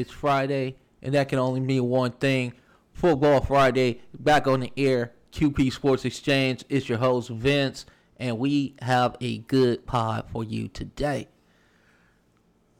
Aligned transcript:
It's 0.00 0.10
Friday, 0.10 0.76
and 1.02 1.14
that 1.14 1.28
can 1.28 1.38
only 1.38 1.60
mean 1.60 1.84
one 1.84 2.12
thing. 2.12 2.54
Football 2.94 3.42
Friday, 3.42 4.00
back 4.18 4.46
on 4.46 4.60
the 4.60 4.72
air. 4.78 5.12
QP 5.32 5.72
Sports 5.72 6.04
Exchange. 6.04 6.64
It's 6.68 6.88
your 6.88 6.98
host, 6.98 7.28
Vince, 7.28 7.86
and 8.16 8.38
we 8.38 8.74
have 8.80 9.16
a 9.20 9.38
good 9.38 9.86
pod 9.86 10.24
for 10.32 10.42
you 10.42 10.68
today. 10.68 11.28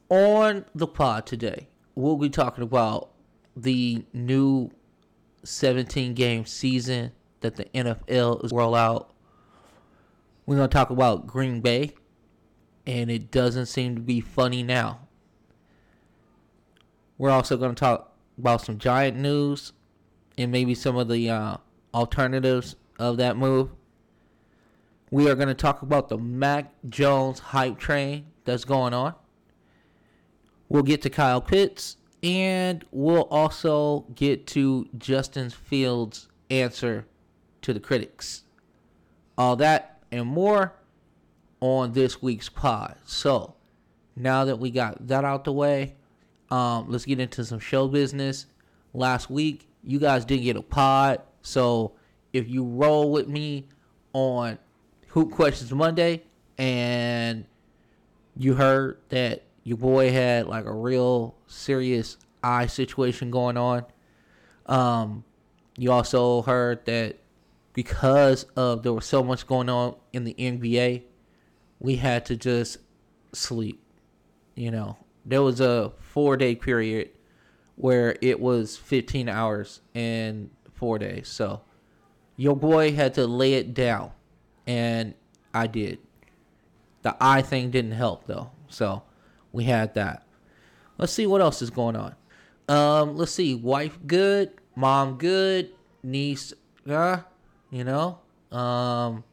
On 0.09 0.65
the 0.75 0.87
pod 0.87 1.27
today, 1.27 1.69
we'll 1.95 2.17
be 2.17 2.31
talking 2.31 2.65
about 2.65 3.11
the 3.55 4.05
new 4.13 4.71
17 5.45 6.15
game 6.15 6.47
season 6.47 7.13
that 7.41 7.57
the 7.57 7.67
NFL 7.67 8.45
is 8.45 8.53
roll 8.53 8.75
out. 8.75 9.13
We're 10.47 10.57
going 10.57 10.69
to 10.69 10.75
talk 10.75 10.91
about 10.91 11.27
Green 11.27 11.61
Bay, 11.61 11.93
and 12.87 13.11
it 13.11 13.31
doesn't 13.31 13.67
seem 13.67 13.95
to 13.95 14.01
be 14.01 14.21
funny 14.21 14.63
now. 14.63 15.01
We're 17.21 17.29
also 17.29 17.59
going 17.59 17.75
to 17.75 17.79
talk 17.79 18.15
about 18.39 18.63
some 18.63 18.79
giant 18.79 19.19
news 19.19 19.75
and 20.39 20.51
maybe 20.51 20.75
some 20.75 20.97
of 20.97 21.09
the 21.09 21.29
uh, 21.29 21.57
alternatives 21.93 22.77
of 22.99 23.19
that 23.19 23.37
move. 23.37 23.69
We 25.11 25.29
are 25.29 25.35
going 25.35 25.49
to 25.49 25.55
talk 25.55 25.83
about 25.83 26.09
the 26.09 26.17
Mac 26.17 26.73
Jones 26.89 27.39
hype 27.39 27.79
train 27.79 28.25
that's 28.47 28.65
going 28.65 28.95
on. 28.95 29.15
We'll 30.71 30.83
get 30.83 31.03
to 31.03 31.11
Kyle 31.11 31.43
Pitts, 31.43 31.99
and 32.23 32.87
we'll 32.91 33.25
also 33.25 34.07
get 34.15 34.47
to 34.47 34.89
Justin 34.97 35.51
Fields' 35.51 36.27
answer 36.49 37.05
to 37.61 37.75
the 37.75 37.81
critics. 37.81 38.45
All 39.37 39.57
that 39.57 40.03
and 40.11 40.27
more 40.27 40.73
on 41.61 41.93
this 41.93 42.23
week's 42.23 42.49
pod. 42.49 42.97
So, 43.05 43.57
now 44.17 44.47
that 44.47 44.59
we 44.59 44.71
got 44.71 45.07
that 45.07 45.27
out 45.27 45.45
the 45.45 45.53
way, 45.53 45.97
um, 46.51 46.91
let's 46.91 47.05
get 47.05 47.21
into 47.21 47.45
some 47.45 47.59
show 47.59 47.89
business. 47.89 48.47
Last 48.93 49.31
week, 49.31 49.69
you 49.85 49.99
guys 49.99 50.25
didn't 50.25 50.45
get 50.45 50.57
a 50.57 50.63
pod, 50.63 51.23
so 51.43 51.93
if 52.33 52.49
you 52.49 52.65
roll 52.65 53.11
with 53.11 53.29
me 53.29 53.67
on 54.13 54.59
Hoop 55.09 55.31
Questions 55.31 55.73
Monday 55.73 56.23
and 56.59 57.45
you 58.37 58.55
heard 58.55 58.99
that 59.09 59.45
your 59.65 59.77
boy 59.77 60.13
had 60.13 60.47
like 60.47 60.65
a 60.65 60.73
real 60.73 61.35
serious 61.47 62.17
eye 62.43 62.67
situation 62.67 63.31
going 63.31 63.57
on, 63.57 63.85
um, 64.67 65.25
you 65.77 65.91
also 65.93 66.43
heard 66.43 66.85
that 66.87 67.17
because 67.73 68.45
of 68.57 68.83
there 68.83 68.93
was 68.93 69.07
so 69.07 69.23
much 69.23 69.47
going 69.47 69.69
on 69.69 69.95
in 70.13 70.25
the 70.25 70.35
NBA, 70.35 71.03
we 71.79 71.97
had 71.97 72.27
to 72.27 72.37
just 72.37 72.79
sleep. 73.33 73.83
You 74.55 74.71
know, 74.71 74.99
there 75.31 75.43
was 75.43 75.61
a 75.61 75.93
four 75.99 76.37
day 76.37 76.55
period 76.55 77.11
where 77.77 78.17
it 78.21 78.39
was 78.39 78.77
15 78.77 79.29
hours 79.29 79.81
and 79.95 80.51
four 80.75 80.99
days. 80.99 81.29
So 81.29 81.63
your 82.37 82.57
boy 82.57 82.93
had 82.93 83.15
to 83.15 83.27
lay 83.27 83.55
it 83.55 83.73
down, 83.73 84.11
and 84.67 85.15
I 85.55 85.67
did. 85.67 85.99
The 87.03 87.17
eye 87.21 87.43
thing 87.43 87.71
didn't 87.71 87.93
help 87.93 88.27
though, 88.27 88.51
so 88.69 89.03
we 89.53 89.65
had 89.65 89.95
that. 89.95 90.27
Let's 90.99 91.13
see 91.13 91.27
what 91.27 91.41
else 91.41 91.63
is 91.63 91.71
going 91.71 91.97
on. 91.97 92.15
Um, 92.69 93.17
let's 93.17 93.33
see. 93.33 93.55
Wife 93.55 93.99
good, 94.07 94.53
mom 94.77 95.17
good, 95.17 95.71
niece, 96.03 96.53
uh, 96.89 97.19
you 97.71 97.85
know. 97.85 98.19
Um, 98.53 99.25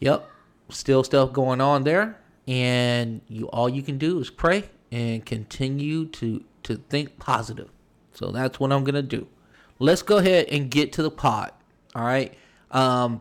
yep, 0.00 0.28
still 0.68 1.04
stuff 1.04 1.32
going 1.32 1.60
on 1.60 1.84
there, 1.84 2.18
and 2.46 3.20
you 3.28 3.48
all 3.48 3.68
you 3.68 3.82
can 3.82 3.98
do 3.98 4.18
is 4.20 4.30
pray 4.30 4.64
and 4.92 5.24
continue 5.24 6.06
to 6.06 6.44
to 6.62 6.76
think 6.88 7.18
positive. 7.18 7.70
So 8.14 8.30
that's 8.30 8.58
what 8.58 8.72
I'm 8.72 8.84
gonna 8.84 9.02
do. 9.02 9.26
Let's 9.78 10.02
go 10.02 10.18
ahead 10.18 10.46
and 10.48 10.70
get 10.70 10.92
to 10.94 11.02
the 11.02 11.10
pod. 11.10 11.52
All 11.94 12.04
right. 12.04 12.34
Um, 12.70 13.20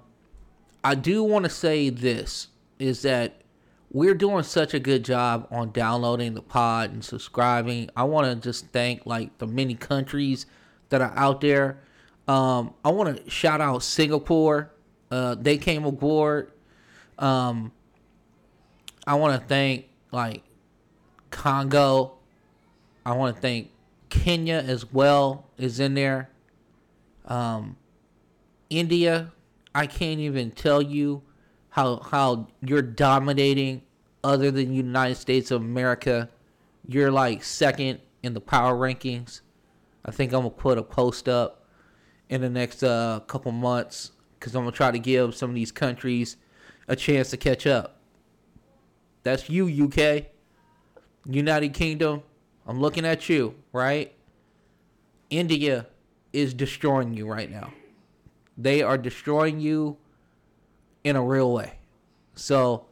I 0.83 0.95
do 0.95 1.23
want 1.23 1.45
to 1.45 1.49
say 1.49 1.89
this 1.89 2.47
is 2.79 3.01
that 3.01 3.41
we're 3.91 4.13
doing 4.13 4.43
such 4.43 4.73
a 4.73 4.79
good 4.79 5.03
job 5.05 5.47
on 5.51 5.71
downloading 5.71 6.33
the 6.33 6.41
pod 6.41 6.91
and 6.91 7.03
subscribing. 7.03 7.89
I 7.95 8.03
want 8.03 8.27
to 8.27 8.35
just 8.35 8.67
thank 8.67 9.05
like 9.05 9.37
the 9.37 9.47
many 9.47 9.75
countries 9.75 10.45
that 10.89 11.01
are 11.01 11.13
out 11.15 11.41
there. 11.41 11.79
Um, 12.27 12.73
I 12.83 12.89
want 12.91 13.23
to 13.23 13.29
shout 13.29 13.61
out 13.61 13.83
Singapore. 13.83 14.71
Uh, 15.09 15.35
they 15.35 15.57
came 15.57 15.85
aboard. 15.85 16.51
Um, 17.17 17.71
I 19.07 19.15
want 19.15 19.39
to 19.39 19.47
thank 19.47 19.85
like 20.11 20.43
Congo. 21.29 22.13
I 23.05 23.13
want 23.13 23.35
to 23.35 23.41
thank 23.41 23.71
Kenya 24.09 24.63
as 24.65 24.91
well 24.91 25.47
is 25.57 25.79
in 25.79 25.93
there. 25.93 26.29
Um, 27.25 27.77
India, 28.69 29.31
I 29.73 29.87
can't 29.87 30.19
even 30.19 30.51
tell 30.51 30.81
you 30.81 31.21
how 31.69 31.97
how 31.97 32.47
you're 32.61 32.81
dominating 32.81 33.81
other 34.23 34.49
than 34.49 34.73
United 34.73 35.15
States 35.15 35.51
of 35.51 35.61
America. 35.61 36.29
You're 36.87 37.11
like 37.11 37.43
second 37.43 37.99
in 38.23 38.33
the 38.33 38.41
power 38.41 38.73
rankings. 38.75 39.41
I 40.03 40.11
think 40.11 40.33
I'm 40.33 40.39
gonna 40.39 40.51
put 40.51 40.77
a 40.77 40.83
post 40.83 41.27
up 41.27 41.67
in 42.29 42.41
the 42.41 42.49
next 42.49 42.83
uh, 42.83 43.19
couple 43.27 43.51
months 43.51 44.11
because 44.39 44.55
I'm 44.55 44.63
gonna 44.63 44.71
try 44.75 44.91
to 44.91 44.99
give 44.99 45.35
some 45.35 45.49
of 45.49 45.55
these 45.55 45.71
countries 45.71 46.37
a 46.87 46.95
chance 46.95 47.29
to 47.31 47.37
catch 47.37 47.67
up. 47.67 47.94
That's 49.25 49.49
you, 49.49 49.65
UK, 49.85 50.25
United 51.25 51.73
Kingdom. 51.73 52.21
I'm 52.67 52.79
looking 52.79 53.05
at 53.05 53.27
you, 53.27 53.55
right? 53.73 54.13
India 55.31 55.87
is 56.31 56.53
destroying 56.53 57.15
you 57.15 57.27
right 57.27 57.49
now. 57.49 57.73
They 58.55 58.83
are 58.83 58.99
destroying 58.99 59.59
you 59.59 59.97
in 61.03 61.15
a 61.15 61.23
real 61.23 61.51
way. 61.51 61.79
So 62.35 62.85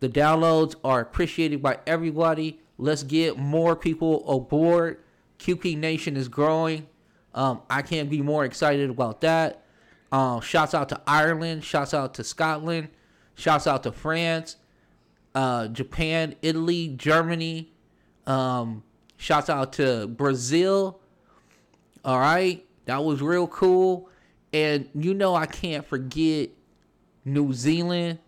the 0.00 0.08
downloads 0.08 0.76
are 0.82 1.00
appreciated 1.00 1.60
by 1.62 1.78
everybody. 1.86 2.58
Let's 2.78 3.02
get 3.02 3.36
more 3.36 3.76
people 3.76 4.26
aboard. 4.30 5.00
QP 5.38 5.76
Nation 5.76 6.16
is 6.16 6.28
growing. 6.28 6.86
Um, 7.34 7.60
I 7.68 7.82
can't 7.82 8.08
be 8.08 8.22
more 8.22 8.46
excited 8.46 8.88
about 8.88 9.20
that. 9.20 9.62
Um, 10.10 10.40
shouts 10.40 10.72
out 10.72 10.88
to 10.88 11.02
Ireland. 11.06 11.64
Shouts 11.64 11.92
out 11.92 12.14
to 12.14 12.24
Scotland. 12.24 12.88
Shouts 13.34 13.66
out 13.66 13.82
to 13.82 13.92
France, 13.92 14.56
uh, 15.34 15.68
Japan, 15.68 16.34
Italy, 16.42 16.88
Germany. 16.88 17.72
Um, 18.26 18.82
shouts 19.16 19.50
out 19.50 19.74
to 19.74 20.06
Brazil. 20.06 21.00
All 22.04 22.18
right. 22.18 22.64
That 22.86 23.04
was 23.04 23.20
real 23.22 23.46
cool. 23.46 24.08
And 24.52 24.88
you 24.94 25.14
know, 25.14 25.34
I 25.34 25.46
can't 25.46 25.86
forget 25.86 26.50
New 27.24 27.52
Zealand, 27.52 28.18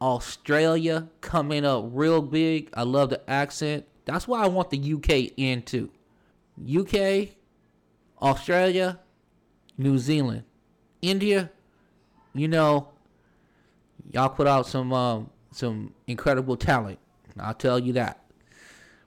Australia 0.00 1.08
coming 1.20 1.64
up 1.64 1.84
real 1.92 2.20
big. 2.20 2.68
I 2.74 2.82
love 2.82 3.10
the 3.10 3.30
accent. 3.30 3.86
That's 4.04 4.26
why 4.26 4.42
I 4.42 4.48
want 4.48 4.70
the 4.70 4.94
UK 4.94 5.32
into 5.36 5.90
UK, 6.60 7.28
Australia, 8.20 8.98
New 9.78 9.98
Zealand, 9.98 10.44
India. 11.00 11.50
You 12.34 12.48
know, 12.48 12.88
y'all 14.10 14.28
put 14.28 14.46
out 14.46 14.66
some 14.66 14.92
um, 14.92 15.30
some 15.50 15.94
incredible 16.06 16.56
talent. 16.56 16.98
I'll 17.38 17.54
tell 17.54 17.78
you 17.78 17.92
that. 17.94 18.22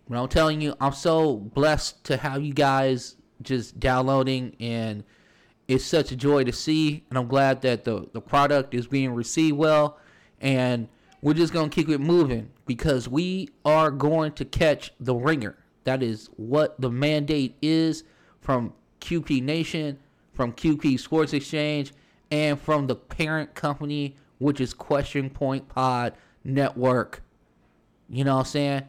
But 0.07 0.17
I'm 0.17 0.27
telling 0.27 0.61
you, 0.61 0.75
I'm 0.81 0.93
so 0.93 1.37
blessed 1.37 2.03
to 2.05 2.17
have 2.17 2.41
you 2.41 2.53
guys 2.53 3.15
just 3.43 3.79
downloading 3.79 4.55
and 4.59 5.03
it's 5.67 5.85
such 5.85 6.11
a 6.11 6.15
joy 6.15 6.43
to 6.43 6.51
see 6.51 7.03
and 7.09 7.17
i'm 7.17 7.27
glad 7.27 7.61
that 7.61 7.83
the, 7.83 8.07
the 8.13 8.21
product 8.21 8.73
is 8.73 8.87
being 8.87 9.13
received 9.13 9.57
well 9.57 9.97
and 10.41 10.87
we're 11.21 11.33
just 11.33 11.53
going 11.53 11.69
to 11.69 11.75
keep 11.75 11.89
it 11.89 11.99
moving 11.99 12.49
because 12.65 13.07
we 13.07 13.49
are 13.63 13.91
going 13.91 14.31
to 14.31 14.45
catch 14.45 14.91
the 14.99 15.13
ringer 15.13 15.57
that 15.83 16.01
is 16.01 16.29
what 16.37 16.79
the 16.79 16.89
mandate 16.89 17.55
is 17.61 18.03
from 18.41 18.73
qp 18.99 19.41
nation 19.41 19.97
from 20.33 20.51
qp 20.53 20.99
sports 20.99 21.33
exchange 21.33 21.93
and 22.31 22.59
from 22.59 22.87
the 22.87 22.95
parent 22.95 23.53
company 23.53 24.15
which 24.39 24.59
is 24.59 24.73
question 24.73 25.29
point 25.29 25.67
pod 25.69 26.13
network 26.43 27.21
you 28.09 28.23
know 28.23 28.35
what 28.35 28.41
i'm 28.41 28.45
saying 28.45 28.83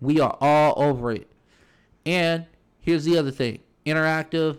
we 0.00 0.20
are 0.20 0.36
all 0.40 0.74
over 0.76 1.12
it 1.12 1.30
and 2.06 2.46
here's 2.80 3.04
the 3.04 3.16
other 3.16 3.30
thing 3.30 3.58
interactive 3.86 4.58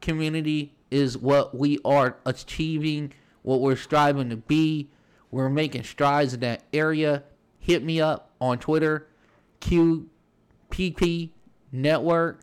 community 0.00 0.74
is 0.92 1.16
what 1.16 1.56
we 1.56 1.78
are 1.86 2.18
achieving, 2.26 3.14
what 3.42 3.62
we're 3.62 3.76
striving 3.76 4.28
to 4.28 4.36
be. 4.36 4.90
We're 5.30 5.48
making 5.48 5.84
strides 5.84 6.34
in 6.34 6.40
that 6.40 6.64
area. 6.74 7.24
Hit 7.58 7.82
me 7.82 8.00
up 8.00 8.30
on 8.40 8.58
Twitter, 8.58 9.08
QPP 9.62 11.30
Network. 11.72 12.40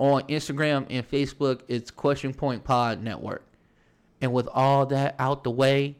On 0.00 0.22
Instagram 0.28 0.86
and 0.90 1.10
Facebook, 1.10 1.62
it's 1.66 1.90
Question 1.90 2.32
Point 2.32 2.62
Pod 2.62 3.02
Network. 3.02 3.44
And 4.20 4.32
with 4.32 4.46
all 4.46 4.86
that 4.86 5.16
out 5.18 5.42
the 5.42 5.50
way, 5.50 5.96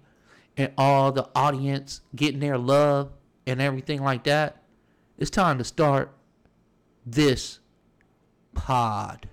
and 0.58 0.72
all 0.76 1.12
the 1.12 1.28
audience 1.34 2.02
getting 2.14 2.40
their 2.40 2.58
love 2.58 3.12
and 3.46 3.62
everything 3.62 4.02
like 4.02 4.24
that, 4.24 4.62
it's 5.16 5.30
time 5.30 5.56
to 5.56 5.64
start 5.64 6.12
this 7.06 7.60
Pod. 8.54 9.28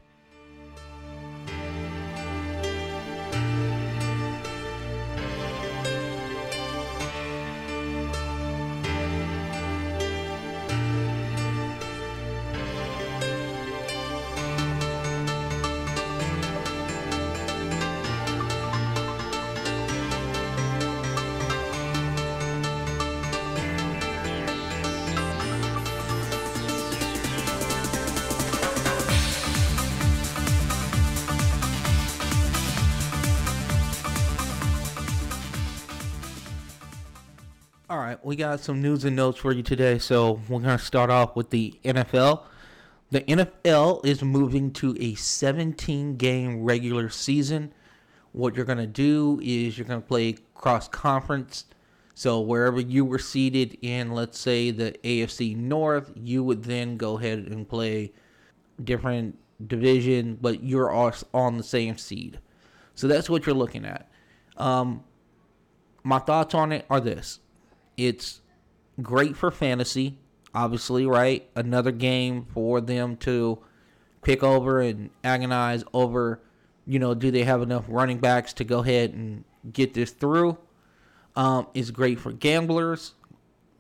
We 38.26 38.36
got 38.36 38.60
some 38.60 38.82
news 38.82 39.06
and 39.06 39.16
notes 39.16 39.38
for 39.38 39.54
you 39.54 39.62
today. 39.62 40.00
So 40.00 40.42
we're 40.50 40.60
going 40.60 40.76
to 40.76 40.84
start 40.84 41.12
off 41.12 41.36
with 41.36 41.52
the 41.52 41.80
NFL. 41.86 42.42
The 43.12 43.22
NFL 43.22 44.04
is 44.04 44.24
moving 44.24 44.72
to 44.74 44.98
a 45.00 45.14
17 45.14 46.18
game 46.18 46.64
regular 46.64 47.10
season. 47.10 47.72
What 48.32 48.56
you're 48.56 48.66
going 48.66 48.80
to 48.80 48.88
do 48.88 49.40
is 49.44 49.78
you're 49.78 49.86
going 49.86 50.02
to 50.02 50.08
play 50.08 50.38
cross 50.56 50.88
conference. 50.88 51.66
So 52.16 52.40
wherever 52.40 52.82
you 52.82 53.06
were 53.06 53.20
seated 53.20 53.78
in, 53.84 54.12
let's 54.12 54.40
say 54.40 54.72
the 54.72 54.94
AFC 55.04 55.56
North, 55.56 56.12
you 56.16 56.44
would 56.44 56.64
then 56.64 56.98
go 56.98 57.20
ahead 57.20 57.38
and 57.38 57.70
play 57.70 58.12
different 58.84 59.38
division, 59.68 60.40
but 60.42 60.64
you're 60.64 60.92
on 60.92 61.58
the 61.58 61.64
same 61.64 61.96
seed. 62.00 62.40
So 62.96 63.08
that's 63.08 63.30
what 63.30 63.46
you're 63.46 63.54
looking 63.54 63.86
at. 63.86 64.10
Um, 64.58 65.04
my 66.04 66.18
thoughts 66.18 66.56
on 66.56 66.72
it 66.72 66.88
are 66.90 67.00
this 67.00 67.40
it's 67.98 68.42
great 69.02 69.36
for 69.36 69.52
fantasy, 69.52 70.18
obviously, 70.54 71.06
right? 71.06 71.50
Another 71.56 71.92
game 71.92 72.46
for 72.54 72.82
them 72.82 73.18
to 73.18 73.60
pick 74.22 74.44
over 74.44 74.82
and 74.82 75.10
agonize 75.24 75.84
over, 75.94 76.42
you 76.86 77.00
know, 77.00 77.14
do 77.14 77.32
they 77.32 77.44
have 77.44 77.62
enough 77.62 77.86
running 77.88 78.18
backs 78.20 78.54
to 78.54 78.64
go 78.64 78.80
ahead 78.80 79.14
and 79.14 79.44
get 79.72 79.94
this 79.94 80.12
through? 80.12 80.58
Um, 81.36 81.68
it's 81.74 81.92
great 81.92 82.20
for 82.20 82.32
gamblers. 82.32 83.14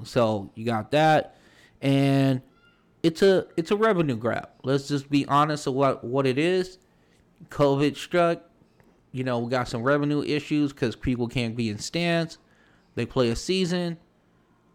So 0.04 0.52
you 0.56 0.66
got 0.66 0.92
that. 0.92 1.38
And 1.82 2.42
it's 3.04 3.22
a 3.22 3.48
it's 3.56 3.72
a 3.72 3.76
revenue 3.76 4.16
grab. 4.16 4.50
Let's 4.64 4.88
just 4.88 5.10
be 5.10 5.28
honest 5.28 5.68
about 5.68 6.04
what 6.04 6.26
it 6.26 6.38
is. 6.38 6.80
COVID 7.50 7.96
struck. 7.96 8.42
You 9.12 9.24
know, 9.24 9.40
we 9.40 9.50
got 9.50 9.68
some 9.68 9.84
revenue 9.84 10.24
issues 10.24 10.74
because 10.74 10.96
people 10.96 11.28
can't 11.28 11.56
be 11.56 11.70
in 11.70 11.78
stands. 11.78 12.38
They 12.96 13.06
play 13.06 13.30
a 13.30 13.36
season. 13.36 13.98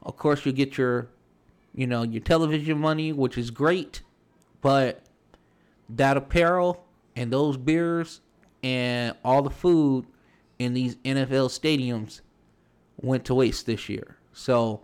Of 0.03 0.17
course, 0.17 0.47
you 0.47 0.53
get 0.53 0.79
your, 0.79 1.09
you 1.75 1.87
know, 1.87 2.03
your 2.03 2.23
television 2.23 2.79
money, 2.79 3.13
which 3.13 3.37
is 3.37 3.51
great, 3.51 4.03
but 4.61 5.03
that 5.89 6.17
apparel 6.17 6.85
and 7.17 7.33
those 7.33 7.57
beers 7.57 8.21
and 8.63 9.15
all 9.25 9.43
the 9.43 9.51
food 9.51 10.07
in 10.59 10.75
these 10.75 10.97
NFL 10.97 11.49
stadiums 11.49 12.21
went 13.01 13.25
to 13.27 13.35
waste 13.35 13.67
this 13.67 13.89
year. 13.89 14.17
So 14.33 14.83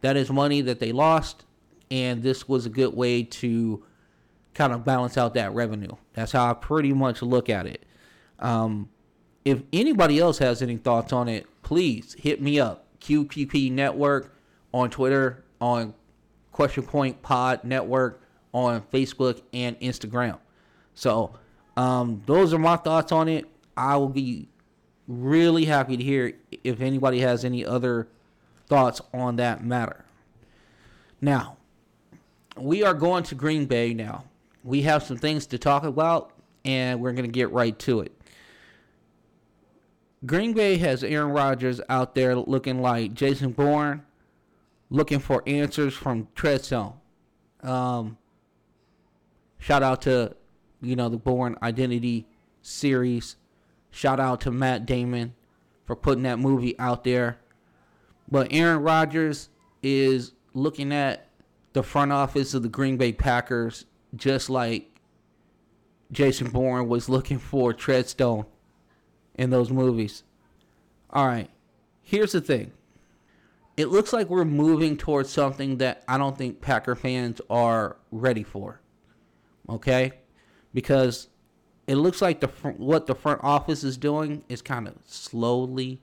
that 0.00 0.16
is 0.16 0.30
money 0.30 0.60
that 0.62 0.78
they 0.78 0.92
lost, 0.92 1.44
and 1.90 2.22
this 2.22 2.48
was 2.48 2.66
a 2.66 2.70
good 2.70 2.94
way 2.94 3.22
to 3.24 3.84
kind 4.54 4.72
of 4.72 4.84
balance 4.84 5.16
out 5.16 5.34
that 5.34 5.52
revenue. 5.54 5.94
That's 6.14 6.32
how 6.32 6.50
I 6.50 6.54
pretty 6.54 6.92
much 6.92 7.22
look 7.22 7.48
at 7.48 7.66
it. 7.66 7.84
Um, 8.38 8.88
if 9.44 9.62
anybody 9.72 10.18
else 10.18 10.38
has 10.38 10.62
any 10.62 10.76
thoughts 10.76 11.12
on 11.12 11.28
it, 11.28 11.46
please 11.62 12.14
hit 12.18 12.40
me 12.40 12.60
up. 12.60 12.86
QPP 13.00 13.72
Network 13.72 14.34
on 14.78 14.90
Twitter, 14.90 15.44
on 15.60 15.92
Question 16.52 16.84
Point 16.84 17.20
Pod 17.20 17.64
Network, 17.64 18.22
on 18.52 18.82
Facebook 18.92 19.42
and 19.52 19.78
Instagram. 19.80 20.38
So 20.94 21.34
um, 21.76 22.22
those 22.26 22.54
are 22.54 22.58
my 22.58 22.76
thoughts 22.76 23.12
on 23.12 23.28
it. 23.28 23.46
I 23.76 23.96
will 23.96 24.08
be 24.08 24.48
really 25.06 25.64
happy 25.64 25.96
to 25.96 26.02
hear 26.02 26.32
if 26.64 26.80
anybody 26.80 27.20
has 27.20 27.44
any 27.44 27.64
other 27.64 28.08
thoughts 28.66 29.00
on 29.12 29.36
that 29.36 29.64
matter. 29.64 30.04
Now, 31.20 31.56
we 32.56 32.82
are 32.82 32.94
going 32.94 33.24
to 33.24 33.34
Green 33.34 33.66
Bay 33.66 33.94
now. 33.94 34.24
We 34.62 34.82
have 34.82 35.02
some 35.02 35.16
things 35.16 35.46
to 35.48 35.58
talk 35.58 35.84
about, 35.84 36.32
and 36.64 37.00
we're 37.00 37.12
going 37.12 37.24
to 37.24 37.32
get 37.32 37.50
right 37.52 37.76
to 37.80 38.00
it. 38.00 38.12
Green 40.26 40.52
Bay 40.52 40.76
has 40.78 41.04
Aaron 41.04 41.30
Rodgers 41.30 41.80
out 41.88 42.14
there 42.14 42.34
looking 42.36 42.82
like 42.82 43.14
Jason 43.14 43.52
Bourne 43.52 44.04
looking 44.90 45.18
for 45.18 45.42
answers 45.46 45.94
from 45.94 46.28
Treadstone. 46.34 46.94
Um, 47.62 48.18
shout 49.58 49.82
out 49.82 50.02
to 50.02 50.36
you 50.80 50.96
know 50.96 51.08
the 51.08 51.16
Bourne 51.16 51.56
Identity 51.62 52.26
series. 52.62 53.36
Shout 53.90 54.20
out 54.20 54.40
to 54.42 54.50
Matt 54.50 54.86
Damon 54.86 55.34
for 55.84 55.96
putting 55.96 56.24
that 56.24 56.38
movie 56.38 56.78
out 56.78 57.04
there. 57.04 57.38
But 58.30 58.48
Aaron 58.50 58.82
Rodgers 58.82 59.48
is 59.82 60.32
looking 60.52 60.92
at 60.92 61.28
the 61.72 61.82
front 61.82 62.12
office 62.12 62.54
of 62.54 62.62
the 62.62 62.68
Green 62.68 62.96
Bay 62.96 63.12
Packers 63.12 63.86
just 64.14 64.50
like 64.50 65.00
Jason 66.12 66.50
Bourne 66.50 66.88
was 66.88 67.08
looking 67.08 67.38
for 67.38 67.72
Treadstone 67.72 68.46
in 69.34 69.50
those 69.50 69.70
movies. 69.70 70.24
All 71.10 71.26
right. 71.26 71.50
Here's 72.02 72.32
the 72.32 72.40
thing 72.40 72.72
it 73.78 73.90
looks 73.90 74.12
like 74.12 74.28
we're 74.28 74.44
moving 74.44 74.96
towards 74.96 75.30
something 75.30 75.78
that 75.78 76.02
I 76.08 76.18
don't 76.18 76.36
think 76.36 76.60
Packer 76.60 76.96
fans 76.96 77.40
are 77.48 77.96
ready 78.10 78.42
for. 78.42 78.80
Okay? 79.68 80.14
Because 80.74 81.28
it 81.86 81.94
looks 81.94 82.20
like 82.20 82.40
the 82.40 82.48
what 82.76 83.06
the 83.06 83.14
front 83.14 83.40
office 83.44 83.84
is 83.84 83.96
doing 83.96 84.42
is 84.48 84.62
kind 84.62 84.88
of 84.88 84.94
slowly, 85.06 86.00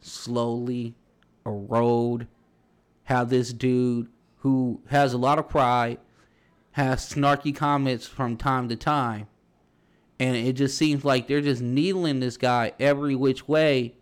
slowly 0.00 0.94
erode 1.44 2.26
how 3.04 3.24
this 3.24 3.52
dude 3.52 4.08
who 4.38 4.80
has 4.88 5.12
a 5.12 5.18
lot 5.18 5.38
of 5.38 5.50
pride 5.50 5.98
has 6.72 7.12
snarky 7.12 7.54
comments 7.54 8.06
from 8.06 8.38
time 8.38 8.70
to 8.70 8.76
time. 8.76 9.26
And 10.18 10.34
it 10.34 10.54
just 10.54 10.78
seems 10.78 11.04
like 11.04 11.28
they're 11.28 11.42
just 11.42 11.60
needling 11.60 12.20
this 12.20 12.38
guy 12.38 12.72
every 12.80 13.14
which 13.14 13.46
way 13.46 13.97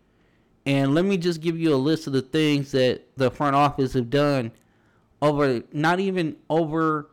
and 0.67 0.95
let 0.95 1.05
me 1.05 1.17
just 1.17 1.41
give 1.41 1.59
you 1.59 1.73
a 1.73 1.77
list 1.77 2.09
of 2.09 2.13
the 2.13 2.23
things 2.23 2.73
that 2.73 3.07
the 3.17 3.31
front 3.31 3.55
office 3.55 3.93
have 3.95 4.11
done 4.11 4.51
over 5.23 5.63
not 5.73 6.01
even 6.01 6.37
over 6.51 7.09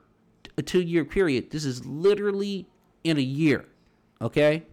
a 0.57 0.63
two 0.63 0.81
year 0.81 1.05
period. 1.05 1.51
This 1.51 1.63
is 1.63 1.85
literally 1.85 2.67
in 3.03 3.17
a 3.17 3.21
year. 3.21 3.65
Okay? 4.19 4.63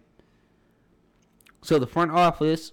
So 1.61 1.77
the 1.77 1.87
front 1.87 2.11
office 2.11 2.71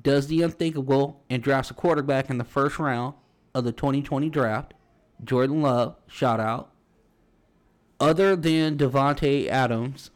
does 0.00 0.26
the 0.26 0.42
unthinkable 0.42 1.22
and 1.30 1.42
drafts 1.42 1.70
a 1.70 1.74
quarterback 1.74 2.28
in 2.28 2.36
the 2.36 2.44
first 2.44 2.78
round 2.78 3.14
of 3.54 3.64
the 3.64 3.72
2020 3.72 4.28
draft. 4.28 4.74
Jordan 5.24 5.62
Love, 5.62 5.96
shout 6.06 6.40
out. 6.40 6.70
Other 7.98 8.36
than 8.36 8.76
Davante 8.76 9.48
Adams, 9.48 10.10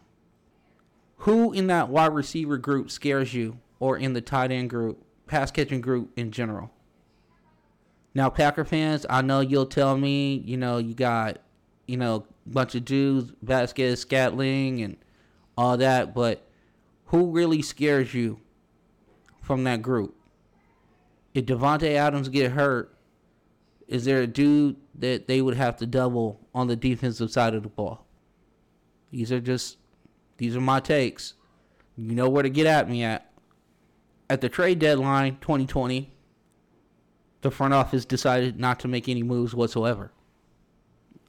who 1.17 1.53
in 1.53 1.67
that 1.69 1.89
wide 1.89 2.13
receiver 2.13 2.59
group 2.59 2.91
scares 2.91 3.35
you 3.35 3.59
or 3.83 3.97
in 3.97 4.13
the 4.13 4.21
tight 4.21 4.53
end 4.53 4.71
group, 4.71 5.05
pass 5.27 5.51
catching 5.51 5.81
group 5.81 6.13
in 6.17 6.31
general. 6.31 6.71
Now, 8.15 8.31
Packer 8.31 8.65
fans, 8.65 9.05
I 9.11 9.23
know 9.23 9.41
you'll 9.41 9.67
tell 9.67 9.99
me, 9.99 10.37
you 10.47 10.57
know, 10.57 10.79
you 10.79 10.95
got, 10.95 11.39
you 11.89 11.97
know, 11.97 12.25
bunch 12.47 12.77
of 12.77 12.85
dudes, 12.85 13.33
Vasquez, 13.43 13.99
Scantling, 13.99 14.81
and 14.83 14.97
all 15.59 15.77
that, 15.79 16.15
but 16.15 16.47
who 17.07 17.33
really 17.33 17.61
scares 17.61 18.15
you 18.15 18.39
from 19.41 19.65
that 19.65 19.83
group? 19.83 20.15
If 21.35 21.47
Davante 21.47 21.97
Adams 21.97 22.29
get 22.29 22.53
hurt, 22.53 22.97
is 23.89 24.05
there 24.05 24.23
a 24.23 24.29
dude 24.29 24.77
that 24.95 25.27
they 25.27 25.43
would 25.43 25.57
have 25.57 25.77
to 25.79 25.87
double 25.87 26.39
on 26.55 26.69
the 26.69 26.77
defensive 26.77 27.33
side 27.33 27.53
of 27.53 27.65
the 27.65 27.69
ball? 27.69 28.07
These 29.11 29.33
are 29.33 29.41
just, 29.41 29.79
these 30.37 30.55
are 30.55 30.61
my 30.61 30.79
takes. 30.79 31.35
You 31.97 32.15
know 32.15 32.29
where 32.29 32.45
to 32.45 32.49
get 32.49 32.67
at 32.67 32.89
me 32.89 33.03
at 33.03 33.32
at 34.33 34.41
the 34.41 34.49
trade 34.49 34.79
deadline 34.79 35.37
2020, 35.43 36.11
the 37.43 37.51
front 37.51 37.75
office 37.75 38.07
decided 38.07 38.59
not 38.59 38.81
to 38.81 38.89
make 38.89 39.07
any 39.07 39.23
moves 39.23 39.55
whatsoever. 39.55 40.11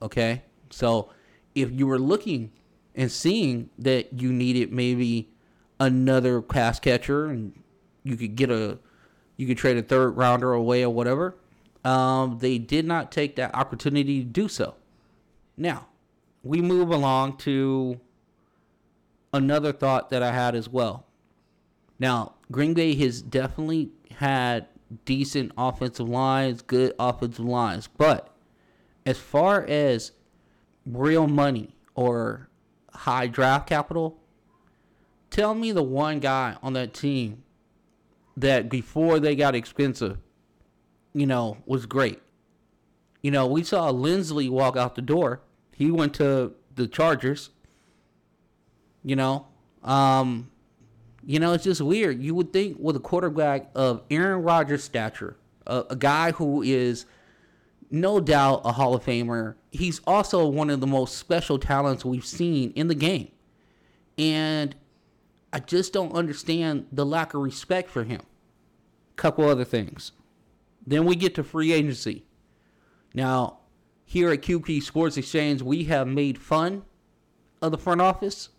Okay? 0.02 0.42
So 0.70 1.10
if 1.54 1.70
you 1.70 1.86
were 1.86 2.00
looking 2.00 2.54
and 2.96 3.12
seeing 3.12 3.70
that 3.78 4.14
you 4.14 4.32
needed 4.32 4.72
maybe 4.72 5.28
another 5.82 6.42
pass 6.42 6.80
catcher 6.80 7.26
and 7.26 7.52
you 8.06 8.16
could 8.16 8.38
get 8.38 8.50
a 8.50 8.80
you 9.36 9.48
could 9.48 9.58
trade 9.58 9.76
a 9.76 9.82
third 9.82 10.12
rounder 10.12 10.54
away 10.54 10.84
or 10.84 10.90
whatever, 10.90 11.36
um, 11.84 12.38
they 12.40 12.58
did 12.58 12.86
not 12.86 13.12
take 13.12 13.36
that 13.36 13.54
opportunity 13.54 14.20
to 14.20 14.26
do 14.26 14.48
so. 14.48 14.76
Now, 15.58 15.88
we 16.42 16.62
move 16.62 16.90
along 16.90 17.36
to 17.40 18.00
another 19.34 19.74
thought 19.74 20.10
that 20.12 20.24
I 20.24 20.32
had 20.32 20.56
as 20.56 20.70
well. 20.70 21.06
Now, 22.00 22.34
Green 22.54 22.74
Bay 22.74 22.96
has 22.96 23.22
definitely 23.22 23.90
had 24.18 24.68
decent 25.06 25.52
offensive 25.58 26.08
lines, 26.08 26.62
good 26.62 26.94
offensive 27.00 27.44
lines, 27.44 27.90
but 27.98 28.30
as 29.06 29.18
far 29.18 29.66
as 29.66 30.12
real 30.86 31.28
money 31.28 31.76
or 31.96 32.48
high 32.94 33.28
draft 33.28 33.68
capital, 33.68 34.20
tell 35.30 35.56
me 35.56 35.72
the 35.72 35.84
one 35.84 36.20
guy 36.20 36.56
on 36.62 36.74
that 36.74 36.94
team 36.94 37.44
that 38.38 38.70
before 38.70 39.20
they 39.20 39.36
got 39.36 39.56
expensive, 39.56 40.18
you 41.14 41.26
know, 41.26 41.58
was 41.66 41.86
great. 41.88 42.22
You 43.22 43.32
know, 43.32 43.48
we 43.48 43.64
saw 43.64 43.92
Linsley 43.92 44.50
walk 44.50 44.78
out 44.78 44.96
the 44.96 45.02
door. 45.02 45.42
He 45.76 45.90
went 45.90 46.14
to 46.16 46.54
the 46.76 46.88
Chargers. 46.88 47.50
You 49.04 49.16
know, 49.16 49.48
um, 49.84 50.50
you 51.26 51.40
know, 51.40 51.54
it's 51.54 51.64
just 51.64 51.82
weird. 51.82 52.22
You 52.22 52.36
would 52.36 52.52
think 52.52 52.78
with 52.80 52.96
a 52.96 53.00
quarterback 53.00 53.70
of 53.76 54.04
Aaron 54.10 54.44
Rodgers' 54.44 54.84
stature, 54.84 55.38
a, 55.66 55.86
a 55.92 55.96
guy 55.96 56.32
who 56.32 56.62
is 56.62 57.06
no 57.90 58.20
doubt 58.20 58.62
a 58.66 58.72
Hall 58.74 58.96
of 58.96 59.04
Famer, 59.04 59.56
he's 59.72 60.02
also 60.06 60.48
one 60.48 60.70
of 60.70 60.80
the 60.80 60.88
most 60.88 61.18
special 61.18 61.60
talents 61.60 62.04
we've 62.04 62.26
seen 62.26 62.72
in 62.72 62.88
the 62.88 62.96
game. 62.96 63.32
And 64.18 64.76
I 65.52 65.60
just 65.60 65.94
don't 65.94 66.14
understand 66.14 66.88
the 66.92 67.06
lack 67.06 67.34
of 67.34 67.42
respect 67.42 67.90
for 67.90 68.04
him. 68.04 68.22
Couple 69.16 69.48
other 69.48 69.66
things. 69.66 70.12
Then 70.86 71.06
we 71.06 71.16
get 71.16 71.36
to 71.36 71.44
free 71.44 71.72
agency. 71.72 72.26
Now, 73.14 73.60
here 74.06 74.32
at 74.32 74.42
QP 74.42 74.82
Sports 74.84 75.18
Exchange, 75.18 75.62
we 75.62 75.86
have 75.86 76.08
made 76.08 76.38
fun 76.38 76.84
of 77.62 77.72
the 77.72 77.78
front 77.78 78.02
office 78.02 78.50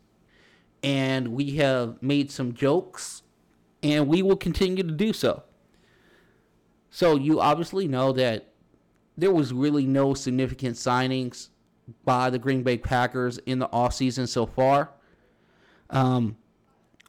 and 0.85 1.29
we 1.29 1.53
have 1.53 2.00
made 2.03 2.31
some 2.31 2.53
jokes, 2.53 3.23
and 3.83 4.07
we 4.07 4.21
will 4.21 4.37
continue 4.37 4.85
to 4.85 4.93
do 4.93 5.14
so. 5.14 5.43
So, 6.91 7.17
you 7.17 7.41
obviously 7.41 7.88
know 7.88 8.12
that 8.12 8.53
there 9.17 9.33
was 9.33 9.53
really 9.53 9.87
no 9.87 10.12
significant 10.12 10.76
signings 10.76 11.49
by 12.05 12.29
the 12.29 12.38
Green 12.38 12.62
Bay 12.62 12.76
Packers 12.76 13.38
in 13.38 13.59
the 13.59 13.69
offseason 13.69 14.29
so 14.29 14.45
far. 14.45 14.91
Um, 15.88 16.37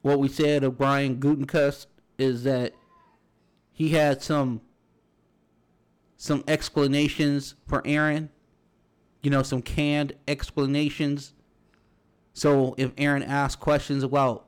what 0.01 0.19
we 0.19 0.29
said 0.29 0.63
of 0.63 0.77
Brian 0.77 1.17
Gutekunst 1.17 1.87
is 2.17 2.43
that 2.45 2.73
he 3.73 3.89
had 3.89 4.23
some 4.23 4.61
some 6.17 6.43
explanations 6.47 7.55
for 7.67 7.81
Aaron, 7.85 8.29
you 9.21 9.29
know, 9.29 9.43
some 9.43 9.61
canned 9.61 10.13
explanations 10.27 11.33
so 12.35 12.75
if 12.77 12.91
Aaron 12.97 13.23
asks 13.23 13.55
questions 13.55 14.03
about 14.03 14.45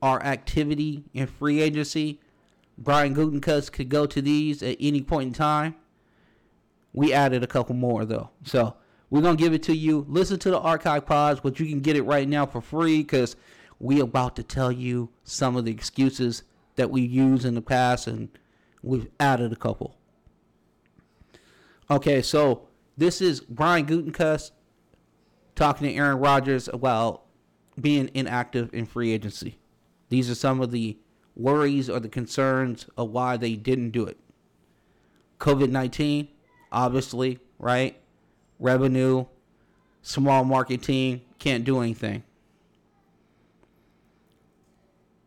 our 0.00 0.22
activity 0.22 1.02
in 1.12 1.26
free 1.26 1.60
agency, 1.60 2.20
Brian 2.78 3.16
Gutekunst 3.16 3.72
could 3.72 3.88
go 3.88 4.06
to 4.06 4.22
these 4.22 4.62
at 4.62 4.76
any 4.78 5.02
point 5.02 5.26
in 5.26 5.32
time. 5.32 5.74
We 6.92 7.12
added 7.12 7.42
a 7.42 7.48
couple 7.48 7.74
more 7.74 8.04
though. 8.04 8.30
So 8.44 8.76
we're 9.10 9.22
gonna 9.22 9.36
give 9.36 9.52
it 9.52 9.64
to 9.64 9.74
you. 9.74 10.06
Listen 10.08 10.38
to 10.38 10.50
the 10.52 10.60
archive 10.60 11.04
pods, 11.04 11.40
but 11.40 11.58
you 11.58 11.66
can 11.66 11.80
get 11.80 11.96
it 11.96 12.02
right 12.02 12.28
now 12.28 12.46
for 12.46 12.60
free 12.60 12.98
because 12.98 13.34
we 13.80 13.98
about 13.98 14.36
to 14.36 14.44
tell 14.44 14.70
you 14.70 15.10
some 15.24 15.56
of 15.56 15.64
the 15.64 15.72
excuses 15.72 16.44
that 16.76 16.92
we 16.92 17.02
used 17.02 17.44
in 17.44 17.56
the 17.56 17.60
past 17.60 18.06
and 18.06 18.28
we've 18.82 19.08
added 19.18 19.52
a 19.52 19.56
couple. 19.56 19.96
Okay, 21.90 22.22
so 22.22 22.68
this 22.96 23.20
is 23.20 23.40
Brian 23.40 23.84
Gutekunst 23.84 24.52
talking 25.54 25.88
to 25.88 25.94
Aaron 25.94 26.18
Rodgers 26.18 26.68
about 26.68 27.22
being 27.80 28.10
inactive 28.14 28.72
in 28.72 28.86
free 28.86 29.12
agency. 29.12 29.58
These 30.08 30.30
are 30.30 30.34
some 30.34 30.60
of 30.60 30.70
the 30.70 30.98
worries 31.36 31.90
or 31.90 32.00
the 32.00 32.08
concerns 32.08 32.86
of 32.96 33.10
why 33.10 33.36
they 33.36 33.54
didn't 33.54 33.90
do 33.90 34.06
it. 34.06 34.18
COVID 35.40 35.70
19, 35.70 36.28
obviously, 36.70 37.38
right? 37.58 38.00
Revenue, 38.58 39.26
small 40.02 40.44
market 40.44 40.82
team, 40.82 41.22
can't 41.38 41.64
do 41.64 41.80
anything. 41.80 42.22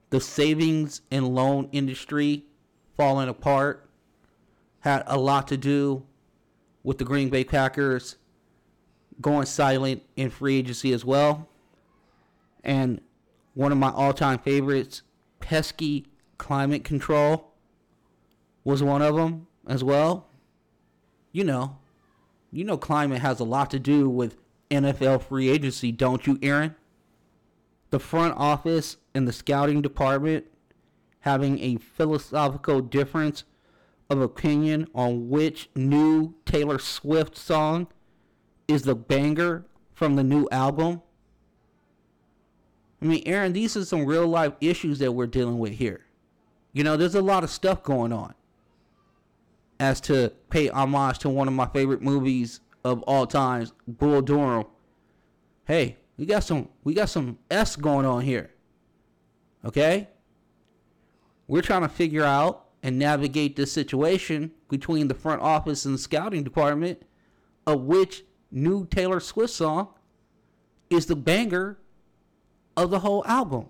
The 0.10 0.22
savings 0.22 1.02
and 1.12 1.36
loan 1.36 1.68
industry 1.74 2.46
falling 2.96 3.28
apart 3.28 3.90
had 4.80 5.04
a 5.06 5.18
lot 5.18 5.50
to 5.50 5.58
do 5.58 6.04
with 6.84 6.98
the 6.98 7.04
Green 7.04 7.30
Bay 7.30 7.44
Packers 7.44 8.16
going 9.22 9.46
silent 9.46 10.04
in 10.16 10.30
free 10.30 10.58
agency 10.58 10.94
as 10.94 11.04
well. 11.04 11.48
And 12.64 13.02
one 13.54 13.72
of 13.72 13.78
my 13.78 13.92
all 13.92 14.14
time 14.14 14.40
favorites, 14.40 15.02
pesky 15.40 16.08
climate 16.38 16.84
control, 16.84 17.52
was 18.64 18.84
one 18.84 19.02
of 19.02 19.16
them 19.16 19.48
as 19.68 19.84
well. 19.84 20.28
You 21.32 21.44
know, 21.44 21.78
you 22.52 22.64
know, 22.64 22.78
climate 22.78 23.22
has 23.22 23.40
a 23.40 23.44
lot 23.44 23.70
to 23.72 23.80
do 23.80 24.10
with 24.10 24.38
NFL 24.70 25.24
free 25.24 25.50
agency, 25.50 25.92
don't 25.92 26.26
you, 26.28 26.38
Aaron? 26.42 26.76
The 27.90 28.00
front 28.00 28.36
office 28.38 28.98
and 29.14 29.28
the 29.28 29.34
scouting 29.34 29.82
department 29.82 30.46
having 31.22 31.60
a 31.60 31.78
philosophical 31.78 32.82
difference 32.82 33.44
of 34.10 34.22
opinion 34.22 34.88
on 34.94 35.30
which 35.30 35.70
new 35.76 36.36
Taylor 36.46 36.80
Swift 36.80 37.38
song 37.38 37.88
is 38.68 38.84
the 38.84 38.96
banger 38.96 39.66
from 39.94 40.16
the 40.16 40.24
new 40.24 40.48
album. 40.52 41.02
I 43.02 43.06
mean, 43.06 43.24
Aaron, 43.26 43.54
these 43.54 43.78
are 43.78 43.86
some 43.86 44.06
real 44.06 44.28
life 44.28 44.54
issues 44.60 45.00
that 45.00 45.12
we're 45.12 45.28
dealing 45.28 45.60
with 45.60 45.74
here. 45.74 46.02
You 46.74 46.84
know, 46.84 46.98
there's 46.98 47.16
a 47.16 47.22
lot 47.22 47.44
of 47.44 47.50
stuff 47.50 47.84
going 47.84 48.12
on. 48.12 48.34
As 49.80 50.02
to 50.02 50.34
pay 50.50 50.70
homage 50.70 51.20
to 51.20 51.30
one 51.30 51.48
of 51.48 51.54
my 51.54 51.68
favorite 51.68 52.02
movies 52.02 52.62
of 52.84 53.04
all 53.04 53.28
times, 53.28 53.74
Bull 53.88 54.22
Durham. 54.22 54.66
Hey, 55.66 55.98
we 56.18 56.26
got 56.26 56.44
some 56.44 56.70
we 56.84 56.94
got 56.94 57.10
some 57.10 57.38
S 57.52 57.76
going 57.76 58.06
on 58.06 58.22
here. 58.22 58.50
Okay? 59.64 60.08
We're 61.48 61.62
trying 61.62 61.84
to 61.84 61.90
figure 61.90 62.24
out 62.24 62.66
and 62.82 62.98
navigate 62.98 63.56
this 63.56 63.72
situation 63.72 64.52
between 64.70 65.08
the 65.08 65.14
front 65.14 65.42
office 65.42 65.86
and 65.86 65.94
the 65.94 66.00
scouting 66.00 66.44
department 66.44 67.04
of 67.66 67.82
which 67.82 68.24
new 68.52 68.86
Taylor 68.86 69.20
Swift 69.20 69.54
song 69.54 69.90
is 70.90 71.06
the 71.06 71.16
banger 71.16 71.78
of 72.76 72.90
the 72.92 73.00
whole 73.00 73.26
album. 73.26 73.68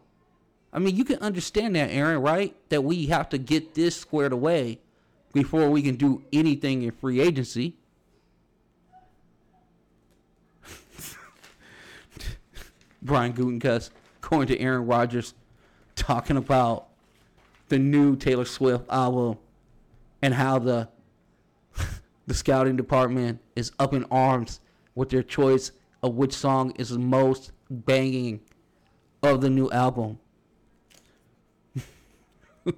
I 0.71 0.79
mean, 0.79 0.95
you 0.95 1.05
can 1.05 1.19
understand 1.19 1.75
that, 1.75 1.89
Aaron, 1.89 2.21
right? 2.21 2.55
That 2.69 2.83
we 2.83 3.07
have 3.07 3.29
to 3.29 3.37
get 3.37 3.73
this 3.73 3.95
squared 3.95 4.33
away 4.33 4.79
before 5.33 5.69
we 5.69 5.81
can 5.81 5.95
do 5.95 6.23
anything 6.31 6.83
in 6.83 6.91
free 6.91 7.19
agency. 7.21 7.75
Brian 13.01 13.33
Gutekunst 13.33 13.91
going 14.21 14.47
to 14.47 14.59
Aaron 14.59 14.85
Rodgers 14.85 15.33
talking 15.95 16.37
about 16.37 16.87
the 17.69 17.79
new 17.79 18.15
Taylor 18.15 18.45
Swift 18.45 18.85
album 18.89 19.37
and 20.21 20.33
how 20.33 20.59
the 20.59 20.89
the 22.27 22.33
scouting 22.33 22.75
department 22.75 23.39
is 23.55 23.71
up 23.79 23.93
in 23.93 24.03
arms 24.11 24.59
with 24.97 25.09
their 25.09 25.21
choice 25.21 25.71
of 26.01 26.15
which 26.15 26.33
song 26.33 26.71
is 26.71 26.89
the 26.89 26.97
most 26.97 27.51
banging 27.69 28.41
of 29.21 29.41
the 29.41 29.49
new 29.49 29.69
album. 29.69 30.17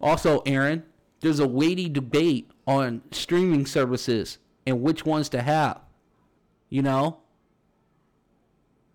also, 0.00 0.40
Aaron, 0.46 0.84
there's 1.20 1.38
a 1.38 1.46
weighty 1.46 1.86
debate 1.90 2.50
on 2.66 3.02
streaming 3.10 3.66
services 3.66 4.38
and 4.66 4.80
which 4.80 5.04
ones 5.04 5.28
to 5.28 5.42
have. 5.42 5.82
You 6.70 6.80
know? 6.80 7.18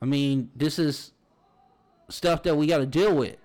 I 0.02 0.06
mean, 0.06 0.50
this 0.56 0.80
is 0.80 1.12
stuff 2.10 2.42
that 2.44 2.56
we 2.56 2.66
got 2.66 2.80
to 2.80 2.88
deal 2.88 3.16
with. 3.16 3.38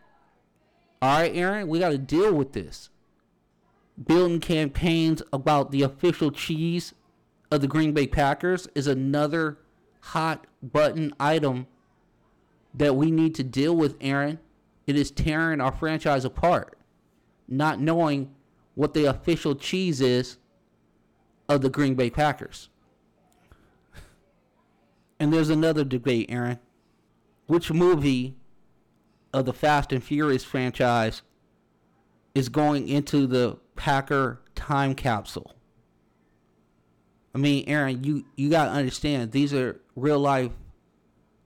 All 1.02 1.18
right, 1.18 1.36
Aaron, 1.36 1.68
we 1.68 1.78
got 1.78 1.90
to 1.90 1.98
deal 1.98 2.32
with 2.32 2.54
this. 2.54 2.88
Building 4.02 4.40
campaigns 4.40 5.22
about 5.30 5.72
the 5.72 5.82
official 5.82 6.30
cheese 6.30 6.94
of 7.50 7.60
the 7.60 7.66
Green 7.66 7.92
Bay 7.92 8.06
Packers 8.06 8.68
is 8.74 8.86
another 8.86 9.58
hot 10.00 10.46
button 10.62 11.12
item 11.18 11.66
that 12.74 12.94
we 12.94 13.10
need 13.10 13.34
to 13.36 13.42
deal 13.42 13.74
with, 13.74 13.96
Aaron. 14.00 14.38
It 14.86 14.96
is 14.96 15.10
tearing 15.10 15.60
our 15.60 15.72
franchise 15.72 16.24
apart, 16.24 16.78
not 17.46 17.80
knowing 17.80 18.34
what 18.74 18.94
the 18.94 19.04
official 19.04 19.54
cheese 19.54 20.00
is 20.00 20.36
of 21.48 21.62
the 21.62 21.70
Green 21.70 21.94
Bay 21.94 22.10
Packers. 22.10 22.68
And 25.18 25.32
there's 25.32 25.50
another 25.50 25.84
debate, 25.84 26.26
Aaron. 26.28 26.58
Which 27.46 27.72
movie 27.72 28.36
of 29.32 29.46
the 29.46 29.52
Fast 29.52 29.92
and 29.92 30.02
Furious 30.04 30.44
franchise 30.44 31.22
is 32.34 32.48
going 32.48 32.88
into 32.88 33.26
the 33.26 33.58
Packer 33.74 34.40
time 34.54 34.94
capsule? 34.94 35.57
I 37.34 37.38
mean, 37.38 37.64
Aaron, 37.66 38.02
you 38.04 38.24
you 38.36 38.50
gotta 38.50 38.70
understand 38.70 39.32
these 39.32 39.52
are 39.52 39.80
real 39.94 40.18
life 40.18 40.52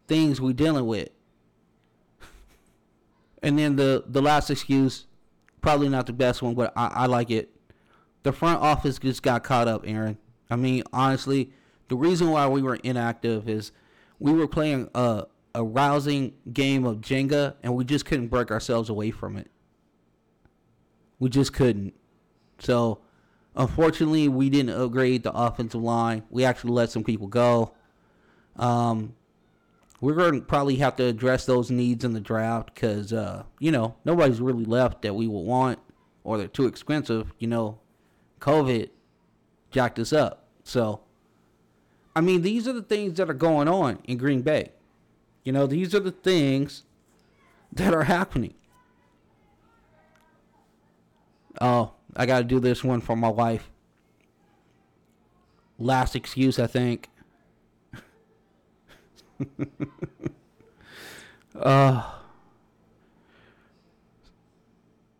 things 0.07 0.41
we're 0.41 0.53
dealing 0.53 0.87
with. 0.87 1.09
And 3.45 3.59
then 3.59 3.75
the 3.75 4.05
the 4.07 4.23
last 4.23 4.51
excuse, 4.51 5.07
probably 5.61 5.89
not 5.89 6.07
the 6.07 6.13
best 6.13 6.43
one, 6.43 6.55
but 6.55 6.73
I, 6.77 6.87
I 6.87 7.07
like 7.07 7.29
it. 7.31 7.51
The 8.23 8.33
front 8.33 8.61
office 8.61 9.01
just 9.01 9.25
got 9.25 9.43
caught 9.43 9.67
up, 9.67 9.83
Aaron. 9.85 10.17
I 10.49 10.55
mean, 10.55 10.85
honestly, 10.93 11.51
the 11.89 11.97
reason 11.97 12.31
why 12.31 12.47
we 12.47 12.63
were 12.63 12.77
inactive 12.77 13.49
is 13.49 13.73
we 14.21 14.33
were 14.33 14.47
playing 14.47 14.89
a 14.95 15.27
a 15.55 15.65
rousing 15.65 16.33
game 16.53 16.85
of 16.85 16.99
Jenga 16.99 17.55
and 17.63 17.75
we 17.75 17.85
just 17.85 18.07
couldn't 18.07 18.29
break 18.29 18.51
ourselves 18.51 18.89
away 18.89 19.11
from 19.11 19.37
it. 19.37 19.51
We 21.19 21.29
just 21.29 21.53
couldn't. 21.53 21.95
So, 22.59 23.01
unfortunately, 23.55 24.29
we 24.29 24.51
didn't 24.51 24.71
upgrade 24.71 25.23
the 25.23 25.33
offensive 25.33 25.83
line. 25.83 26.23
We 26.31 26.45
actually 26.45 26.73
let 26.73 26.91
some 26.91 27.05
people 27.05 27.27
go. 27.27 27.73
Um, 28.57 29.15
we're 30.01 30.15
going 30.15 30.35
to 30.35 30.41
probably 30.41 30.77
have 30.77 30.97
to 30.97 31.05
address 31.05 31.47
those 31.47 31.71
needs 31.71 32.05
in 32.05 32.13
the 32.13 32.21
draft 32.21 32.75
because, 32.75 33.13
uh, 33.13 33.45
you 33.61 33.71
know, 33.71 33.95
nobody's 34.05 34.41
really 34.41 34.65
left 34.65 35.03
that 35.03 35.15
we 35.15 35.29
will 35.29 35.45
want 35.45 35.79
or 36.25 36.39
they're 36.39 36.49
too 36.49 36.67
expensive. 36.67 37.33
You 37.39 37.47
know, 37.47 37.79
COVID 38.41 38.91
jacked 39.71 39.99
us 39.99 40.13
up. 40.13 40.49
So, 40.65 41.01
I 42.15 42.21
mean, 42.21 42.43
these 42.43 42.67
are 42.67 42.73
the 42.73 42.83
things 42.83 43.17
that 43.17 43.31
are 43.31 43.35
going 43.35 43.69
on 43.69 44.01
in 44.05 44.19
Green 44.19 44.43
Bay. 44.43 44.73
You 45.45 45.53
know, 45.53 45.67
these 45.67 45.95
are 45.95 46.01
the 46.01 46.11
things 46.11 46.83
that 47.73 47.95
are 47.95 48.05
happening. 48.05 48.55
Oh, 51.61 51.93
I 52.15 52.27
got 52.27 52.39
to 52.39 52.45
do 52.45 52.61
this 52.61 52.85
one 52.85 53.01
for 53.01 53.17
my 53.17 53.29
wife. 53.29 53.71
Last 55.79 56.15
excuse, 56.15 56.59
I 56.59 56.67
think. 56.67 57.09
uh, 61.59 62.13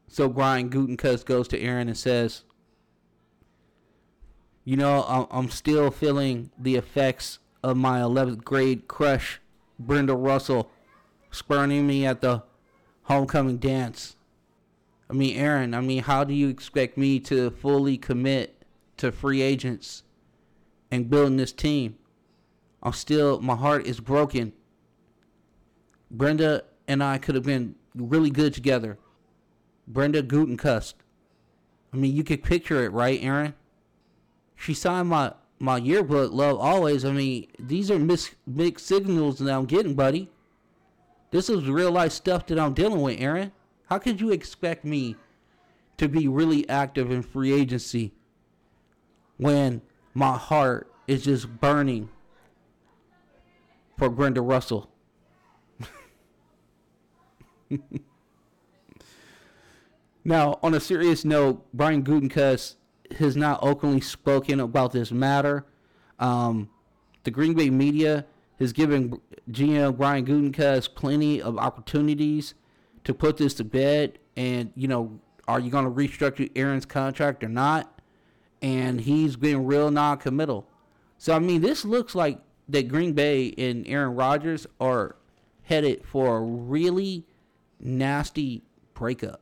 so 0.07 0.29
Brian 0.29 0.71
Gutekunst 0.71 1.25
goes 1.25 1.49
to 1.49 1.59
Aaron 1.59 1.89
and 1.89 1.97
says, 1.97 2.45
"You 4.65 4.77
know, 4.77 5.27
I'm 5.31 5.49
still 5.51 5.91
feeling 5.91 6.51
the 6.59 6.77
effects 6.77 7.39
of 7.63 7.77
my 7.77 8.01
11th 8.01 8.45
grade 8.45 8.87
crush, 8.87 9.41
Brenda 9.79 10.15
Russell, 10.15 10.71
spurning 11.31 11.87
me 11.87 12.05
at 12.07 12.21
the 12.21 12.43
homecoming 13.05 13.57
dance." 13.57 14.17
I 15.13 15.15
mean, 15.15 15.37
Aaron, 15.37 15.75
I 15.75 15.83
mean, 15.83 16.05
how 16.05 16.25
do 16.25 16.33
you 16.33 16.49
expect 16.49 16.97
me 16.97 17.21
to 17.21 17.51
fully 17.51 17.99
commit 17.99 18.65
to 18.97 19.13
free 19.13 19.43
agents 19.43 20.05
and 20.91 21.11
building 21.11 21.37
this 21.37 21.53
team? 21.53 21.99
I'm 22.83 22.95
still, 22.95 23.39
my 23.43 23.55
heart 23.55 23.87
is 23.87 24.01
broken. 24.01 24.55
Brenda 26.11 26.65
and 26.89 27.05
I 27.05 27.19
could 27.19 27.35
have 27.35 27.45
been 27.45 27.75
really 27.95 28.31
good 28.31 28.55
together. 28.55 28.99
Brenda 29.87 30.23
Gutekunst. 30.23 30.95
I 31.93 31.97
mean, 31.99 32.17
you 32.17 32.25
could 32.25 32.43
picture 32.43 32.83
it, 32.83 32.93
right, 32.93 33.23
Aaron? 33.23 33.53
She 34.57 34.73
signed 34.73 35.11
my 35.11 35.35
my 35.59 35.77
yearbook, 35.77 36.33
Love 36.33 36.59
Always. 36.59 37.05
I 37.05 37.13
mean, 37.13 37.49
these 37.59 37.91
are 37.91 37.99
mis- 37.99 38.35
mixed 38.47 38.87
signals 38.87 39.39
that 39.41 39.53
I'm 39.53 39.67
getting, 39.67 39.95
buddy. 39.95 40.31
This 41.31 41.51
is 41.51 41.69
real 41.69 41.93
life 41.93 42.13
stuff 42.13 42.47
that 42.47 42.59
I'm 42.59 42.73
dealing 42.73 43.03
with, 43.03 43.21
Aaron. 43.21 43.53
How 43.93 43.99
could 43.99 44.23
you 44.23 44.31
expect 44.31 44.87
me 44.87 45.17
to 45.99 46.09
be 46.09 46.27
really 46.27 46.67
active 46.67 47.11
in 47.11 47.21
free 47.21 47.53
agency 47.53 48.15
when 49.37 49.83
my 50.15 50.39
heart 50.39 50.91
is 51.07 51.25
just 51.25 51.61
burning 51.61 52.09
for 53.99 54.09
Brenda 54.09 54.41
Russell? 54.41 54.91
now, 60.25 60.59
on 60.63 60.73
a 60.73 60.81
serious 60.81 61.27
note, 61.27 61.63
Brian 61.75 62.03
Gutekunst 62.03 62.77
has 63.19 63.37
not 63.37 63.59
openly 63.61 64.01
spoken 64.01 64.59
about 64.59 64.93
this 64.93 65.13
matter. 65.13 65.67
Um, 66.19 66.71
the 67.25 67.31
Green 67.31 67.53
Bay 67.53 67.69
media 67.69 68.25
has 68.59 68.73
given 68.73 69.21
GM 69.51 69.99
Brian 69.99 70.25
Gutekunst 70.25 70.95
plenty 70.95 71.43
of 71.43 71.59
opportunities 71.59 72.55
to 73.05 73.15
put 73.15 73.37
this 73.37 73.55
to 73.55 73.65
bed. 73.65 74.19
And, 74.37 74.73
you 74.75 74.89
know, 74.89 75.21
are 75.49 75.61
you 75.61 75.71
going 75.71 75.85
to 75.85 75.91
restructure 75.91 76.51
Aaron's 76.57 76.87
contract 76.87 77.43
or 77.45 77.49
not? 77.49 78.01
And 78.61 79.01
he's 79.01 79.37
been 79.37 79.67
real 79.67 79.91
non 79.91 80.19
committal. 80.19 80.69
So, 81.19 81.35
I 81.35 81.39
mean, 81.39 81.61
this 81.61 81.85
looks 81.85 82.15
like 82.15 82.39
that 82.69 82.89
Green 82.89 83.13
Bay 83.13 83.55
and 83.59 83.87
Aaron 83.87 84.15
Rodgers 84.15 84.67
are 84.81 85.17
headed 85.63 86.05
for 86.05 86.37
a 86.37 86.41
really 86.41 87.27
nasty 87.81 88.63
breakup. 88.95 89.41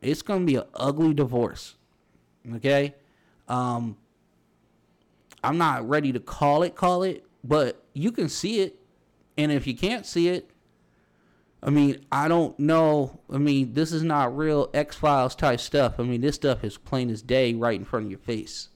It's 0.00 0.22
going 0.22 0.40
to 0.40 0.46
be 0.46 0.56
an 0.56 0.64
ugly 0.74 1.14
divorce. 1.14 1.76
Okay? 2.54 2.94
Um, 3.48 3.96
I'm 5.44 5.58
not 5.58 5.88
ready 5.88 6.12
to 6.12 6.20
call 6.20 6.62
it, 6.62 6.74
call 6.74 7.02
it, 7.02 7.24
but 7.44 7.84
you 7.94 8.12
can 8.12 8.28
see 8.28 8.60
it. 8.60 8.78
And 9.36 9.50
if 9.50 9.66
you 9.66 9.76
can't 9.76 10.06
see 10.06 10.28
it, 10.28 10.50
I 11.62 11.70
mean, 11.70 12.04
I 12.10 12.26
don't 12.26 12.58
know. 12.58 13.20
I 13.32 13.38
mean, 13.38 13.74
this 13.74 13.92
is 13.92 14.02
not 14.02 14.36
real 14.36 14.68
X 14.74 14.96
Files 14.96 15.36
type 15.36 15.60
stuff. 15.60 15.94
I 15.98 16.02
mean, 16.02 16.20
this 16.20 16.34
stuff 16.34 16.64
is 16.64 16.76
plain 16.76 17.08
as 17.08 17.22
day 17.22 17.54
right 17.54 17.78
in 17.78 17.84
front 17.84 18.06
of 18.06 18.10
your 18.10 18.18
face. 18.18 18.68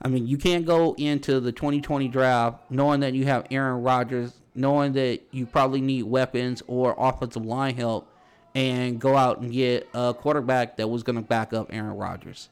I 0.00 0.08
mean, 0.08 0.26
you 0.26 0.38
can't 0.38 0.64
go 0.64 0.94
into 0.94 1.40
the 1.40 1.52
2020 1.52 2.08
draft 2.08 2.70
knowing 2.70 3.00
that 3.00 3.14
you 3.14 3.26
have 3.26 3.46
Aaron 3.50 3.82
Rodgers, 3.82 4.32
knowing 4.54 4.92
that 4.92 5.20
you 5.32 5.46
probably 5.46 5.80
need 5.80 6.04
weapons 6.04 6.62
or 6.68 6.94
offensive 6.96 7.44
line 7.44 7.74
help, 7.74 8.08
and 8.54 9.00
go 9.00 9.16
out 9.16 9.40
and 9.40 9.52
get 9.52 9.88
a 9.92 10.14
quarterback 10.14 10.76
that 10.76 10.88
was 10.88 11.02
going 11.02 11.16
to 11.16 11.22
back 11.22 11.52
up 11.52 11.68
Aaron 11.72 11.96
Rodgers. 11.96 12.48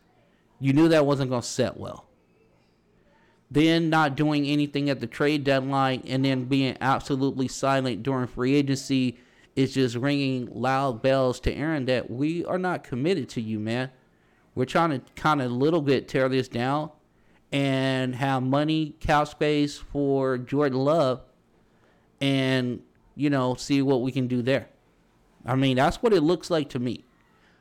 You 0.60 0.72
knew 0.72 0.88
that 0.88 1.06
wasn't 1.06 1.30
going 1.30 1.42
to 1.42 1.48
set 1.48 1.76
well. 1.76 2.06
Then 3.50 3.88
not 3.88 4.14
doing 4.14 4.46
anything 4.46 4.90
at 4.90 5.00
the 5.00 5.06
trade 5.06 5.44
deadline 5.44 6.02
and 6.06 6.24
then 6.24 6.44
being 6.44 6.76
absolutely 6.80 7.48
silent 7.48 8.02
during 8.02 8.26
free 8.26 8.54
agency 8.54 9.16
is 9.58 9.74
just 9.74 9.96
ringing 9.96 10.48
loud 10.52 11.02
bells 11.02 11.40
to 11.40 11.52
Aaron 11.52 11.86
that 11.86 12.08
we 12.08 12.44
are 12.44 12.58
not 12.58 12.84
committed 12.84 13.28
to 13.30 13.40
you, 13.40 13.58
man. 13.58 13.90
We're 14.54 14.66
trying 14.66 14.90
to 14.90 15.00
kind 15.16 15.42
of 15.42 15.50
a 15.50 15.54
little 15.54 15.82
bit 15.82 16.06
tear 16.06 16.28
this 16.28 16.46
down 16.46 16.92
and 17.50 18.14
have 18.14 18.44
money, 18.44 18.94
cap 19.00 19.26
space 19.26 19.76
for 19.76 20.38
Jordan 20.38 20.78
Love 20.78 21.22
and, 22.20 22.80
you 23.16 23.30
know, 23.30 23.56
see 23.56 23.82
what 23.82 24.02
we 24.02 24.12
can 24.12 24.28
do 24.28 24.42
there. 24.42 24.68
I 25.44 25.56
mean, 25.56 25.76
that's 25.76 25.96
what 26.04 26.12
it 26.12 26.22
looks 26.22 26.50
like 26.50 26.68
to 26.70 26.78
me. 26.78 27.04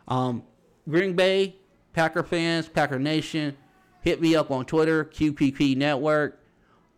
Um, 0.08 0.44
Green 0.88 1.16
Bay, 1.16 1.56
Packer 1.94 2.22
fans, 2.22 2.70
Packer 2.70 3.00
Nation, 3.00 3.58
hit 4.02 4.22
me 4.22 4.36
up 4.36 4.52
on 4.52 4.66
Twitter, 4.66 5.04
QPP 5.04 5.76
Network, 5.76 6.44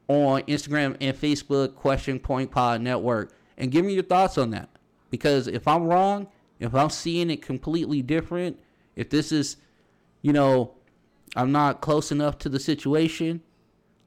on 0.09 0.41
Instagram 0.41 0.97
and 0.99 1.15
Facebook, 1.15 1.75
Question 1.75 2.19
Point 2.19 2.51
Pod 2.51 2.81
Network, 2.81 3.31
and 3.57 3.71
give 3.71 3.85
me 3.85 3.93
your 3.93 4.03
thoughts 4.03 4.38
on 4.38 4.49
that. 4.49 4.67
Because 5.10 5.48
if 5.48 5.67
I'm 5.67 5.84
wrong, 5.84 6.28
if 6.60 6.76
I'm 6.76 6.89
seeing 6.89 7.30
it 7.30 7.41
completely 7.41 8.02
different, 8.02 8.60
if 8.95 9.10
this 9.10 9.32
is, 9.32 9.58
you 10.22 10.34
know, 10.34 10.76
I'm 11.36 11.52
not 11.52 11.82
close 11.82 12.12
enough 12.12 12.38
to 12.39 12.50
the 12.50 12.60
situation, 12.60 13.41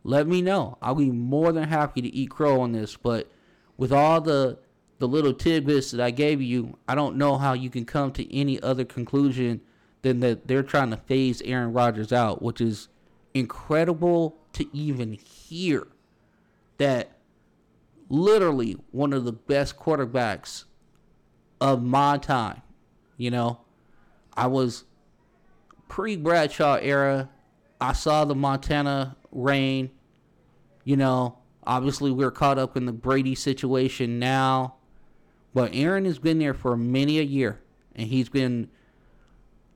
let 0.04 0.26
me 0.26 0.42
know. 0.42 0.78
I'll 0.82 0.94
be 0.94 1.10
more 1.10 1.52
than 1.52 1.68
happy 1.68 2.02
to 2.02 2.14
eat 2.14 2.30
crow 2.30 2.60
on 2.60 2.72
this. 2.72 2.96
But 2.96 3.30
with 3.76 3.92
all 3.92 4.20
the 4.20 4.58
the 4.98 5.08
little 5.08 5.34
tidbits 5.34 5.90
that 5.90 6.00
I 6.00 6.12
gave 6.12 6.40
you, 6.40 6.78
I 6.86 6.94
don't 6.94 7.16
know 7.16 7.36
how 7.36 7.54
you 7.54 7.70
can 7.70 7.84
come 7.84 8.12
to 8.12 8.34
any 8.36 8.62
other 8.62 8.84
conclusion 8.84 9.60
than 10.02 10.20
that 10.20 10.46
they're 10.46 10.62
trying 10.62 10.90
to 10.90 10.96
phase 10.96 11.42
Aaron 11.42 11.72
Rodgers 11.72 12.12
out, 12.12 12.40
which 12.40 12.60
is 12.60 12.88
incredible 13.34 14.36
to 14.52 14.64
even 14.76 15.14
hear 15.14 15.88
that 16.78 17.18
literally 18.08 18.76
one 18.92 19.12
of 19.12 19.24
the 19.24 19.32
best 19.32 19.76
quarterbacks 19.76 20.64
of 21.62 21.80
my 21.80 22.18
time. 22.18 22.60
You 23.16 23.30
know, 23.30 23.60
I 24.34 24.48
was 24.48 24.84
pre 25.88 26.16
Bradshaw 26.16 26.74
era. 26.74 27.30
I 27.80 27.92
saw 27.92 28.24
the 28.24 28.34
Montana 28.34 29.16
reign. 29.30 29.90
You 30.84 30.96
know, 30.96 31.38
obviously 31.64 32.10
we're 32.10 32.32
caught 32.32 32.58
up 32.58 32.76
in 32.76 32.86
the 32.86 32.92
Brady 32.92 33.36
situation 33.36 34.18
now. 34.18 34.74
But 35.54 35.70
Aaron 35.72 36.04
has 36.04 36.18
been 36.18 36.40
there 36.40 36.54
for 36.54 36.76
many 36.76 37.20
a 37.20 37.22
year. 37.22 37.60
And 37.94 38.08
he's 38.08 38.28
been, 38.28 38.68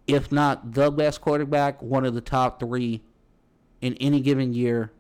if 0.09 0.33
not 0.33 0.73
the 0.73 0.91
best 0.91 1.21
quarterback, 1.21 1.81
one 1.81 2.05
of 2.05 2.15
the 2.15 2.21
top 2.21 2.59
three 2.59 3.03
in 3.81 3.95
any 3.95 4.21
given 4.21 4.55
year 4.55 4.91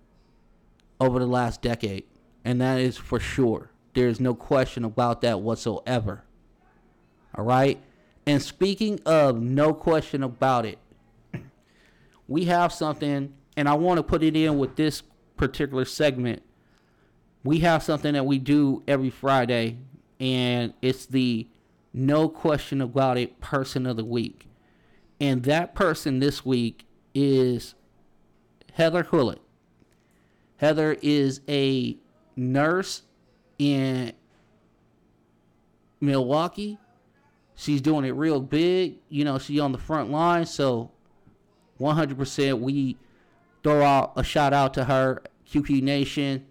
over 1.01 1.18
the 1.18 1.27
last 1.27 1.62
decade. 1.62 2.05
And 2.44 2.61
that 2.61 2.79
is 2.79 2.96
for 2.96 3.18
sure. 3.18 3.72
There's 3.94 4.20
no 4.20 4.35
question 4.35 4.85
about 4.85 5.22
that 5.22 5.40
whatsoever. 5.40 6.26
All 7.37 7.44
right. 7.44 7.81
And 8.27 8.42
speaking 8.42 9.01
of 9.07 9.40
no 9.40 9.72
question 9.72 10.22
about 10.22 10.66
it, 10.66 10.79
we 12.29 12.46
have 12.46 12.72
something 12.72 13.35
and 13.57 13.68
I 13.68 13.75
want 13.75 13.99
to 13.99 14.03
put 14.03 14.22
it 14.22 14.37
in 14.37 14.59
with 14.59 14.77
this 14.77 15.03
particular 15.37 15.85
segment. 15.85 16.42
We 17.42 17.61
have 17.61 17.83
something 17.83 18.12
that 18.12 18.27
we 18.27 18.38
do 18.38 18.83
every 18.87 19.11
Friday, 19.11 19.79
and 20.20 20.75
it's 20.83 21.07
the 21.07 21.49
no 21.94 22.29
question 22.29 22.81
about 22.81 23.16
it 23.16 23.40
person 23.40 23.87
of 23.87 23.96
the 23.96 24.05
week. 24.05 24.46
And 25.20 25.44
that 25.44 25.75
person 25.75 26.18
this 26.18 26.44
week 26.44 26.85
is 27.14 27.75
Heather 28.72 29.05
Hulett. 29.05 29.38
Heather 30.59 30.96
is 31.01 31.40
a 31.49 31.96
nurse 32.35 33.03
in 33.59 34.12
Milwaukee. 36.01 36.79
She's 37.57 37.81
doing 37.81 38.05
it 38.05 38.11
real 38.11 38.40
big. 38.40 38.99
You 39.09 39.25
know, 39.25 39.38
she's 39.38 39.61
on 39.61 39.73
the 39.73 39.79
front 39.79 40.11
line. 40.11 40.47
So 40.47 40.90
100% 41.81 42.61
we 42.61 42.97
throw 43.62 43.83
out 43.83 44.12
a 44.16 44.23
shout 44.23 44.53
out 44.53 44.75
to 44.75 44.85
her, 44.85 45.23
QQ 45.51 45.83
Nation, 45.83 46.47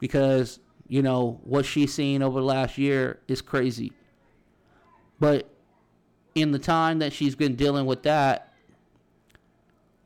because, 0.00 0.58
you 0.88 1.02
know, 1.02 1.40
what 1.44 1.64
she's 1.64 1.94
seen 1.94 2.22
over 2.22 2.40
the 2.40 2.46
last 2.46 2.78
year 2.78 3.20
is 3.28 3.40
crazy. 3.40 3.92
But 5.20 5.48
in 6.34 6.50
the 6.50 6.58
time 6.58 6.98
that 6.98 7.12
she's 7.12 7.36
been 7.36 7.54
dealing 7.54 7.86
with 7.86 8.02
that, 8.02 8.52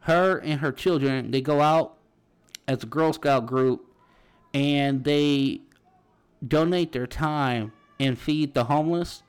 her 0.01 0.39
and 0.39 0.61
her 0.61 0.73
children, 0.73 1.31
they 1.31 1.41
go 1.41 1.61
out 1.61 1.97
as 2.69 2.83
a 2.83 2.87
Girl 2.87 3.13
Scout 3.13 3.47
group 3.47 3.87
and 4.53 5.05
they 5.05 5.61
donate 6.47 6.93
their 6.93 7.07
time 7.07 7.73
and 7.99 8.19
feed 8.19 8.55
the 8.55 8.65
homeless. 8.65 9.23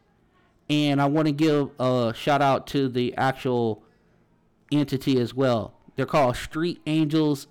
And 0.70 1.02
I 1.02 1.06
want 1.06 1.28
to 1.28 1.32
give 1.32 1.70
a 1.80 2.14
shout 2.16 2.42
out 2.42 2.68
to 2.68 2.90
the 2.90 3.16
actual 3.16 3.84
entity 4.72 5.20
as 5.20 5.34
well. 5.34 5.74
They're 5.96 6.06
called 6.06 6.36
Street 6.36 6.82
Angels 6.86 7.48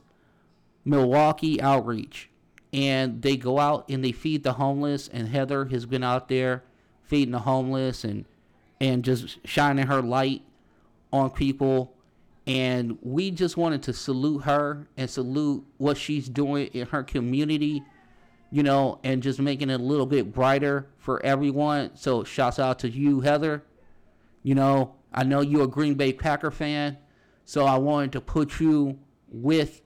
Milwaukee 0.84 1.60
Outreach. 1.60 2.30
And 2.72 3.22
they 3.22 3.36
go 3.36 3.58
out 3.58 3.86
and 3.88 4.04
they 4.04 4.12
feed 4.12 4.42
the 4.42 4.54
homeless. 4.54 5.08
And 5.08 5.28
Heather 5.28 5.66
has 5.66 5.86
been 5.86 6.04
out 6.04 6.28
there 6.28 6.62
feeding 7.04 7.32
the 7.32 7.40
homeless 7.40 8.04
and 8.04 8.24
and 8.80 9.04
just 9.04 9.38
shining 9.46 9.86
her 9.86 10.02
light 10.02 10.42
on 11.12 11.30
people. 11.30 11.94
And 12.46 12.98
we 13.02 13.30
just 13.30 13.56
wanted 13.56 13.82
to 13.84 13.92
salute 13.92 14.40
her 14.40 14.86
and 14.96 15.08
salute 15.08 15.64
what 15.78 15.96
she's 15.96 16.28
doing 16.28 16.66
in 16.68 16.86
her 16.88 17.02
community, 17.02 17.82
you 18.50 18.62
know, 18.62 19.00
and 19.02 19.22
just 19.22 19.40
making 19.40 19.70
it 19.70 19.80
a 19.80 19.82
little 19.82 20.06
bit 20.06 20.32
brighter 20.32 20.86
for 21.06 21.24
everyone. 21.24 21.92
So 21.94 22.24
shouts 22.24 22.58
out 22.58 22.80
to 22.80 22.90
you, 22.90 23.20
Heather. 23.20 23.62
You 24.42 24.56
know, 24.56 24.96
I 25.14 25.22
know 25.22 25.40
you're 25.40 25.62
a 25.62 25.68
Green 25.68 25.94
Bay 25.94 26.12
Packer 26.12 26.50
fan, 26.50 26.98
so 27.44 27.64
I 27.64 27.78
wanted 27.78 28.10
to 28.12 28.20
put 28.20 28.58
you 28.58 28.98
with 29.28 29.82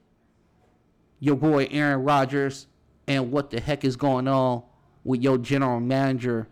your 1.19 1.37
boy 1.37 1.69
Aaron 1.71 2.03
Rodgers 2.05 2.69
and 3.07 3.31
what 3.31 3.51
the 3.51 3.61
heck 3.61 3.85
is 3.85 3.97
going 3.97 4.29
on 4.29 4.63
with 5.05 5.21
your 5.23 5.37
general 5.37 5.79
manager, 5.79 6.49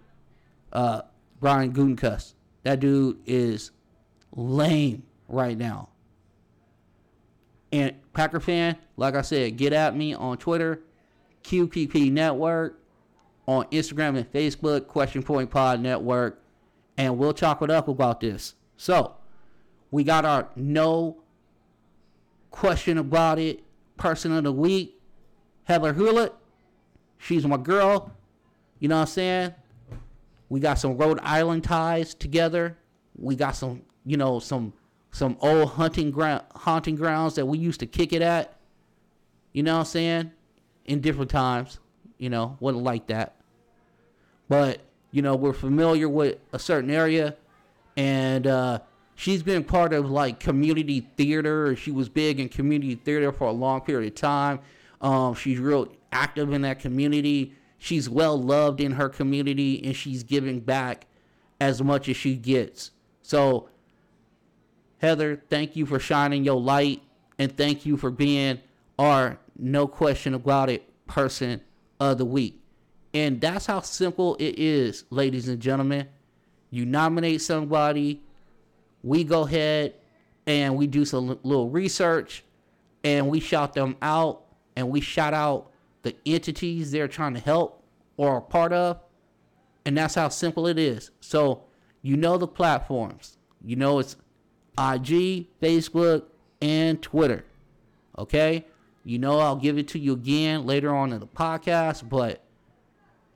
uh, 0.75 1.01
Brian 1.41 1.73
Gutekunst. 1.73 2.35
That 2.65 2.79
dude 2.79 3.21
is 3.25 3.71
lame 4.37 5.03
right 5.29 5.57
now. 5.57 5.89
And 7.73 7.95
Packer 8.13 8.41
fan, 8.41 8.77
like 8.99 9.15
I 9.15 9.23
said, 9.23 9.57
get 9.57 9.73
at 9.73 9.97
me 9.97 10.13
on 10.13 10.37
Twitter, 10.37 10.83
QPP 11.43 12.13
Network, 12.13 12.79
on 13.49 13.65
Instagram 13.69 14.19
and 14.19 14.31
Facebook, 14.31 14.87
Question 14.89 15.23
Point 15.23 15.51
Pod 15.51 15.81
Network, 15.81 16.43
and 16.99 17.17
we'll 17.17 17.33
talk 17.33 17.63
it 17.63 17.71
up 17.71 17.89
about 17.89 18.21
this. 18.21 18.55
So, 18.77 19.15
we 19.91 20.05
got 20.05 20.27
our 20.27 20.49
no 20.55 21.17
question 22.51 22.99
about 22.99 23.39
it 23.39 23.65
person 23.97 24.33
of 24.33 24.45
the 24.45 24.53
week, 24.53 25.01
Heather 25.65 25.95
Hulett. 25.95 26.33
She's 27.17 27.47
my 27.47 27.57
girl. 27.57 28.13
You 28.81 28.89
know 28.89 28.97
what 28.97 29.01
I'm 29.01 29.07
saying? 29.07 29.55
We 30.51 30.61
got 30.61 30.79
some 30.79 30.99
Rhode 30.99 31.19
Island 31.23 31.65
ties 31.65 32.13
together. 32.13 32.77
We 33.17 33.35
got 33.35 33.57
some, 33.57 33.81
you 34.05 34.19
know, 34.19 34.41
some 34.41 34.75
some 35.11 35.39
old 35.41 35.71
hunting 35.71 36.11
ground 36.11 36.45
haunting 36.55 36.97
grounds 36.97 37.37
that 37.37 37.47
we 37.47 37.57
used 37.57 37.81
to 37.81 37.87
kick 37.87 38.13
it 38.13 38.21
at. 38.21 38.59
You 39.55 39.63
know 39.63 39.73
what 39.73 39.81
I'm 39.81 39.87
saying? 39.87 40.33
In 40.85 41.01
different 41.01 41.31
times. 41.31 41.81
You 42.19 42.29
know, 42.29 42.59
wasn't 42.61 42.85
like 42.85 43.07
that. 43.07 43.38
But, 44.49 44.81
you 45.11 45.23
know, 45.23 45.37
we're 45.37 45.53
familiar 45.53 46.09
with 46.09 46.39
a 46.53 46.59
certain 46.59 46.91
area 46.91 47.37
and 47.97 48.47
uh 48.47 48.79
she's 49.15 49.43
been 49.43 49.65
part 49.65 49.93
of 49.93 50.11
like 50.11 50.41
community 50.41 51.09
theater. 51.17 51.75
She 51.77 51.91
was 51.91 52.09
big 52.09 52.41
in 52.41 52.49
community 52.49 52.95
theater 52.95 53.33
for 53.33 53.49
a 53.49 53.53
long 53.53 53.81
period 53.81 54.13
of 54.13 54.15
time. 54.17 54.61
Um, 55.01 55.35
she's 55.35 55.59
real 55.59 55.89
active 56.13 56.53
in 56.53 56.63
that 56.63 56.81
community 56.81 57.55
she's 57.79 58.11
well 58.11 58.41
loved 58.41 58.81
in 58.81 58.93
her 58.93 59.09
community 59.09 59.83
and 59.85 59.97
she's 59.97 60.25
giving 60.25 60.61
back 60.61 61.07
as 61.61 61.83
much 61.83 62.09
as 62.09 62.17
she 62.17 62.35
gets. 62.35 62.91
So, 63.23 63.69
Heather, 64.99 65.43
thank 65.49 65.77
you 65.77 65.87
for 65.87 65.99
shining 65.99 66.45
your 66.45 66.61
light 66.61 67.03
and 67.39 67.57
thank 67.57 67.87
you 67.87 67.97
for 67.97 68.11
being 68.11 68.61
our 68.99 69.39
no 69.57 69.87
question 69.87 70.35
about 70.35 70.69
it 70.69 70.85
person 71.07 71.61
of 72.01 72.19
the 72.19 72.25
week. 72.25 72.61
And 73.15 73.41
that's 73.41 73.67
how 73.67 73.81
simple 73.81 74.37
it 74.37 74.59
is, 74.59 75.05
ladies 75.11 75.49
and 75.49 75.61
gentlemen. 75.61 76.09
You 76.71 76.85
nominate 76.85 77.41
somebody, 77.41 78.23
we 79.03 79.25
go 79.25 79.43
ahead 79.43 79.95
and 80.47 80.77
we 80.77 80.87
do 80.87 81.05
some 81.05 81.39
little 81.43 81.71
research 81.71 82.45
and 83.05 83.29
we 83.29 83.41
shout 83.41 83.75
them 83.75 83.97
out 84.03 84.45
and 84.77 84.91
we 84.91 85.01
shout 85.01 85.35
out 85.35 85.71
the 86.03 86.15
entities 86.27 86.91
they're 86.91 87.09
trying 87.09 87.35
to 87.35 87.41
help 87.41 87.83
or 88.17 88.37
are 88.37 88.41
part 88.41 88.73
of. 88.73 89.01
And 89.87 89.97
that's 89.97 90.15
how 90.15 90.29
simple 90.29 90.67
it 90.67 90.79
is. 90.79 91.11
So 91.21 91.65
you 92.03 92.17
know 92.17 92.37
the 92.37 92.47
platforms. 92.47 93.39
You 93.65 93.77
know 93.77 93.99
it's 93.99 94.17
IG, 94.79 95.47
Facebook, 95.61 96.25
and 96.61 97.01
Twitter. 97.01 97.45
Okay? 98.19 98.67
You 99.05 99.19
know 99.19 99.39
I'll 99.39 99.57
give 99.57 99.79
it 99.79 99.89
to 99.89 99.99
you 99.99 100.13
again 100.13 100.67
later 100.67 100.95
on 100.95 101.13
in 101.13 101.21
the 101.21 101.27
podcast, 101.27 102.09
but 102.09 102.45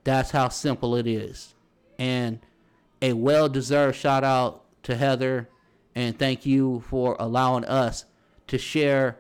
that's 0.05 0.31
how 0.31 0.49
simple 0.49 0.97
it 0.97 1.07
is. 1.07 1.55
And 1.99 2.41
a 3.01 3.13
well 3.13 3.49
deserved 3.49 3.97
shout 3.97 4.25
out 4.25 4.65
to 4.85 4.97
Heather 4.97 5.49
and 5.95 6.19
thank 6.19 6.47
you 6.47 6.83
for 6.89 7.17
allowing 7.19 7.65
us 7.65 8.05
to 8.47 8.59
share 8.59 9.19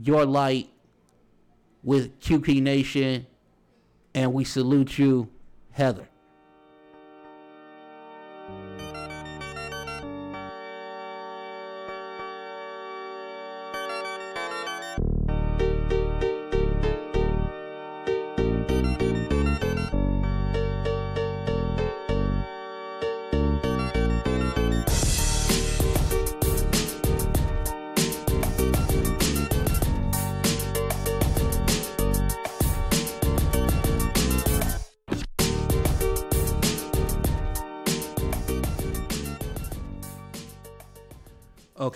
your 0.00 0.24
light 0.24 0.68
with 1.82 2.20
QP 2.20 2.60
Nation. 2.62 3.26
And 4.14 4.32
we 4.32 4.44
salute 4.44 4.98
you, 4.98 5.28
Heather. 5.70 6.08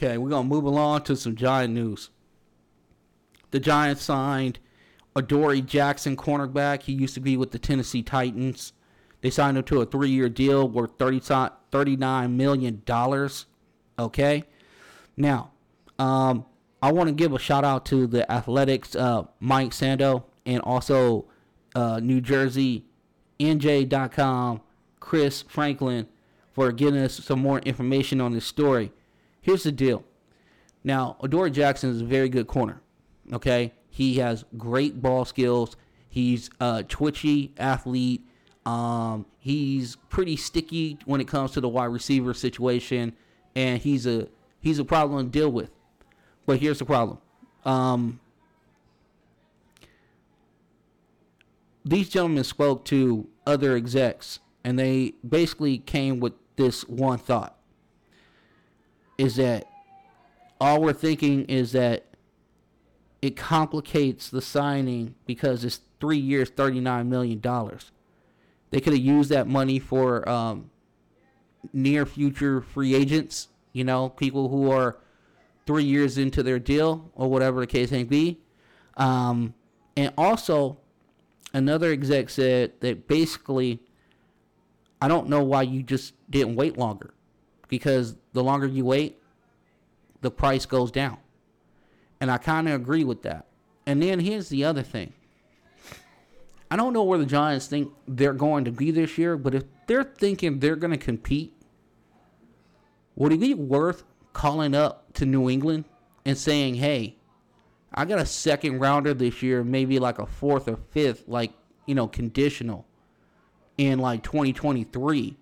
Okay, 0.03 0.19
we're 0.19 0.31
gonna 0.31 0.49
move 0.49 0.65
along 0.65 1.03
to 1.03 1.15
some 1.15 1.37
Giant 1.37 1.75
news. 1.75 2.11
The 3.53 3.61
Giants 3.61 4.03
signed 4.03 4.59
Adoree 5.15 5.61
Jackson, 5.61 6.17
cornerback. 6.17 6.83
He 6.83 6.93
used 6.93 7.15
to 7.15 7.21
be 7.21 7.37
with 7.37 7.53
the 7.53 7.59
Tennessee 7.61 8.03
Titans. 8.03 8.73
They 9.21 9.31
signed 9.31 9.57
him 9.57 9.62
to 9.62 9.81
a 9.81 9.87
three-year 9.87 10.29
deal 10.29 10.69
worth 10.69 10.99
30, 10.99 11.21
$39 11.21 12.33
million. 12.33 12.83
Okay, 13.97 14.45
now 15.17 15.53
um, 16.01 16.47
I 16.83 16.91
want 16.91 17.09
to 17.09 17.15
give 17.15 17.33
a 17.33 17.38
shout 17.38 17.65
out 17.65 17.87
to 17.87 18.09
the 18.09 18.31
Athletics, 18.31 18.97
uh, 18.97 19.23
Mike 19.38 19.71
Sando, 19.71 20.25
and 20.45 20.61
also 20.62 21.27
uh, 21.77 22.01
New 22.03 22.21
Jersey 22.21 22.87
NJ.com, 23.38 24.62
Chris 24.99 25.43
Franklin, 25.43 26.09
for 26.51 26.73
giving 26.73 27.01
us 27.01 27.15
some 27.15 27.38
more 27.38 27.61
information 27.61 28.21
on 28.21 28.33
this 28.33 28.45
story. 28.45 28.91
Here's 29.43 29.65
the 29.65 29.73
deal. 29.73 30.05
Now, 30.85 31.17
Adoree 31.23 31.51
Jackson 31.51 31.91
is 31.91 32.01
a 32.01 32.05
very 32.05 32.29
good 32.29 32.47
corner. 32.47 32.81
Okay, 33.33 33.73
he 33.91 34.15
has 34.15 34.45
great 34.57 35.03
ball 35.03 35.25
skills. 35.25 35.77
He's 36.09 36.49
a 36.61 36.83
twitchy 36.85 37.53
athlete. 37.59 38.27
Um, 38.65 39.27
he's 39.39 39.97
pretty 40.09 40.37
sticky 40.37 40.99
when 41.05 41.21
it 41.21 41.27
comes 41.27 41.51
to 41.53 41.61
the 41.61 41.69
wide 41.69 41.87
receiver 41.87 42.35
situation, 42.35 43.15
and 43.57 43.81
he's 43.81 44.07
a 44.07 44.29
he's 44.61 44.79
a 44.79 44.85
problem 44.85 45.27
to 45.27 45.31
deal 45.31 45.51
with. 45.51 45.71
But 46.47 46.61
here's 46.61 46.79
the 46.79 46.85
problem: 46.85 47.19
Um, 47.65 48.21
these 51.85 52.09
gentlemen 52.09 52.45
spoke 52.45 52.85
to 52.87 53.27
other 53.47 53.75
execs, 53.75 54.39
and 54.63 54.79
they 54.79 55.15
basically 55.29 55.79
came 55.79 56.21
with 56.21 56.35
this 56.57 56.87
one 56.87 57.19
thought: 57.19 57.57
is 59.23 59.37
that 59.37 59.67
all 60.61 60.81
we're 60.81 60.93
thinking 60.93 61.45
is 61.45 61.73
that 61.73 62.07
it 63.21 63.37
complicates 63.37 64.29
the 64.29 64.43
signing 64.43 65.15
because 65.27 65.65
it's 65.65 65.81
three 66.01 66.19
years, 66.19 66.51
thirty-nine 66.51 67.09
million 67.09 67.39
dollars. 67.39 67.93
They 68.71 68.81
could 68.81 68.95
have 68.95 69.03
used 69.03 69.31
that 69.31 69.47
money 69.47 69.79
for 69.79 70.29
um, 70.29 70.71
near 71.73 72.05
future 72.05 72.61
free 72.61 72.95
agents. 72.97 73.49
You 73.73 73.85
know, 73.85 74.09
people 74.09 74.49
who 74.49 74.71
are 74.73 74.99
three 75.67 75.85
years 75.85 76.19
into 76.19 76.43
their 76.43 76.59
deal 76.59 77.11
or 77.15 77.31
whatever 77.31 77.61
the 77.61 77.67
case 77.67 77.93
may 77.93 78.03
be. 78.03 78.41
Um, 78.97 79.55
and 79.97 80.13
also, 80.19 80.79
another 81.55 81.93
exec 81.93 82.29
said 82.29 82.73
that 82.81 83.07
basically, 83.07 83.79
I 85.01 85.07
don't 85.07 85.29
know 85.29 85.45
why 85.45 85.63
you 85.63 85.85
just 85.85 86.15
didn't 86.29 86.57
wait 86.57 86.77
longer, 86.77 87.15
because 87.73 88.17
the 88.35 88.45
longer 88.45 88.67
you 88.67 88.85
wait, 88.85 89.19
the 90.21 90.31
price 90.31 90.67
goes 90.67 90.91
down. 90.91 91.17
And 92.21 92.31
I 92.31 92.37
kind 92.37 92.69
of 92.69 92.75
agree 92.75 93.03
with 93.03 93.23
that. 93.23 93.47
And 93.87 94.03
then 94.03 94.21
here's 94.21 94.51
the 94.51 94.63
other 94.63 94.83
thing. 94.83 95.15
I 96.71 96.77
don't 96.77 96.93
know 96.93 97.03
where 97.03 97.19
the 97.19 97.25
Giants 97.25 97.69
think 97.69 97.91
they're 98.07 98.35
going 98.35 98.67
to 98.67 98.71
be 98.71 98.91
this 98.91 99.17
year, 99.17 99.39
but 99.39 99.55
if 99.55 99.65
they're 99.87 100.05
thinking 100.05 100.59
they're 100.59 100.77
going 100.77 100.91
to 100.91 100.99
compete, 100.99 101.55
would 103.17 103.33
it 103.33 103.41
be 103.41 103.55
worth 103.55 104.05
calling 104.35 104.75
up 104.75 105.11
to 105.15 105.25
New 105.25 105.49
England 105.49 105.87
and 106.27 106.37
saying, 106.37 106.75
hey, 106.75 107.17
I 107.95 108.05
got 108.05 108.19
a 108.19 108.27
second 108.27 108.81
rounder 108.81 109.15
this 109.15 109.43
year, 109.43 109.65
maybe 109.65 109.99
like 109.99 110.19
a 110.19 110.27
fourth 110.27 110.69
or 110.69 110.77
fifth, 110.91 111.27
like, 111.27 111.53
you 111.87 111.95
know, 111.95 112.07
conditional 112.07 112.87
in 113.79 113.99
like 113.99 114.23
2023. 114.23 115.39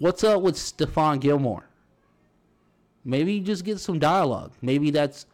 What's 0.00 0.24
up 0.24 0.40
with 0.40 0.56
Stephon 0.56 1.20
Gilmore? 1.20 1.68
Maybe 3.04 3.38
just 3.38 3.66
get 3.66 3.80
some 3.80 3.98
dialogue. 3.98 4.52
Maybe 4.62 4.90
that's 4.90 5.26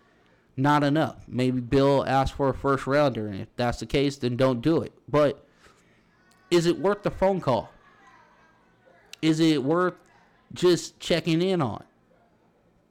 not 0.56 0.82
enough. 0.82 1.24
Maybe 1.28 1.60
Bill 1.60 2.04
asked 2.04 2.32
for 2.32 2.48
a 2.48 2.54
first 2.54 2.84
rounder, 2.84 3.28
and 3.28 3.42
if 3.42 3.54
that's 3.54 3.78
the 3.78 3.86
case, 3.86 4.16
then 4.16 4.36
don't 4.36 4.60
do 4.60 4.82
it. 4.82 4.92
But 5.08 5.46
is 6.50 6.66
it 6.66 6.80
worth 6.80 7.04
the 7.04 7.12
phone 7.12 7.40
call? 7.40 7.70
Is 9.22 9.38
it 9.38 9.62
worth 9.62 9.94
just 10.52 10.98
checking 10.98 11.42
in 11.42 11.62
on? 11.62 11.84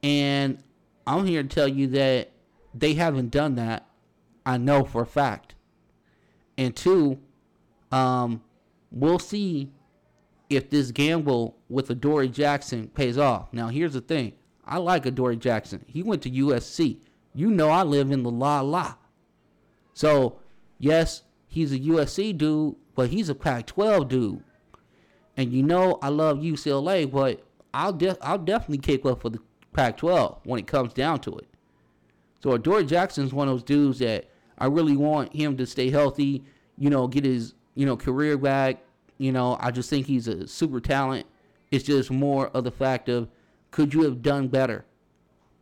And 0.02 0.62
I'm 1.06 1.26
here 1.26 1.42
to 1.42 1.48
tell 1.48 1.68
you 1.68 1.88
that 1.88 2.30
they 2.72 2.94
haven't 2.94 3.30
done 3.30 3.54
that. 3.56 3.86
I 4.46 4.56
know 4.56 4.82
for 4.82 5.02
a 5.02 5.06
fact. 5.06 5.54
And 6.56 6.74
two, 6.74 7.18
um, 7.92 8.42
we'll 8.90 9.18
see 9.18 9.72
if 10.48 10.70
this 10.70 10.90
gamble 10.90 11.56
with 11.68 11.90
Adoree 11.90 12.28
Jackson 12.28 12.88
pays 12.88 13.18
off. 13.18 13.52
Now, 13.52 13.68
here's 13.68 13.94
the 13.94 14.00
thing. 14.00 14.32
I 14.64 14.78
like 14.78 15.06
Adoree 15.06 15.36
Jackson. 15.36 15.84
He 15.86 16.02
went 16.02 16.22
to 16.22 16.30
USC. 16.30 16.98
You 17.34 17.50
know 17.50 17.68
I 17.68 17.82
live 17.82 18.10
in 18.10 18.22
the 18.22 18.30
la 18.30 18.60
la. 18.60 18.94
So, 19.94 20.38
yes, 20.78 21.22
he's 21.46 21.72
a 21.72 21.78
USC 21.78 22.36
dude, 22.36 22.76
but 22.94 23.10
he's 23.10 23.28
a 23.28 23.34
Pac-12 23.34 24.08
dude. 24.08 24.44
And 25.36 25.52
you 25.52 25.62
know 25.62 25.98
I 26.02 26.08
love 26.08 26.38
UCLA, 26.38 27.10
but 27.10 27.44
I'll 27.74 27.98
I'll 28.22 28.38
definitely 28.38 28.78
kick 28.78 29.04
up 29.04 29.20
for 29.20 29.28
the 29.28 29.40
Pac-12 29.74 30.38
when 30.44 30.58
it 30.58 30.66
comes 30.66 30.94
down 30.94 31.20
to 31.20 31.36
it. 31.36 31.46
So 32.42 32.52
Adoree 32.52 32.86
Jackson's 32.86 33.34
one 33.34 33.48
of 33.48 33.54
those 33.54 33.62
dudes 33.62 33.98
that 33.98 34.26
I 34.58 34.66
really 34.66 34.96
want 34.96 35.34
him 35.34 35.56
to 35.58 35.66
stay 35.66 35.90
healthy, 35.90 36.44
you 36.78 36.88
know, 36.88 37.06
get 37.06 37.24
his, 37.24 37.54
you 37.74 37.84
know, 37.84 37.96
career 37.96 38.38
back. 38.38 38.82
You 39.18 39.32
know, 39.32 39.56
I 39.60 39.70
just 39.70 39.90
think 39.90 40.06
he's 40.06 40.28
a 40.28 40.46
super 40.46 40.80
talent. 40.80 41.26
It's 41.70 41.84
just 41.84 42.10
more 42.10 42.48
of 42.48 42.64
the 42.64 42.70
fact 42.70 43.08
of 43.08 43.28
could 43.70 43.94
you 43.94 44.02
have 44.02 44.22
done 44.22 44.48
better? 44.48 44.84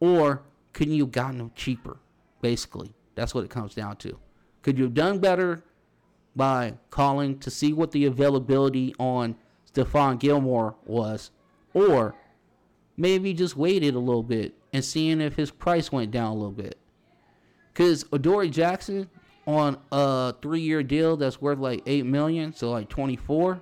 Or 0.01 0.43
could 0.73 0.88
you 0.88 1.05
have 1.05 1.12
gotten 1.12 1.40
him 1.40 1.53
cheaper? 1.55 1.99
Basically, 2.40 2.93
that's 3.14 3.35
what 3.35 3.45
it 3.45 3.51
comes 3.51 3.75
down 3.75 3.97
to. 3.97 4.19
Could 4.62 4.79
you 4.79 4.85
have 4.85 4.95
done 4.95 5.19
better 5.19 5.62
by 6.37 6.75
calling 6.90 7.38
to 7.38 7.51
see 7.51 7.73
what 7.73 7.93
the 7.93 8.07
availability 8.07 8.95
on 8.99 9.37
Stephon 9.73 10.19
Gilmore 10.19 10.75
was? 10.85 11.31
Or 11.73 12.14
maybe 12.97 13.33
just 13.33 13.57
waited 13.57 13.95
a 13.95 13.99
little 13.99 14.23
bit 14.23 14.55
and 14.73 14.85
seeing 14.85 15.21
if 15.21 15.37
his 15.37 15.51
price 15.51 15.90
went 15.93 16.11
down 16.11 16.33
a 16.33 16.35
little 16.35 16.51
bit. 16.51 16.79
Because 17.73 18.05
Adoree 18.12 18.51
Jackson 18.51 19.09
on 19.47 19.79
a 19.93 20.35
three-year 20.41 20.83
deal 20.83 21.17
that's 21.17 21.41
worth 21.41 21.59
like 21.59 21.83
eight 21.87 22.07
million, 22.07 22.53
so 22.55 22.71
like 22.71 22.89
twenty-four 22.89 23.61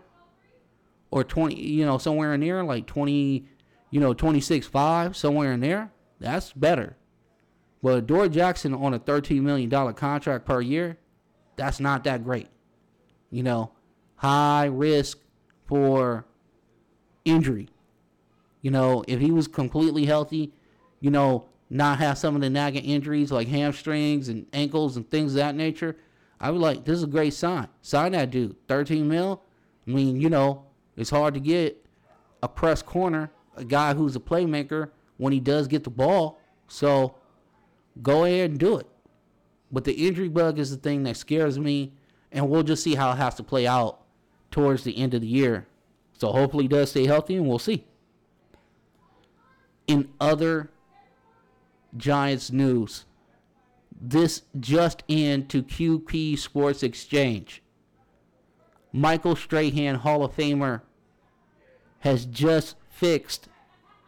or 1.10 1.24
twenty, 1.24 1.60
you 1.60 1.84
know, 1.84 1.98
somewhere 1.98 2.34
in 2.34 2.40
there, 2.40 2.62
like 2.64 2.86
twenty, 2.86 3.46
you 3.90 4.00
know, 4.00 4.14
twenty-six 4.14 4.66
five, 4.66 5.16
somewhere 5.16 5.52
in 5.52 5.60
there. 5.60 5.90
That's 6.20 6.52
better. 6.52 6.96
But 7.82 7.98
Adoree 7.98 8.28
Jackson 8.28 8.74
on 8.74 8.94
a 8.94 8.98
thirteen 8.98 9.44
million 9.44 9.68
dollar 9.68 9.92
contract 9.92 10.46
per 10.46 10.60
year, 10.60 10.98
that's 11.56 11.80
not 11.80 12.04
that 12.04 12.22
great. 12.22 12.48
You 13.30 13.42
know, 13.42 13.72
high 14.16 14.66
risk 14.66 15.18
for 15.66 16.26
injury. 17.24 17.68
You 18.60 18.70
know, 18.70 19.04
if 19.08 19.18
he 19.20 19.32
was 19.32 19.48
completely 19.48 20.06
healthy, 20.06 20.52
you 21.00 21.10
know, 21.10 21.48
not 21.72 21.98
have 22.00 22.18
some 22.18 22.34
of 22.34 22.42
the 22.42 22.50
nagging 22.50 22.84
injuries 22.84 23.32
like 23.32 23.48
hamstrings 23.48 24.28
and 24.28 24.46
ankles 24.52 24.98
and 24.98 25.10
things 25.10 25.32
of 25.32 25.36
that 25.36 25.54
nature, 25.54 25.96
I 26.38 26.50
would 26.50 26.60
like, 26.60 26.84
this 26.84 26.98
is 26.98 27.04
a 27.04 27.08
great 27.08 27.32
sign. 27.32 27.66
Sign 27.80 28.12
that 28.12 28.30
dude. 28.30 28.56
13 28.68 29.08
mil. 29.08 29.42
I 29.86 29.90
mean, 29.90 30.20
you 30.20 30.28
know, 30.28 30.66
it's 30.98 31.08
hard 31.08 31.32
to 31.32 31.40
get 31.40 31.82
a 32.42 32.48
press 32.48 32.82
corner, 32.82 33.32
a 33.56 33.64
guy 33.64 33.94
who's 33.94 34.14
a 34.16 34.20
playmaker 34.20 34.90
when 35.16 35.32
he 35.32 35.40
does 35.40 35.66
get 35.66 35.82
the 35.82 35.90
ball. 35.90 36.38
So 36.68 37.14
go 38.02 38.24
ahead 38.24 38.50
and 38.50 38.60
do 38.60 38.76
it. 38.76 38.86
But 39.70 39.84
the 39.84 39.92
injury 39.92 40.28
bug 40.28 40.58
is 40.58 40.70
the 40.70 40.76
thing 40.76 41.04
that 41.04 41.16
scares 41.16 41.58
me, 41.58 41.94
and 42.30 42.50
we'll 42.50 42.64
just 42.64 42.84
see 42.84 42.96
how 42.96 43.12
it 43.12 43.16
has 43.16 43.34
to 43.36 43.42
play 43.42 43.66
out 43.66 44.02
towards 44.50 44.84
the 44.84 44.98
end 44.98 45.14
of 45.14 45.22
the 45.22 45.26
year. 45.26 45.66
So 46.18 46.32
hopefully 46.32 46.64
he 46.64 46.68
does 46.68 46.90
stay 46.90 47.06
healthy, 47.06 47.36
and 47.36 47.48
we'll 47.48 47.58
see 47.58 47.86
in 49.86 50.10
other 50.20 50.71
Giants 51.96 52.50
news, 52.50 53.04
this 54.00 54.42
just 54.58 55.02
in 55.08 55.46
to 55.48 55.62
QP 55.62 56.38
Sports 56.38 56.82
Exchange. 56.82 57.62
Michael 58.92 59.36
Strahan, 59.36 59.96
Hall 59.96 60.24
of 60.24 60.34
Famer, 60.36 60.82
has 62.00 62.26
just 62.26 62.76
fixed 62.90 63.48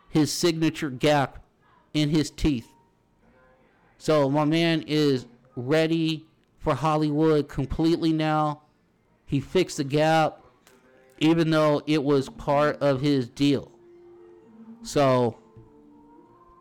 his 0.09 0.33
signature 0.33 0.91
gap 0.91 1.39
in 1.93 2.11
his 2.11 2.31
teeth. 2.31 2.69
So 3.99 4.29
my 4.29 4.45
man 4.45 4.83
is 4.87 5.27
ready 5.57 6.27
for 6.59 6.75
Hollywood 6.75 7.49
completely 7.49 8.13
now. 8.13 8.63
He 9.27 9.41
fixed 9.41 9.79
the 9.79 9.85
gap, 9.85 10.41
even 11.19 11.51
though 11.51 11.83
it 11.87 12.03
was 12.03 12.29
part 12.29 12.81
of 12.81 13.01
his 13.01 13.29
deal. 13.29 13.71
So 14.83 15.39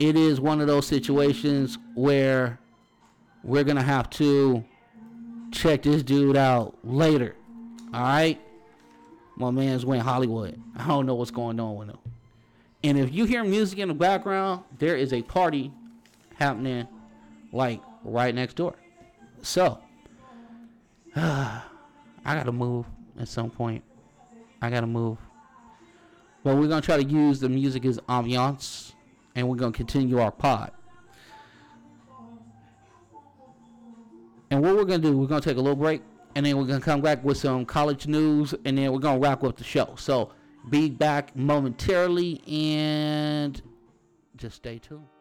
it 0.03 0.17
is 0.17 0.41
one 0.41 0.59
of 0.59 0.67
those 0.67 0.85
situations 0.85 1.77
where 1.95 2.59
we're 3.41 3.63
gonna 3.63 3.81
have 3.81 4.09
to 4.09 4.63
check 5.51 5.83
this 5.83 6.03
dude 6.03 6.35
out 6.35 6.77
later. 6.83 7.35
All 7.93 8.01
right, 8.01 8.41
my 9.37 9.49
man's 9.49 9.85
went 9.85 10.03
Hollywood. 10.03 10.61
I 10.75 10.87
don't 10.87 11.05
know 11.05 11.15
what's 11.15 11.31
going 11.31 11.57
on 11.57 11.77
with 11.77 11.89
him. 11.89 11.97
And 12.83 12.99
if 12.99 13.13
you 13.13 13.23
hear 13.23 13.45
music 13.45 13.79
in 13.79 13.87
the 13.87 13.93
background, 13.93 14.63
there 14.77 14.97
is 14.97 15.13
a 15.13 15.21
party 15.21 15.71
happening, 16.35 16.85
like 17.53 17.81
right 18.03 18.35
next 18.35 18.55
door. 18.57 18.75
So, 19.41 19.79
I 21.15 21.61
gotta 22.25 22.51
move 22.51 22.85
at 23.17 23.29
some 23.29 23.49
point. 23.49 23.83
I 24.61 24.69
gotta 24.69 24.87
move. 24.87 25.17
But 26.43 26.57
we're 26.57 26.67
gonna 26.67 26.81
try 26.81 26.97
to 26.97 27.05
use 27.05 27.39
the 27.39 27.47
music 27.47 27.85
as 27.85 27.99
ambiance 28.09 28.92
and 29.35 29.47
we're 29.47 29.55
going 29.55 29.71
to 29.71 29.77
continue 29.77 30.19
our 30.19 30.31
pod. 30.31 30.71
And 34.51 34.61
what 34.61 34.75
we're 34.75 34.85
going 34.85 35.01
to 35.01 35.09
do, 35.09 35.17
we're 35.17 35.27
going 35.27 35.41
to 35.41 35.49
take 35.49 35.57
a 35.57 35.61
little 35.61 35.75
break, 35.75 36.01
and 36.35 36.45
then 36.45 36.57
we're 36.57 36.65
going 36.65 36.79
to 36.79 36.85
come 36.85 37.01
back 37.01 37.23
with 37.23 37.37
some 37.37 37.65
college 37.65 38.05
news, 38.07 38.53
and 38.65 38.77
then 38.77 38.91
we're 38.91 38.99
going 38.99 39.19
to 39.19 39.27
wrap 39.27 39.43
up 39.43 39.57
the 39.57 39.63
show. 39.63 39.95
So 39.97 40.31
be 40.69 40.89
back 40.89 41.35
momentarily, 41.35 42.41
and 42.47 43.59
just 44.37 44.57
stay 44.57 44.77
tuned. 44.77 45.12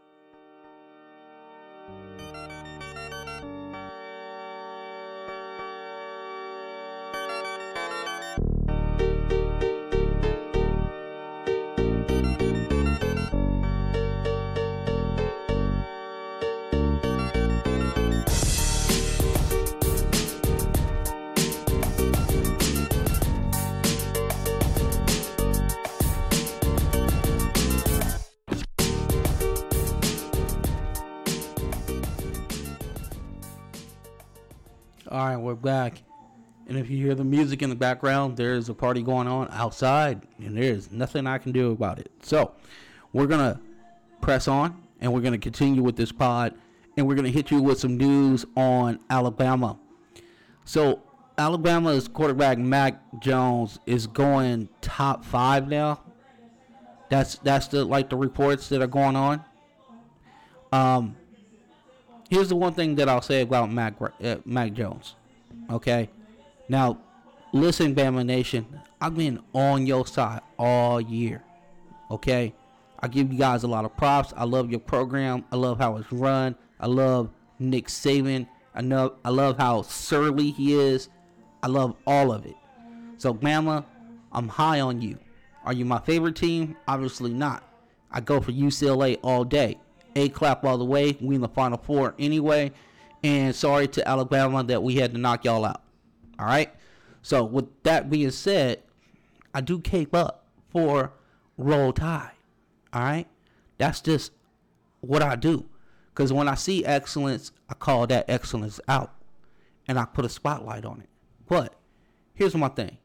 Right, 35.35 35.42
we're 35.42 35.55
back. 35.55 36.03
And 36.66 36.79
if 36.79 36.90
you 36.90 37.05
hear 37.05 37.14
the 37.14 37.25
music 37.25 37.62
in 37.62 37.71
the 37.71 37.77
background, 37.77 38.37
there's 38.37 38.68
a 38.68 38.75
party 38.75 39.03
going 39.03 39.27
on 39.27 39.49
outside, 39.51 40.23
and 40.38 40.57
there's 40.57 40.92
nothing 40.92 41.27
I 41.27 41.38
can 41.38 41.53
do 41.53 41.73
about 41.73 41.99
it. 41.99 42.11
So, 42.23 42.53
we're 43.12 43.27
going 43.27 43.40
to 43.55 43.61
press 44.21 44.47
on, 44.47 44.83
and 45.01 45.12
we're 45.12 45.21
going 45.21 45.33
to 45.33 45.38
continue 45.38 45.83
with 45.83 45.97
this 45.97 46.12
pod, 46.12 46.55
and 46.97 47.07
we're 47.07 47.14
going 47.14 47.25
to 47.25 47.33
hit 47.33 47.51
you 47.51 47.61
with 47.62 47.81
some 47.81 47.97
news 47.97 48.45
on 48.57 49.01
Alabama. 49.11 49.79
So, 50.64 51.03
Alabama's 51.38 52.09
quarterback 52.09 52.59
Mac 52.59 53.01
Jones 53.21 53.79
is 53.87 54.07
going 54.07 54.68
top 54.81 55.25
five 55.25 55.68
now. 55.68 56.03
That's 57.09 57.37
that's 57.37 57.68
the 57.68 57.85
like 57.85 58.11
the 58.11 58.16
reports 58.16 58.68
that 58.68 58.81
are 58.81 58.87
going 58.87 59.16
on. 59.16 59.45
Um, 60.73 61.16
here's 62.31 62.49
the 62.49 62.57
one 62.57 62.75
thing 62.75 62.95
that 62.97 63.09
I'll 63.09 63.23
say 63.23 63.40
about 63.40 63.71
Mac 63.71 63.95
uh, 64.01 64.37
Mac 64.45 64.73
Jones. 64.75 65.16
Okay, 65.73 66.11
now 66.69 66.99
listen, 67.55 67.95
Bama 67.95 68.27
Nation, 68.27 68.67
I've 69.01 69.17
been 69.17 69.41
on 69.55 69.87
your 69.87 70.07
side 70.07 70.43
all 70.59 71.01
year. 71.01 71.43
Okay, 72.11 72.55
I 73.01 73.09
give 73.09 73.33
you 73.33 73.39
guys 73.39 73.63
a 73.63 73.69
lot 73.69 73.87
of 73.87 73.97
props. 73.97 74.35
I 74.37 74.45
love 74.45 74.71
your 74.71 74.81
program. 74.81 75.47
I 75.51 75.57
love 75.57 75.79
how 75.79 75.97
it's 75.97 76.13
run. 76.13 76.57
I 76.79 76.89
love 76.89 77.31
Nick 77.59 77.87
Saban. 77.87 78.47
I 78.75 78.83
know 78.83 79.15
I 79.25 79.31
love 79.31 79.57
how 79.57 79.81
surly 79.81 80.51
he 80.51 80.75
is. 80.75 81.09
I 81.63 81.69
love 81.69 81.97
all 82.07 82.33
of 82.33 82.45
it. 82.45 82.57
So 83.17 83.33
Bama, 83.33 83.87
I'm 84.31 84.49
high 84.49 84.81
on 84.81 85.01
you. 85.01 85.19
Are 85.65 85.73
you 85.73 85.87
my 85.87 86.01
favorite 86.01 86.37
team? 86.37 86.77
Obviously 86.87 87.33
not. 87.33 87.67
I 88.11 88.21
go 88.21 88.43
for 88.43 88.53
UCLA 88.53 89.19
all 89.23 89.45
day. 89.45 89.79
A 90.17 90.29
clap 90.29 90.67
all 90.67 90.77
the 90.77 90.85
way. 90.85 91.17
We 91.19 91.37
in 91.37 91.41
the 91.41 91.49
Final 91.49 91.79
Four 91.79 92.15
anyway. 92.19 92.73
And 93.23 93.55
sorry 93.55 93.87
to 93.89 94.09
Alabama 94.09 94.65
that 94.65 94.83
we 94.83 94.97
had 94.97 95.13
to 95.13 95.19
knock 95.19 95.45
y'all 95.45 95.65
out. 95.65 95.83
All 96.39 96.47
right. 96.47 96.73
So 97.23 97.45
with 97.45 97.67
that 97.85 98.11
being 98.11 98.31
said, 98.31 98.83
I 99.55 99.61
do 99.61 99.79
cape 99.79 100.15
up 100.15 100.47
for 100.71 101.13
Roll 101.57 101.93
Tide. 101.93 102.33
All 102.93 103.03
right. 103.03 103.27
That's 103.79 104.01
just 104.01 104.33
what 105.01 105.23
I 105.23 105.37
do. 105.37 105.67
Because 106.13 106.33
when 106.33 106.49
I 106.49 106.55
see 106.55 106.85
excellence, 106.85 107.53
I 107.69 107.75
call 107.75 108.07
that 108.09 108.29
excellence 108.29 108.81
out, 108.87 109.15
and 109.89 109.99
I 109.99 110.05
put 110.05 110.25
a 110.25 110.29
spotlight 110.29 110.85
on 110.85 111.01
it. 111.01 111.09
But 111.49 111.75
here's 112.35 112.55
my 112.55 112.69
thing. 112.69 112.99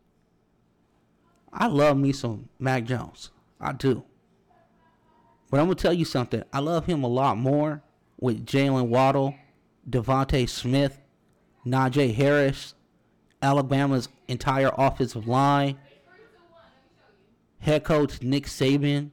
I 1.54 1.68
love 1.68 1.98
me 1.98 2.12
some 2.12 2.50
Mac 2.60 2.84
Jones. 2.84 3.32
I 3.62 3.72
do. 3.72 4.04
But 5.50 5.60
I'm 5.60 5.68
gonna 5.68 5.76
tell 5.76 5.94
you 5.94 6.06
something. 6.06 6.44
I 6.52 6.60
love 6.60 6.86
him 6.86 7.04
a 7.04 7.08
lot 7.08 7.38
more 7.38 7.82
with 8.20 8.46
Jaylen 8.46 8.88
Waddle, 8.88 9.36
DeVonta 9.90 10.48
Smith, 10.50 11.00
Najee 11.66 12.14
Harris, 12.14 12.74
Alabama's 13.42 14.10
entire 14.28 14.72
offensive 14.78 15.28
line, 15.28 15.78
head 17.60 17.84
coach 17.84 18.22
Nick 18.22 18.46
Saban, 18.46 19.12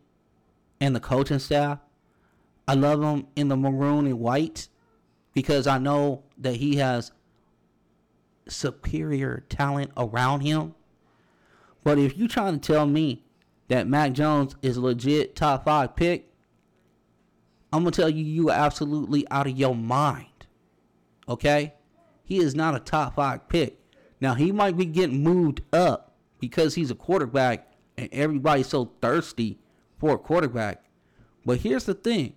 and 0.80 0.94
the 0.94 1.00
coaching 1.00 1.38
staff. 1.38 1.78
I 2.66 2.74
love 2.74 3.02
him 3.02 3.26
in 3.36 3.48
the 3.48 3.56
maroon 3.56 4.06
and 4.06 4.18
white 4.18 4.68
because 5.34 5.66
I 5.66 5.78
know 5.78 6.22
that 6.38 6.56
he 6.56 6.76
has 6.76 7.12
superior 8.48 9.44
talent 9.48 9.90
around 9.96 10.40
him. 10.40 10.74
But 11.82 11.98
if 11.98 12.16
you're 12.16 12.28
trying 12.28 12.58
to 12.58 12.72
tell 12.72 12.86
me 12.86 13.22
that 13.68 13.86
Mac 13.86 14.12
Jones 14.12 14.56
is 14.62 14.78
legit 14.78 15.36
top 15.36 15.64
five 15.64 15.94
pick, 15.94 16.30
I'm 17.72 17.80
gonna 17.80 17.90
tell 17.90 18.08
you 18.08 18.24
you 18.24 18.50
are 18.50 18.56
absolutely 18.56 19.28
out 19.30 19.46
of 19.46 19.58
your 19.58 19.74
mind. 19.74 20.26
Okay? 21.28 21.74
He 22.24 22.38
is 22.38 22.54
not 22.54 22.74
a 22.74 22.80
top 22.80 23.16
five 23.16 23.48
pick. 23.48 23.78
Now 24.20 24.34
he 24.34 24.52
might 24.52 24.76
be 24.76 24.86
getting 24.86 25.22
moved 25.22 25.62
up 25.72 26.14
because 26.40 26.74
he's 26.74 26.90
a 26.90 26.94
quarterback 26.94 27.72
and 27.96 28.08
everybody's 28.12 28.68
so 28.68 28.92
thirsty 29.00 29.58
for 29.98 30.14
a 30.14 30.18
quarterback. 30.18 30.84
But 31.44 31.60
here's 31.60 31.84
the 31.84 31.94
thing. 31.94 32.34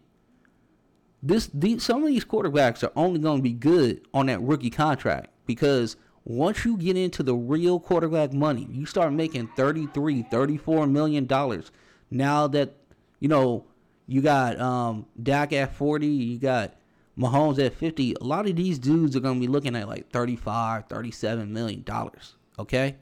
This 1.24 1.50
these, 1.54 1.84
some 1.84 2.04
of 2.04 2.10
these 2.10 2.26
quarterbacks 2.26 2.84
are 2.84 2.92
only 2.96 3.20
going 3.20 3.38
to 3.38 3.44
be 3.44 3.54
good 3.54 4.08
on 4.14 4.28
that 4.28 4.42
rookie 4.42 4.70
contract 4.70 5.30
because 5.46 5.98
once 6.24 6.64
you 6.66 6.78
get 6.78 6.96
into 6.98 7.24
the 7.24 7.34
real 7.34 7.80
quarterback 7.80 8.34
money, 8.34 8.68
you 8.70 8.86
start 8.86 9.14
making 9.14 9.48
33, 9.56 10.24
34 10.24 10.88
million 10.88 11.26
dollars. 11.26 11.72
Now 12.12 12.48
that 12.48 12.76
you 13.20 13.30
know 13.30 13.66
you 14.08 14.22
got 14.22 14.60
um 14.60 15.06
Dak 15.22 15.54
at 15.54 15.74
40, 15.74 16.06
you 16.06 16.38
got 16.38 16.76
Mahomes 17.18 17.64
at 17.64 17.74
50, 17.74 18.16
a 18.20 18.24
lot 18.24 18.48
of 18.48 18.56
these 18.56 18.78
dudes 18.78 19.16
are 19.16 19.20
going 19.20 19.36
to 19.36 19.42
be 19.42 19.52
looking 19.52 19.76
at 19.76 19.88
like 19.88 20.10
35, 20.12 20.86
37 20.88 21.52
million 21.52 21.84
dollars, 21.84 22.36
okay? 22.60 22.98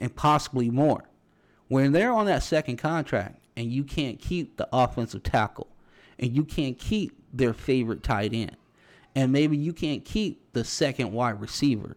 And 0.00 0.14
possibly 0.14 0.70
more. 0.70 1.08
When 1.68 1.92
they're 1.92 2.12
on 2.12 2.26
that 2.26 2.44
second 2.44 2.76
contract 2.76 3.40
and 3.56 3.72
you 3.72 3.82
can't 3.82 4.20
keep 4.20 4.56
the 4.56 4.68
offensive 4.72 5.24
tackle 5.24 5.68
and 6.18 6.36
you 6.36 6.44
can't 6.44 6.78
keep 6.78 7.18
their 7.32 7.52
favorite 7.52 8.02
tight 8.02 8.32
end 8.32 8.56
and 9.16 9.32
maybe 9.32 9.56
you 9.56 9.72
can't 9.72 10.04
keep 10.04 10.52
the 10.52 10.62
second 10.62 11.10
wide 11.10 11.40
receiver. 11.40 11.96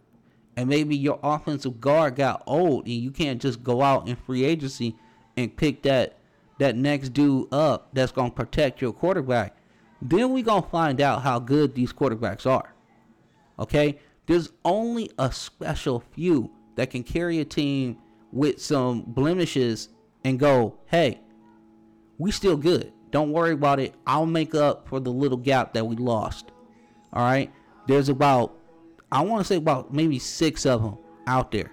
And 0.56 0.68
maybe 0.68 0.96
your 0.96 1.20
offensive 1.22 1.80
guard 1.80 2.16
got 2.16 2.42
old 2.46 2.86
and 2.86 2.94
you 2.94 3.10
can't 3.10 3.40
just 3.40 3.62
go 3.62 3.82
out 3.82 4.08
in 4.08 4.16
free 4.16 4.44
agency 4.44 4.96
and 5.36 5.54
pick 5.56 5.82
that 5.82 6.16
that 6.58 6.76
next 6.76 7.10
dude 7.10 7.52
up 7.52 7.88
that's 7.94 8.12
going 8.12 8.30
to 8.30 8.36
protect 8.36 8.82
your 8.82 8.92
quarterback. 8.92 9.56
Then 10.02 10.32
we 10.32 10.42
to 10.42 10.62
find 10.62 11.00
out 11.00 11.22
how 11.22 11.38
good 11.38 11.74
these 11.74 11.92
quarterbacks 11.92 12.46
are. 12.46 12.74
Okay? 13.58 13.98
There's 14.26 14.50
only 14.64 15.10
a 15.18 15.32
special 15.32 16.00
few 16.12 16.50
that 16.76 16.90
can 16.90 17.02
carry 17.02 17.40
a 17.40 17.44
team 17.44 17.98
with 18.32 18.60
some 18.60 19.02
blemishes 19.02 19.88
and 20.24 20.38
go, 20.38 20.78
"Hey, 20.86 21.20
we 22.18 22.30
still 22.30 22.56
good. 22.56 22.92
Don't 23.10 23.32
worry 23.32 23.52
about 23.52 23.80
it. 23.80 23.94
I'll 24.06 24.26
make 24.26 24.54
up 24.54 24.88
for 24.88 25.00
the 25.00 25.10
little 25.10 25.36
gap 25.36 25.74
that 25.74 25.86
we 25.86 25.96
lost." 25.96 26.52
All 27.12 27.22
right. 27.22 27.52
There's 27.86 28.08
about, 28.08 28.56
I 29.10 29.22
want 29.22 29.40
to 29.40 29.44
say 29.44 29.56
about 29.56 29.92
maybe 29.92 30.18
six 30.18 30.64
of 30.64 30.82
them 30.82 30.98
out 31.26 31.50
there. 31.50 31.72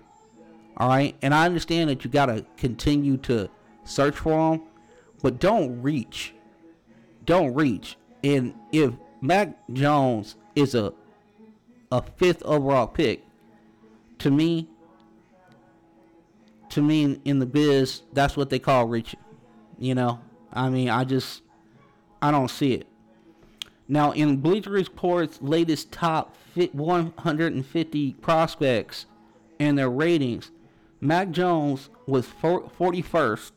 All 0.78 0.90
right. 0.90 1.16
And 1.22 1.34
I 1.34 1.46
understand 1.46 1.90
that 1.90 2.04
you 2.04 2.10
got 2.10 2.26
to 2.26 2.46
continue 2.58 3.18
to 3.18 3.50
search 3.84 4.16
for 4.16 4.52
them, 4.52 4.64
but 5.22 5.40
don't 5.40 5.82
reach. 5.82 6.34
Don't 7.26 7.54
reach. 7.54 7.98
And 8.24 8.54
if 8.72 8.94
Mac 9.22 9.56
Jones 9.72 10.36
is 10.56 10.76
a 10.76 10.94
a 11.92 12.02
fifth 12.02 12.44
overall 12.44 12.88
pick, 12.88 13.24
to 14.20 14.32
me, 14.32 14.68
to 16.70 16.82
me 16.82 17.20
in 17.24 17.40
the 17.40 17.46
biz, 17.46 18.02
that's 18.14 18.36
what 18.36 18.50
they 18.50 18.60
call 18.60 18.86
reaching. 18.86 19.20
You 19.80 19.96
know, 19.96 20.20
I 20.52 20.70
mean, 20.70 20.90
I 20.90 21.04
just, 21.04 21.44
I 22.22 22.32
don't 22.32 22.50
see 22.50 22.74
it. 22.74 22.88
Now, 23.88 24.12
in 24.12 24.38
Bleacher 24.38 24.72
Report's 24.72 25.42
latest 25.42 25.92
top 25.92 26.36
150 26.56 28.14
prospects 28.16 29.06
and 29.60 29.78
their 29.78 29.90
ratings, 29.90 30.52
Mac 31.00 31.32
Jones 31.32 31.90
was 32.06 32.28
41st, 32.28 33.52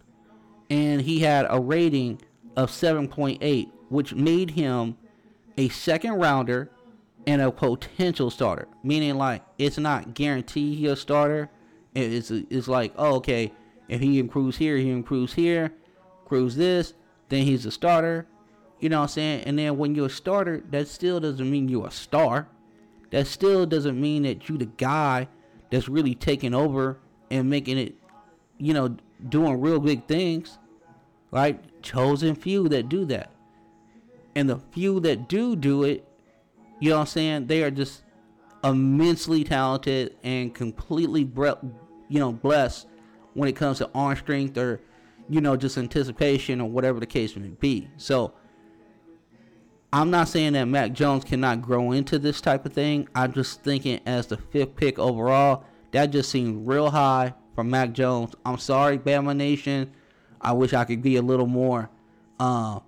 and 0.69 1.01
he 1.01 1.21
had 1.21 1.47
a 1.49 1.59
rating 1.59 2.21
of 2.55 2.71
7.8, 2.71 3.71
which 3.91 4.15
made 4.15 4.53
him 4.53 4.97
a 5.59 5.69
second 5.69 6.15
rounder 6.15 6.71
and 7.27 7.43
a 7.43 7.53
potential 7.53 8.31
starter. 8.31 8.67
Meaning, 8.83 9.19
like, 9.19 9.45
it's 9.59 9.77
not 9.77 10.15
guaranteed 10.15 10.79
he's 10.79 10.91
a 10.91 10.97
starter. 10.97 11.51
It's, 11.95 12.31
it's 12.31 12.69
like, 12.69 12.95
oh, 12.97 13.17
okay, 13.17 13.53
if 13.89 14.01
he 14.01 14.19
improves 14.19 14.57
here, 14.57 14.79
he 14.79 14.91
improves 14.91 15.35
here, 15.35 15.75
improves 16.23 16.57
this, 16.57 16.95
then 17.29 17.45
he's 17.45 17.67
a 17.67 17.71
starter 17.71 18.27
you 18.81 18.89
know 18.89 18.99
what 18.99 19.03
I'm 19.03 19.09
saying? 19.09 19.45
And 19.45 19.59
then 19.59 19.77
when 19.77 19.95
you're 19.95 20.07
a 20.07 20.11
starter, 20.11 20.63
that 20.71 20.89
still 20.89 21.21
doesn't 21.21 21.49
mean 21.49 21.69
you're 21.69 21.87
a 21.87 21.91
star. 21.91 22.49
That 23.11 23.27
still 23.27 23.67
doesn't 23.67 24.01
mean 24.01 24.23
that 24.23 24.49
you're 24.49 24.59
the 24.59 24.67
guy 24.67 25.29
that's 25.71 25.89
really 25.89 26.15
taking 26.15 26.55
over 26.55 26.99
and 27.31 27.51
making 27.51 27.79
it, 27.79 27.95
you 28.57 28.73
know, 28.73 28.97
doing 29.29 29.61
real 29.61 29.81
big 29.81 30.07
things. 30.07 30.59
Right? 31.31 31.63
Chosen 31.83 32.35
few 32.35 32.69
that 32.71 32.89
do 32.89 33.05
that. 33.07 33.31
And 34.41 34.49
the 34.49 34.59
few 34.73 35.01
that 35.01 35.29
do 35.29 35.55
do 35.55 35.85
it, 35.85 36.09
you 36.79 36.89
know 36.89 36.97
what 36.97 37.01
I'm 37.03 37.07
saying? 37.09 37.47
They 37.47 37.63
are 37.63 37.71
just 37.71 38.05
immensely 38.65 39.45
talented 39.45 40.17
and 40.23 40.55
completely, 40.55 41.31
you 42.09 42.19
know, 42.19 42.33
blessed 42.33 42.87
when 43.35 43.51
it 43.51 43.53
comes 43.55 43.77
to 43.79 43.91
arm 43.95 44.17
strength 44.17 44.57
or, 44.57 44.81
you 45.29 45.43
know, 45.43 45.59
just 45.59 45.77
anticipation 45.77 46.59
or 46.59 46.71
whatever 46.71 47.01
the 47.01 47.07
case 47.07 47.37
may 47.37 47.49
be. 47.49 47.91
So, 47.99 48.33
I'm 49.93 50.11
not 50.11 50.27
saying 50.27 50.55
that 50.55 50.65
Mac 50.65 50.95
Jones 50.95 51.23
cannot 51.23 51.61
grow 51.61 51.93
into 51.93 52.19
this 52.19 52.41
type 52.41 52.65
of 52.65 52.73
thing. 52.73 53.11
I'm 53.15 53.35
just 53.35 53.63
thinking 53.63 54.01
as 54.07 54.29
the 54.29 54.39
fifth 54.39 54.75
pick 54.75 54.99
overall, 54.99 55.65
that 55.91 56.13
just 56.13 56.31
seems 56.31 56.67
real 56.67 56.89
high 56.89 57.35
for 57.55 57.63
Mac 57.63 57.93
Jones. 57.93 58.35
I'm 58.47 58.57
sorry, 58.57 58.99
Bama 58.99 59.37
Nation. 59.37 59.93
I 60.41 60.53
wish 60.53 60.73
I 60.73 60.87
could 60.87 61.03
be 61.03 61.17
a 61.17 61.23
little 61.23 61.47
more 61.47 61.91
uh, 62.39 62.81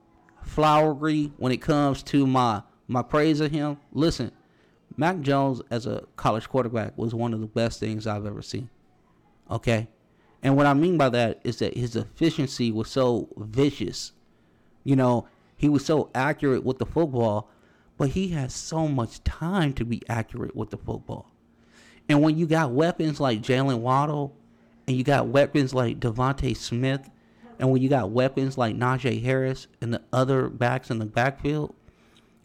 flowery 0.43 1.33
when 1.37 1.53
it 1.53 1.63
comes 1.63 2.03
to 2.05 2.27
my 2.27 2.63
my 2.89 3.03
praise 3.03 3.41
of 3.41 3.51
him. 3.51 3.79
Listen, 3.93 4.33
Mac 4.97 5.21
Jones 5.21 5.63
as 5.71 5.87
a 5.87 6.05
college 6.17 6.49
quarterback 6.49 6.97
was 6.99 7.15
one 7.15 7.33
of 7.33 7.41
the 7.41 7.47
best 7.47 7.81
things 7.81 8.07
I've 8.07 8.27
ever 8.27 8.43
seen. 8.43 8.69
Okay? 9.51 9.89
And 10.43 10.57
what 10.57 10.67
I 10.67 10.75
mean 10.75 10.99
by 10.99 11.09
that 11.11 11.41
is 11.45 11.59
that 11.61 11.77
his 11.77 11.97
efficiency 11.97 12.73
was 12.73 12.91
so 12.91 13.29
vicious. 13.37 14.13
You 14.85 14.97
know, 14.97 15.29
he 15.57 15.69
was 15.69 15.85
so 15.85 16.11
accurate 16.15 16.65
with 16.65 16.79
the 16.79 16.87
football, 16.87 17.49
but 17.97 18.11
he 18.11 18.29
has 18.29 18.53
so 18.53 18.89
much 18.89 19.23
time 19.23 19.73
to 19.75 19.85
be 19.85 20.03
accurate 20.09 20.57
with 20.57 20.71
the 20.71 20.77
football. 20.77 21.31
And 22.09 22.21
when 22.21 22.37
you 22.37 22.47
got 22.47 22.73
weapons 22.73 23.21
like 23.21 23.43
Jaylen 23.43 23.79
Waddle, 23.79 24.37
and 24.87 24.97
you 24.97 25.05
got 25.05 25.29
weapons 25.29 25.73
like 25.73 26.01
DeVonta 26.01 26.57
Smith, 26.57 27.09
and 27.59 27.71
when 27.71 27.83
you 27.83 27.89
got 27.89 28.11
weapons 28.11 28.59
like 28.59 28.77
Najee 28.77 29.23
Harris 29.23 29.67
and 29.81 29.93
the 29.93 30.03
other 30.13 30.49
backs 30.49 30.91
in 30.91 30.99
the 30.99 31.07
backfield, 31.07 31.75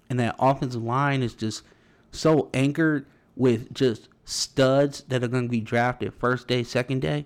and 0.09 0.19
that 0.19 0.35
offensive 0.39 0.83
line 0.83 1.21
is 1.21 1.33
just 1.33 1.63
so 2.11 2.49
anchored 2.53 3.05
with 3.35 3.73
just 3.73 4.09
studs 4.25 5.01
that 5.07 5.23
are 5.23 5.27
going 5.27 5.43
to 5.43 5.49
be 5.49 5.61
drafted 5.61 6.13
first 6.13 6.47
day, 6.47 6.63
second 6.63 7.01
day. 7.01 7.25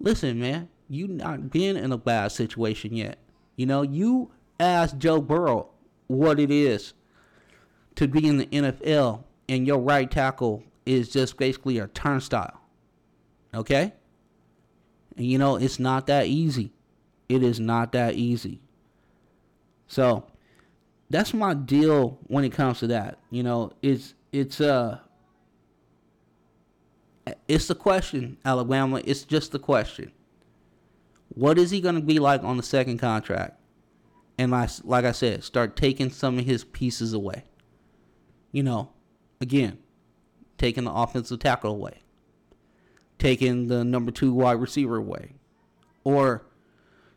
Listen, 0.00 0.38
man, 0.38 0.68
you 0.88 1.08
not 1.08 1.50
been 1.50 1.76
in 1.76 1.92
a 1.92 1.98
bad 1.98 2.32
situation 2.32 2.94
yet. 2.94 3.18
You 3.56 3.66
know, 3.66 3.82
you 3.82 4.30
ask 4.60 4.96
Joe 4.96 5.20
Burrow 5.20 5.68
what 6.06 6.40
it 6.40 6.50
is 6.50 6.94
to 7.96 8.06
be 8.08 8.26
in 8.26 8.38
the 8.38 8.46
NFL, 8.46 9.24
and 9.48 9.66
your 9.66 9.78
right 9.78 10.10
tackle 10.10 10.62
is 10.86 11.10
just 11.10 11.36
basically 11.36 11.78
a 11.78 11.88
turnstile. 11.88 12.60
Okay? 13.54 13.92
And 15.18 15.26
you 15.26 15.36
know, 15.36 15.56
it's 15.56 15.78
not 15.78 16.06
that 16.06 16.26
easy. 16.26 16.72
It 17.28 17.42
is 17.42 17.60
not 17.60 17.92
that 17.92 18.14
easy. 18.14 18.60
So, 19.86 20.24
that's 21.10 21.34
my 21.34 21.54
deal 21.54 22.18
when 22.28 22.44
it 22.44 22.52
comes 22.52 22.78
to 22.78 22.86
that. 22.86 23.18
You 23.30 23.42
know, 23.42 23.72
it's 23.82 24.14
it's 24.32 24.60
uh 24.60 25.00
it's 27.46 27.66
the 27.66 27.74
question, 27.74 28.38
Alabama. 28.44 29.02
It's 29.04 29.24
just 29.24 29.52
the 29.52 29.58
question. 29.58 30.12
What 31.30 31.58
is 31.58 31.70
he 31.70 31.80
going 31.80 31.94
to 31.94 32.00
be 32.00 32.18
like 32.18 32.42
on 32.42 32.56
the 32.56 32.62
second 32.62 32.98
contract? 32.98 33.60
And 34.38 34.52
like, 34.52 34.70
like 34.84 35.04
I 35.04 35.12
said, 35.12 35.44
start 35.44 35.76
taking 35.76 36.10
some 36.10 36.38
of 36.38 36.44
his 36.44 36.64
pieces 36.64 37.12
away. 37.12 37.44
You 38.52 38.62
know, 38.62 38.90
again, 39.40 39.78
taking 40.56 40.84
the 40.84 40.92
offensive 40.92 41.40
tackle 41.40 41.72
away, 41.72 42.02
taking 43.18 43.68
the 43.68 43.84
number 43.84 44.10
two 44.10 44.32
wide 44.32 44.60
receiver 44.60 44.96
away, 44.96 45.34
or 46.04 46.44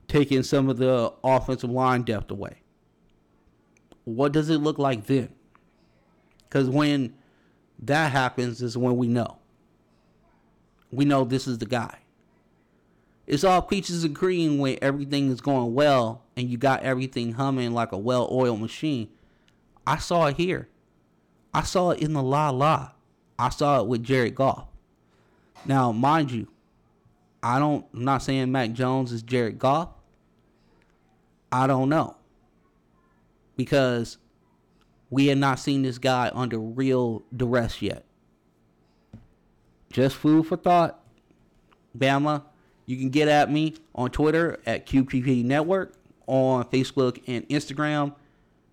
taking 0.08 0.43
some 0.43 0.70
of 0.70 0.78
the 0.78 1.14
offensive 1.24 1.70
line 1.70 2.04
depth 2.04 2.32
away. 2.32 2.62
What 4.04 4.32
does 4.32 4.49
it 4.49 4.58
look 4.58 4.78
like 4.78 5.06
then? 5.06 5.30
Because 6.43 6.70
when 6.70 7.14
that 7.82 8.12
happens 8.12 8.62
is 8.62 8.78
when 8.78 8.97
we 8.97 9.08
know. 9.08 9.38
We 10.91 11.06
know 11.06 11.24
this 11.24 11.47
is 11.47 11.58
the 11.58 11.66
guy. 11.66 11.99
It's 13.26 13.43
all 13.43 13.62
peaches 13.62 14.04
and 14.04 14.16
cream 14.16 14.60
when 14.60 14.78
everything 14.82 15.32
is 15.32 15.39
going 15.39 15.74
well 15.74 16.24
and 16.36 16.49
you 16.49 16.58
got 16.58 16.84
everything 16.84 17.34
humming 17.34 17.74
like 17.74 17.91
a 17.91 17.97
well 17.97 18.28
oiled 18.32 18.60
machine. 18.60 19.10
I 19.88 19.97
saw 19.97 20.28
it 20.28 20.38
here. 20.38 20.68
I 21.54 21.64
saw 21.64 21.91
it 21.91 22.02
in 22.02 22.14
the 22.14 22.22
la 22.24 22.49
la. 22.49 22.91
I 23.39 23.49
saw 23.49 23.82
it 23.82 23.88
with 23.88 24.04
Jared 24.04 24.36
Goff. 24.36 24.68
Now, 25.66 25.91
mind 25.91 26.32
you, 26.32 26.47
I 27.43 27.59
don't 27.59 27.86
I'm 27.93 28.03
not 28.03 28.24
saying 28.24 28.51
Mac 28.51 28.74
Jones 28.74 29.12
is 29.12 29.22
Jared 29.22 29.59
Goff. 29.59 29.89
I 31.51 31.68
don't 31.68 31.89
know. 31.89 32.16
Because 33.57 34.18
we 35.09 35.28
have 35.28 35.38
not 35.38 35.59
seen 35.59 35.82
this 35.84 35.97
guy 35.97 36.32
under 36.34 36.57
real 36.57 37.24
duress 37.36 37.82
yet. 37.82 38.05
Just 39.91 40.16
food 40.16 40.47
for 40.47 40.55
thought. 40.55 41.03
Bama, 41.97 42.43
you 42.86 42.97
can 42.97 43.09
get 43.09 43.28
at 43.28 43.51
me 43.51 43.76
on 43.93 44.09
Twitter 44.09 44.59
at 44.66 44.88
QPP 44.88 45.43
Network, 45.43 45.93
on 46.28 46.64
Facebook 46.66 47.22
and 47.28 47.47
Instagram 47.49 48.16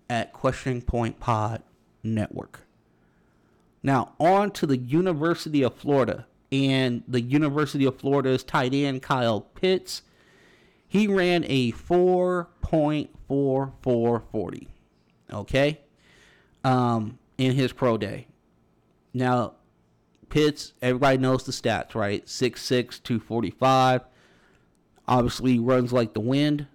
at 0.09 0.31
Question 0.31 0.81
Point 0.81 1.19
Pod 1.19 1.61
Network. 2.03 2.61
Now, 3.83 4.13
on 4.17 4.51
to 4.51 4.65
the 4.65 4.77
University 4.77 5.61
of 5.61 5.75
Florida. 5.75 6.25
And 6.51 7.03
the 7.07 7.21
University 7.21 7.85
of 7.85 7.99
Florida's 7.99 8.43
tight 8.43 8.73
end, 8.73 9.03
Kyle 9.03 9.41
Pitts, 9.41 10.01
he 10.87 11.05
ran 11.07 11.45
a 11.47 11.71
4.4440. 11.73 14.67
Okay? 15.31 15.79
Um, 16.63 17.19
in 17.37 17.53
his 17.55 17.71
pro 17.71 17.97
day. 17.97 18.25
Now, 19.13 19.53
Pitts, 20.29 20.73
everybody 20.81 21.17
knows 21.17 21.43
the 21.43 21.51
stats, 21.51 21.95
right? 21.95 22.25
6'6, 22.25 23.03
245. 23.03 24.01
Obviously, 25.07 25.59
runs 25.59 25.91
like 25.91 26.13
the 26.13 26.19
wind. 26.19 26.67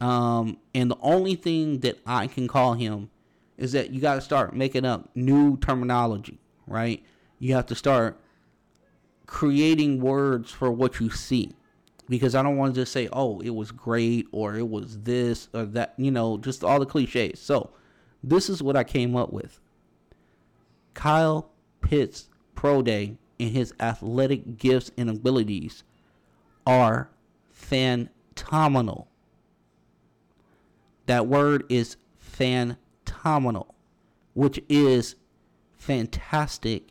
Um, 0.00 0.58
and 0.74 0.90
the 0.90 0.98
only 1.00 1.36
thing 1.36 1.78
that 1.80 1.98
I 2.04 2.26
can 2.26 2.48
call 2.48 2.74
him 2.74 3.10
is 3.56 3.72
that 3.72 3.90
you 3.90 4.00
got 4.00 4.16
to 4.16 4.20
start 4.20 4.54
making 4.54 4.84
up 4.84 5.08
new 5.14 5.56
terminology, 5.58 6.38
right? 6.66 7.02
You 7.38 7.54
have 7.54 7.66
to 7.66 7.74
start 7.74 8.20
creating 9.32 9.98
words 9.98 10.50
for 10.50 10.70
what 10.70 11.00
you 11.00 11.08
see. 11.08 11.56
Because 12.06 12.34
I 12.34 12.42
don't 12.42 12.58
want 12.58 12.74
to 12.74 12.82
just 12.82 12.92
say, 12.92 13.08
oh, 13.14 13.40
it 13.40 13.54
was 13.54 13.72
great 13.72 14.26
or 14.30 14.56
it 14.56 14.68
was 14.68 14.98
this 15.00 15.48
or 15.54 15.64
that, 15.64 15.94
you 15.96 16.10
know, 16.10 16.36
just 16.36 16.62
all 16.62 16.78
the 16.78 16.84
cliches. 16.84 17.40
So, 17.40 17.70
this 18.22 18.50
is 18.50 18.62
what 18.62 18.76
I 18.76 18.84
came 18.84 19.16
up 19.16 19.32
with 19.32 19.58
Kyle 20.92 21.50
Pitts 21.80 22.28
Pro 22.54 22.82
Day 22.82 23.16
and 23.40 23.50
his 23.50 23.72
athletic 23.80 24.58
gifts 24.58 24.90
and 24.98 25.08
abilities 25.08 25.82
are 26.66 27.08
phenomenal. 27.50 29.08
That 31.06 31.26
word 31.26 31.64
is 31.70 31.96
phenomenal, 32.18 33.74
which 34.34 34.60
is 34.68 35.16
fantastic 35.78 36.88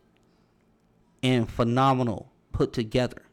and 1.21 1.47
phenomenal 1.47 2.30
put 2.52 2.74
together. 2.74 3.24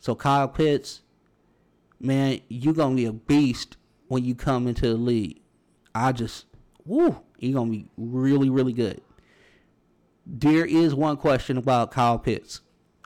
So 0.00 0.14
Kyle 0.14 0.48
Pitts, 0.48 1.02
man, 2.00 2.40
you're 2.48 2.74
gonna 2.74 2.94
be 2.94 3.06
a 3.06 3.12
beast 3.12 3.76
when 4.08 4.24
you 4.24 4.34
come 4.34 4.66
into 4.66 4.88
the 4.88 4.94
league. 4.94 5.40
I 5.94 6.12
just, 6.12 6.46
woo, 6.84 7.20
you're 7.38 7.54
gonna 7.54 7.70
be 7.70 7.88
really, 7.96 8.50
really 8.50 8.72
good 8.72 9.00
there 10.26 10.66
is 10.66 10.94
one 10.94 11.16
question 11.16 11.56
about 11.56 11.92
Kyle 11.92 12.18
Pitts. 12.18 12.60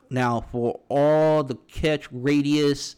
Now, 0.09 0.41
for 0.51 0.81
all 0.89 1.43
the 1.43 1.55
catch 1.67 2.07
radius 2.11 2.95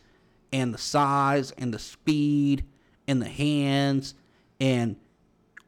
and 0.51 0.73
the 0.73 0.77
size 0.77 1.51
and 1.57 1.73
the 1.73 1.79
speed 1.79 2.63
and 3.07 3.21
the 3.21 3.27
hands 3.27 4.15
and 4.59 4.95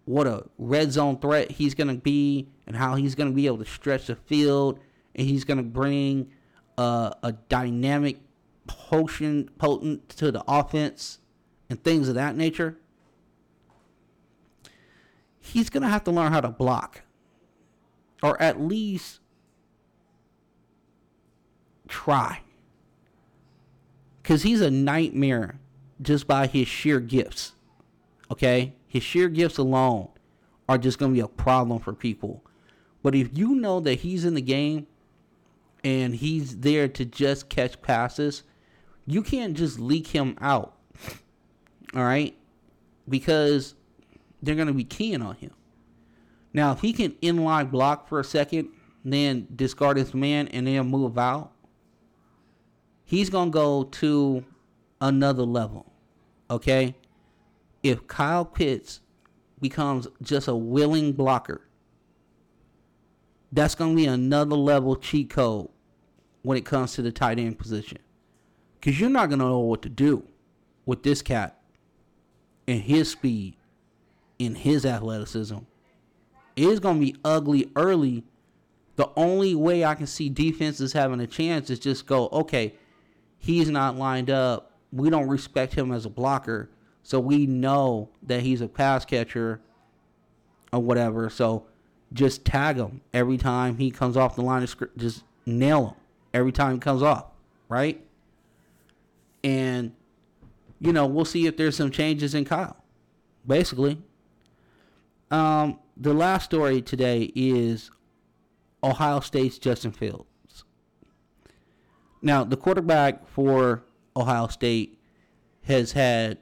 what 0.06 0.26
a 0.26 0.46
red 0.58 0.92
zone 0.92 1.20
threat 1.20 1.52
he's 1.52 1.76
going 1.76 1.94
to 1.94 2.02
be 2.02 2.48
and 2.66 2.76
how 2.76 2.96
he's 2.96 3.14
going 3.14 3.30
to 3.30 3.36
be 3.36 3.46
able 3.46 3.58
to 3.58 3.66
stretch 3.66 4.08
the 4.08 4.16
field 4.16 4.80
and 5.16 5.28
he's 5.28 5.44
going 5.44 5.58
to 5.58 5.64
bring 5.64 6.30
uh, 6.78 7.12
a 7.24 7.32
dynamic 7.32 8.20
potion 8.68 9.50
potent 9.58 10.10
to 10.10 10.32
the 10.32 10.44
offense 10.48 11.20
and 11.70 11.84
things 11.84 12.10
of 12.10 12.16
that 12.16 12.36
nature. 12.36 12.78
He's 15.40 15.70
going 15.70 15.84
to 15.84 15.90
have 15.90 16.04
to 16.06 16.12
learn 16.12 16.32
how 16.32 16.42
to 16.42 16.50
block 16.50 17.02
or 18.22 18.42
at 18.42 18.60
least 18.60 19.20
try. 21.88 22.42
Because 24.22 24.44
he's 24.44 24.62
a 24.62 24.72
nightmare 24.72 25.60
just 26.02 26.28
by 26.28 26.48
his 26.48 26.68
sheer 26.68 27.00
gifts. 27.00 27.54
Okay? 28.32 28.74
His 28.88 29.04
sheer 29.04 29.30
gifts 29.30 29.58
alone 29.58 30.10
are 30.68 30.80
just 30.80 30.98
going 30.98 31.12
to 31.12 31.14
be 31.14 31.22
a 31.22 31.28
problem 31.28 31.80
for 31.80 31.94
people. 31.94 32.44
But 33.04 33.14
if 33.14 33.38
you 33.38 33.54
know 33.54 33.80
that 33.82 34.00
he's 34.00 34.26
in 34.26 34.34
the 34.34 34.42
game 34.42 34.88
and 35.86 36.16
he's 36.16 36.58
there 36.58 36.88
to 36.88 37.06
just 37.06 37.48
catch 37.48 37.80
passes, 37.84 38.42
you 39.06 39.22
can't 39.22 39.56
just 39.56 39.80
leak 39.80 40.08
him 40.08 40.36
out. 40.42 40.76
All 41.96 42.04
right? 42.04 42.36
Because 43.08 43.76
they're 44.42 44.56
going 44.56 44.68
to 44.68 44.74
be 44.74 44.84
keying 44.84 45.22
on 45.22 45.36
him. 45.36 45.52
Now, 46.54 46.72
if 46.72 46.80
he 46.80 46.92
can 46.92 47.12
inline 47.22 47.70
block 47.70 48.10
for 48.10 48.20
a 48.20 48.24
second, 48.24 48.70
then 49.04 49.48
discard 49.56 49.98
his 49.98 50.16
man 50.16 50.48
and 50.48 50.66
then 50.66 50.88
move 50.88 51.20
out, 51.20 51.52
he's 53.04 53.30
going 53.30 53.52
to 53.52 53.54
go 53.54 53.84
to 53.84 54.44
another 55.00 55.44
level. 55.44 55.94
Okay? 56.50 56.96
If 57.84 58.08
Kyle 58.08 58.44
Pitts 58.46 59.02
becomes 59.62 60.08
just 60.24 60.48
a 60.48 60.56
willing 60.56 61.14
blocker, 61.14 61.62
that's 63.52 63.76
going 63.76 63.92
to 63.92 63.96
be 63.96 64.08
another 64.08 64.56
level 64.56 64.96
cheat 64.96 65.30
code 65.30 65.70
when 66.46 66.58
it 66.60 66.64
comes 66.64 66.94
to 66.94 67.02
the 67.02 67.12
tight 67.12 67.40
end 67.40 67.58
position. 67.58 67.98
Because 68.80 69.00
you're 69.00 69.10
not 69.10 69.30
going 69.30 69.40
to 69.40 69.46
know 69.46 69.60
what 69.60 69.82
to 69.82 69.90
do 69.90 70.24
with 70.86 71.02
this 71.02 71.24
cat 71.24 71.60
and 72.68 72.82
his 72.82 73.10
speed 73.10 73.56
and 74.40 74.56
his 74.56 74.86
athleticism 74.86 75.58
It 76.56 76.68
is 76.68 76.80
going 76.80 77.00
to 77.00 77.06
be 77.06 77.16
ugly 77.26 77.72
early. 77.76 78.24
The 78.96 79.10
only 79.16 79.56
way 79.56 79.84
I 79.84 79.96
can 79.96 80.06
see 80.06 80.30
defenses 80.30 80.94
having 80.94 81.20
a 81.20 81.26
chance 81.26 81.72
is 81.72 81.80
just 81.80 82.06
go, 82.06 82.30
okay, 82.32 82.76
he's 83.40 83.70
not 83.70 83.98
lined 83.98 84.30
up. 84.30 84.72
We 84.94 85.10
don't 85.10 85.28
respect 85.28 85.74
him 85.74 85.92
as 85.92 86.06
a 86.06 86.10
blocker. 86.10 86.70
So 87.02 87.20
we 87.20 87.48
know 87.48 88.10
that 88.22 88.42
he's 88.42 88.62
a 88.62 88.68
pass 88.68 89.04
catcher 89.04 89.62
or 90.72 90.80
whatever. 90.80 91.28
So 91.32 91.66
just 92.14 92.46
tag 92.46 92.78
him 92.78 93.02
every 93.14 93.38
time 93.38 93.78
he 93.78 93.90
comes 93.90 94.16
off 94.16 94.36
the 94.36 94.44
line 94.44 94.62
of 94.62 94.70
script. 94.70 95.00
Just 95.00 95.24
nail 95.48 95.88
him 95.88 95.96
every 96.36 96.52
time 96.52 96.76
it 96.76 96.82
comes 96.82 97.02
off, 97.02 97.28
right? 97.70 98.06
And, 99.42 99.94
you 100.80 100.92
know, 100.92 101.08
we'll 101.08 101.24
see 101.24 101.48
if 101.48 101.56
there's 101.56 101.78
some 101.78 101.92
changes 101.92 102.36
in 102.36 102.44
Kyle. 102.44 102.76
Basically. 103.48 104.02
Um, 105.32 105.80
the 105.96 106.14
last 106.14 106.44
story 106.44 106.82
today 106.82 107.32
is 107.36 107.90
Ohio 108.84 109.22
State's 109.22 109.58
Justin 109.58 109.92
Fields. 109.92 110.66
Now, 112.22 112.44
the 112.44 112.58
quarterback 112.58 113.28
for 113.30 113.84
Ohio 114.18 114.48
State 114.48 115.00
has 115.64 115.94
had 115.94 116.40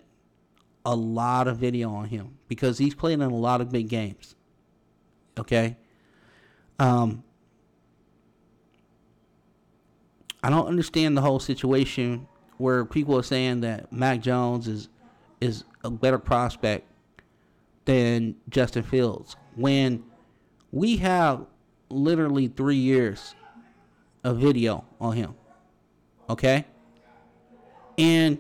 a 0.85 0.95
lot 0.95 1.47
of 1.47 1.57
video 1.57 1.93
on 1.93 2.05
him 2.05 2.39
because 2.47 2.79
he's 2.79 2.95
played 2.95 3.13
in 3.13 3.21
a 3.21 3.29
lot 3.29 3.61
of 3.61 3.71
big 3.71 3.89
games. 3.89 4.35
Okay? 5.37 5.77
Um, 6.79 7.23
I 10.43 10.49
don't 10.49 10.67
understand 10.67 11.15
the 11.15 11.21
whole 11.21 11.39
situation 11.39 12.27
where 12.57 12.83
people 12.83 13.17
are 13.17 13.23
saying 13.23 13.61
that 13.61 13.91
Mac 13.91 14.19
Jones 14.21 14.67
is 14.67 14.89
is 15.39 15.63
a 15.83 15.89
better 15.89 16.19
prospect 16.19 16.85
than 17.85 18.35
Justin 18.49 18.83
Fields 18.83 19.35
when 19.55 20.03
we 20.71 20.97
have 20.97 21.45
literally 21.89 22.47
three 22.47 22.77
years 22.77 23.35
of 24.23 24.39
video 24.39 24.85
on 24.99 25.15
him. 25.15 25.35
Okay? 26.29 26.65
And 27.97 28.39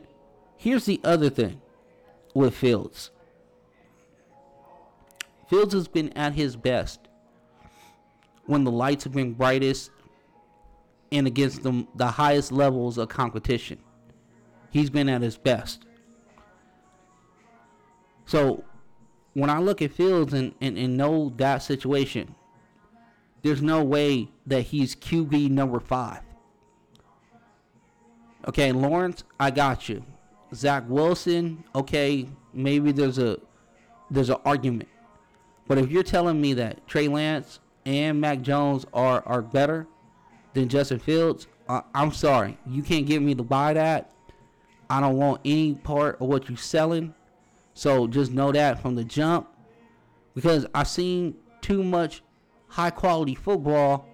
here's 0.57 0.85
the 0.85 0.99
other 1.03 1.29
thing 1.29 1.61
with 2.33 2.55
Fields. 2.55 3.11
Fields 5.49 5.73
has 5.73 5.87
been 5.87 6.11
at 6.13 6.33
his 6.33 6.55
best 6.55 7.01
when 8.45 8.63
the 8.63 8.71
lights 8.71 9.03
have 9.03 9.13
been 9.13 9.33
brightest 9.33 9.91
and 11.13 11.27
against 11.27 11.63
the, 11.63 11.85
the 11.95 12.07
highest 12.07 12.51
levels 12.51 12.97
of 12.97 13.07
competition. 13.07 13.77
He's 14.71 14.89
been 14.89 15.07
at 15.07 15.21
his 15.21 15.37
best. 15.37 15.85
So 18.25 18.63
when 19.33 19.49
I 19.49 19.59
look 19.59 19.81
at 19.81 19.91
Fields 19.91 20.33
and, 20.33 20.53
and, 20.59 20.77
and 20.77 20.97
know 20.97 21.31
that 21.37 21.59
situation, 21.59 22.33
there's 23.43 23.61
no 23.61 23.83
way 23.83 24.29
that 24.47 24.61
he's 24.61 24.95
QB 24.95 25.51
number 25.51 25.79
five. 25.79 26.21
Okay, 28.47 28.71
Lawrence, 28.71 29.23
I 29.39 29.51
got 29.51 29.87
you. 29.87 30.03
Zach 30.53 30.83
Wilson, 30.87 31.63
okay, 31.75 32.27
maybe 32.53 32.91
there's 32.91 33.17
a 33.17 33.39
there's 34.09 34.29
an 34.29 34.37
argument. 34.45 34.89
But 35.67 35.77
if 35.77 35.89
you're 35.89 36.03
telling 36.03 36.39
me 36.39 36.53
that 36.53 36.85
Trey 36.87 37.07
Lance 37.07 37.59
and 37.85 38.19
Mac 38.19 38.41
Jones 38.41 38.85
are 38.93 39.23
are 39.25 39.41
better 39.41 39.87
than 40.53 40.69
Justin 40.69 40.99
Fields, 40.99 41.47
uh, 41.67 41.81
I'm 41.93 42.11
sorry. 42.11 42.57
You 42.67 42.83
can't 42.83 43.05
get 43.05 43.21
me 43.21 43.35
to 43.35 43.43
buy 43.43 43.73
that. 43.73 44.11
I 44.89 44.99
don't 44.99 45.17
want 45.17 45.41
any 45.45 45.75
part 45.75 46.21
of 46.21 46.27
what 46.27 46.49
you're 46.49 46.57
selling. 46.57 47.13
So 47.73 48.07
just 48.07 48.31
know 48.31 48.51
that 48.51 48.81
from 48.81 48.95
the 48.95 49.03
jump. 49.03 49.47
Because 50.35 50.65
I've 50.73 50.87
seen 50.87 51.35
too 51.61 51.83
much 51.83 52.21
high 52.67 52.89
quality 52.89 53.35
football 53.35 54.07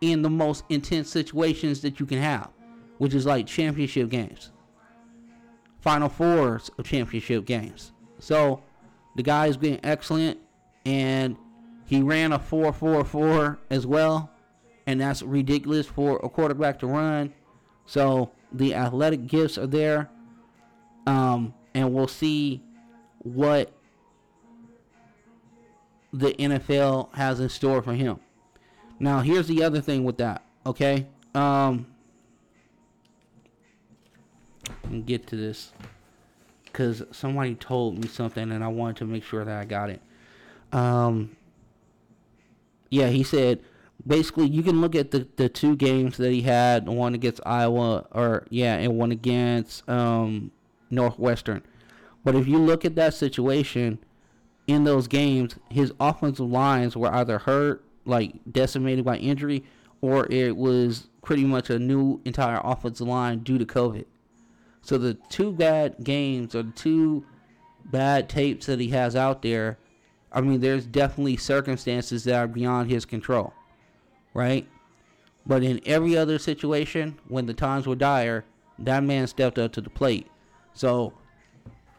in 0.00 0.22
the 0.22 0.30
most 0.30 0.64
intense 0.68 1.08
situations 1.08 1.80
that 1.82 1.98
you 1.98 2.06
can 2.06 2.18
have, 2.18 2.50
which 2.98 3.14
is 3.14 3.24
like 3.24 3.46
championship 3.46 4.10
games, 4.10 4.52
final 5.80 6.08
fours 6.08 6.70
of 6.78 6.86
championship 6.86 7.46
games. 7.46 7.92
So 8.18 8.62
the 9.16 9.22
guy 9.22 9.46
has 9.46 9.56
been 9.56 9.80
excellent, 9.82 10.38
and 10.84 11.36
he 11.86 12.02
ran 12.02 12.32
a 12.32 12.38
4 12.38 12.72
4 12.72 13.04
4 13.04 13.58
as 13.70 13.86
well, 13.86 14.30
and 14.86 15.00
that's 15.00 15.22
ridiculous 15.22 15.86
for 15.86 16.20
a 16.22 16.28
quarterback 16.28 16.78
to 16.80 16.86
run. 16.86 17.32
So 17.86 18.30
the 18.52 18.74
athletic 18.74 19.26
gifts 19.26 19.58
are 19.58 19.66
there, 19.66 20.10
um, 21.06 21.54
and 21.74 21.92
we'll 21.92 22.08
see 22.08 22.62
what 23.18 23.72
the 26.12 26.32
NFL 26.34 27.14
has 27.14 27.40
in 27.40 27.48
store 27.48 27.82
for 27.82 27.94
him. 27.94 28.20
Now, 29.00 29.20
here's 29.20 29.48
the 29.48 29.62
other 29.62 29.80
thing 29.80 30.04
with 30.04 30.18
that, 30.18 30.42
okay? 30.64 31.06
Um, 31.34 31.86
and 34.84 35.04
get 35.04 35.26
to 35.28 35.36
this 35.36 35.72
because 36.64 37.02
somebody 37.12 37.54
told 37.54 37.98
me 37.98 38.08
something 38.08 38.50
and 38.50 38.62
I 38.62 38.68
wanted 38.68 38.96
to 38.96 39.04
make 39.04 39.24
sure 39.24 39.44
that 39.44 39.56
I 39.60 39.64
got 39.64 39.90
it. 39.90 40.00
Um, 40.72 41.36
yeah, 42.90 43.08
he 43.08 43.22
said 43.22 43.60
basically 44.06 44.46
you 44.48 44.62
can 44.62 44.80
look 44.80 44.94
at 44.94 45.10
the, 45.10 45.26
the 45.36 45.48
two 45.48 45.76
games 45.76 46.16
that 46.16 46.30
he 46.30 46.42
had, 46.42 46.88
one 46.88 47.14
against 47.14 47.40
Iowa 47.46 48.06
or 48.12 48.46
yeah, 48.50 48.76
and 48.76 48.96
one 48.96 49.12
against 49.12 49.88
um, 49.88 50.50
Northwestern. 50.90 51.62
But 52.24 52.34
if 52.34 52.48
you 52.48 52.58
look 52.58 52.84
at 52.84 52.96
that 52.96 53.14
situation 53.14 53.98
in 54.66 54.84
those 54.84 55.08
games, 55.08 55.56
his 55.70 55.92
offensive 56.00 56.50
lines 56.50 56.96
were 56.96 57.12
either 57.12 57.38
hurt, 57.38 57.84
like 58.06 58.34
decimated 58.50 59.04
by 59.04 59.16
injury, 59.18 59.64
or 60.00 60.26
it 60.30 60.56
was 60.56 61.08
pretty 61.22 61.44
much 61.44 61.70
a 61.70 61.78
new 61.78 62.20
entire 62.24 62.60
offensive 62.62 63.06
line 63.06 63.40
due 63.40 63.58
to 63.58 63.64
COVID. 63.64 64.04
So 64.82 64.98
the 64.98 65.14
two 65.30 65.52
bad 65.52 65.96
games 66.04 66.54
or 66.54 66.62
the 66.62 66.72
two 66.72 67.24
bad 67.86 68.28
tapes 68.28 68.66
that 68.66 68.80
he 68.80 68.88
has 68.88 69.16
out 69.16 69.42
there, 69.42 69.78
I 70.32 70.40
mean, 70.40 70.60
there's 70.60 70.84
definitely 70.84 71.36
circumstances 71.36 72.24
that 72.24 72.34
are 72.34 72.48
beyond 72.48 72.90
his 72.90 73.04
control, 73.04 73.54
right? 74.34 74.68
But 75.46 75.62
in 75.62 75.80
every 75.86 76.16
other 76.16 76.38
situation, 76.38 77.18
when 77.28 77.46
the 77.46 77.54
times 77.54 77.86
were 77.86 77.94
dire, 77.94 78.44
that 78.78 79.02
man 79.04 79.26
stepped 79.26 79.58
up 79.58 79.72
to 79.72 79.80
the 79.80 79.90
plate. 79.90 80.26
So 80.72 81.14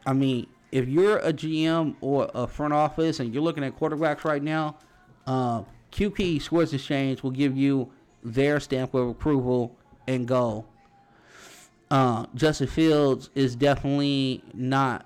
I 0.05 0.13
mean, 0.13 0.47
if 0.71 0.88
you're 0.88 1.17
a 1.17 1.33
GM 1.33 1.95
or 2.01 2.29
a 2.33 2.47
front 2.47 2.73
office 2.73 3.19
and 3.19 3.33
you're 3.33 3.43
looking 3.43 3.63
at 3.63 3.77
quarterbacks 3.79 4.23
right 4.23 4.43
now, 4.43 4.77
uh, 5.25 5.63
QP 5.91 6.41
Sports 6.41 6.73
Exchange 6.73 7.23
will 7.23 7.31
give 7.31 7.57
you 7.57 7.91
their 8.23 8.59
stamp 8.59 8.93
of 8.93 9.07
approval 9.07 9.75
and 10.07 10.27
go. 10.27 10.65
Uh, 11.89 12.25
Justin 12.36 12.67
Fields 12.67 13.29
is 13.36 13.55
definitely 13.55 14.43
not 14.53 15.05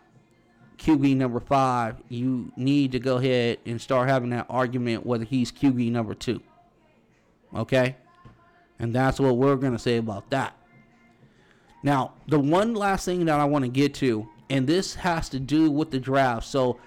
QB 0.78 1.16
number 1.18 1.40
five. 1.40 1.98
You 2.10 2.52
need 2.56 2.92
to 2.94 3.00
go 3.00 3.18
ahead 3.18 3.60
and 3.66 3.80
start 3.80 4.10
having 4.10 4.32
that 4.32 4.48
argument 4.50 5.06
whether 5.06 5.26
he's 5.26 5.52
QB 5.52 5.92
number 5.92 6.14
two. 6.14 6.42
Okay? 7.56 7.96
And 8.80 8.94
that's 8.94 9.20
what 9.20 9.38
we're 9.38 9.56
going 9.56 9.74
to 9.74 9.80
say 9.80 9.98
about 9.98 10.30
that. 10.30 10.56
Now, 11.84 12.14
the 12.28 12.40
one 12.40 12.74
last 12.74 13.06
thing 13.06 13.26
that 13.26 13.40
I 13.40 13.46
want 13.46 13.66
to 13.66 13.72
get 13.72 13.94
to 13.96 14.28
and 14.50 14.66
this 14.66 14.96
has 14.96 15.30
to 15.30 15.40
do 15.40 15.70
with 15.70 15.92
the 15.92 16.00
draft. 16.00 16.48
So 16.48 16.80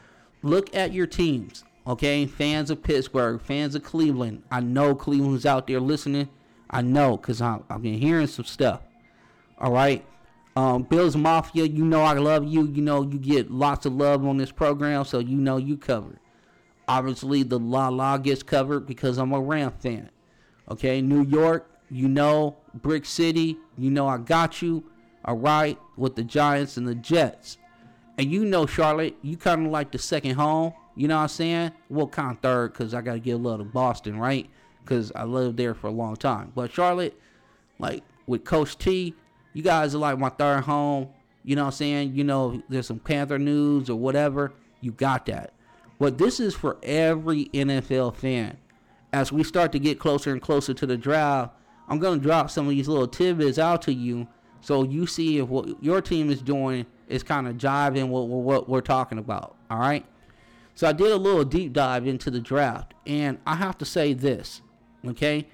look 0.42 0.74
at 0.74 0.92
your 0.92 1.06
teams, 1.06 1.64
okay? 1.86 2.26
Fans 2.26 2.70
of 2.70 2.82
Pittsburgh, 2.82 3.40
fans 3.40 3.74
of 3.74 3.84
Cleveland. 3.84 4.42
I 4.50 4.60
know 4.60 4.94
Cleveland's 4.94 5.46
out 5.46 5.66
there 5.66 5.80
listening. 5.80 6.28
I 6.68 6.82
know 6.82 7.16
because 7.16 7.40
I've 7.40 7.82
been 7.82 7.98
hearing 7.98 8.26
some 8.26 8.44
stuff. 8.44 8.80
All 9.58 9.72
right. 9.72 10.04
Um, 10.56 10.82
Bills 10.82 11.16
Mafia, 11.16 11.64
you 11.64 11.84
know 11.84 12.02
I 12.02 12.14
love 12.14 12.44
you. 12.44 12.66
You 12.66 12.82
know 12.82 13.02
you 13.02 13.18
get 13.18 13.50
lots 13.50 13.86
of 13.86 13.94
love 13.94 14.26
on 14.26 14.36
this 14.36 14.52
program, 14.52 15.04
so 15.04 15.18
you 15.18 15.38
know 15.38 15.56
you 15.56 15.78
covered. 15.78 16.18
Obviously, 16.88 17.42
the 17.42 17.58
La 17.58 17.88
La 17.88 18.18
gets 18.18 18.42
covered 18.42 18.86
because 18.86 19.16
I'm 19.16 19.32
a 19.32 19.40
Ram 19.40 19.70
fan. 19.70 20.10
Okay, 20.72 21.00
New 21.00 21.24
York, 21.24 21.70
you 21.90 22.08
know, 22.08 22.56
Brick 22.74 23.04
City, 23.04 23.58
you 23.76 23.90
know 23.90 24.08
I 24.08 24.18
got 24.18 24.62
you 24.62 24.84
all 25.24 25.36
right, 25.36 25.78
with 25.96 26.16
the 26.16 26.24
Giants 26.24 26.76
and 26.76 26.86
the 26.86 26.94
Jets. 26.94 27.58
And 28.18 28.30
you 28.30 28.44
know, 28.44 28.66
Charlotte, 28.66 29.16
you 29.22 29.36
kind 29.36 29.66
of 29.66 29.72
like 29.72 29.92
the 29.92 29.98
second 29.98 30.34
home. 30.34 30.74
You 30.96 31.08
know 31.08 31.16
what 31.16 31.22
I'm 31.22 31.28
saying? 31.28 31.72
Well, 31.88 32.06
kind 32.06 32.32
of 32.32 32.40
third 32.40 32.72
because 32.72 32.92
I 32.92 33.00
got 33.00 33.14
to 33.14 33.18
give 33.18 33.38
a 33.38 33.42
little 33.42 33.58
to 33.58 33.64
Boston, 33.64 34.18
right? 34.18 34.48
Because 34.82 35.12
I 35.14 35.24
lived 35.24 35.56
there 35.56 35.74
for 35.74 35.86
a 35.86 35.92
long 35.92 36.16
time. 36.16 36.52
But 36.54 36.72
Charlotte, 36.72 37.18
like 37.78 38.02
with 38.26 38.44
Coach 38.44 38.76
T, 38.76 39.14
you 39.54 39.62
guys 39.62 39.94
are 39.94 39.98
like 39.98 40.18
my 40.18 40.28
third 40.28 40.64
home. 40.64 41.08
You 41.44 41.56
know 41.56 41.62
what 41.62 41.68
I'm 41.68 41.72
saying? 41.72 42.14
You 42.14 42.24
know, 42.24 42.62
there's 42.68 42.86
some 42.86 42.98
Panther 42.98 43.38
news 43.38 43.88
or 43.88 43.96
whatever. 43.96 44.52
You 44.80 44.92
got 44.92 45.26
that. 45.26 45.52
But 45.98 46.18
this 46.18 46.40
is 46.40 46.54
for 46.54 46.78
every 46.82 47.46
NFL 47.46 48.16
fan. 48.16 48.58
As 49.12 49.30
we 49.30 49.44
start 49.44 49.72
to 49.72 49.78
get 49.78 49.98
closer 49.98 50.32
and 50.32 50.40
closer 50.40 50.72
to 50.74 50.86
the 50.86 50.96
draft, 50.96 51.54
I'm 51.88 51.98
going 51.98 52.18
to 52.18 52.22
drop 52.22 52.50
some 52.50 52.66
of 52.66 52.70
these 52.70 52.88
little 52.88 53.08
tidbits 53.08 53.58
out 53.58 53.82
to 53.82 53.92
you 53.92 54.26
so 54.62 54.84
you 54.84 55.06
see 55.06 55.38
if 55.38 55.48
what 55.48 55.82
your 55.82 56.00
team 56.00 56.30
is 56.30 56.40
doing 56.40 56.86
is 57.08 57.22
kind 57.22 57.46
of 57.48 57.56
jiving 57.56 58.08
with 58.08 58.30
what 58.30 58.68
we're 58.68 58.80
talking 58.80 59.18
about. 59.18 59.56
All 59.70 59.78
right. 59.78 60.06
So 60.74 60.88
I 60.88 60.92
did 60.92 61.10
a 61.10 61.16
little 61.16 61.44
deep 61.44 61.72
dive 61.72 62.06
into 62.06 62.30
the 62.30 62.40
draft, 62.40 62.94
and 63.06 63.38
I 63.46 63.56
have 63.56 63.76
to 63.78 63.84
say 63.84 64.14
this, 64.14 64.62
okay? 65.06 65.48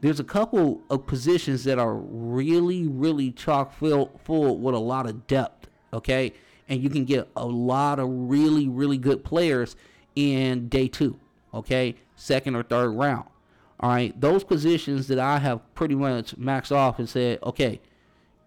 There's 0.00 0.20
a 0.20 0.24
couple 0.24 0.82
of 0.88 1.06
positions 1.06 1.64
that 1.64 1.78
are 1.78 1.94
really, 1.94 2.86
really 2.86 3.32
chock 3.32 3.72
full, 3.72 4.20
full 4.22 4.58
with 4.58 4.74
a 4.74 4.78
lot 4.78 5.06
of 5.06 5.26
depth, 5.26 5.68
okay? 5.92 6.32
And 6.68 6.80
you 6.80 6.88
can 6.88 7.04
get 7.04 7.28
a 7.34 7.46
lot 7.46 7.98
of 7.98 8.08
really, 8.08 8.68
really 8.68 8.98
good 8.98 9.24
players 9.24 9.74
in 10.14 10.68
day 10.68 10.86
two, 10.86 11.18
okay? 11.52 11.96
Second 12.16 12.56
or 12.56 12.62
third 12.62 12.90
round. 12.90 13.26
All 13.80 13.90
right, 13.90 14.18
those 14.20 14.44
positions 14.44 15.08
that 15.08 15.18
I 15.18 15.38
have 15.38 15.74
pretty 15.74 15.94
much 15.94 16.36
maxed 16.36 16.70
off 16.70 16.98
and 16.98 17.08
said, 17.08 17.38
okay, 17.42 17.80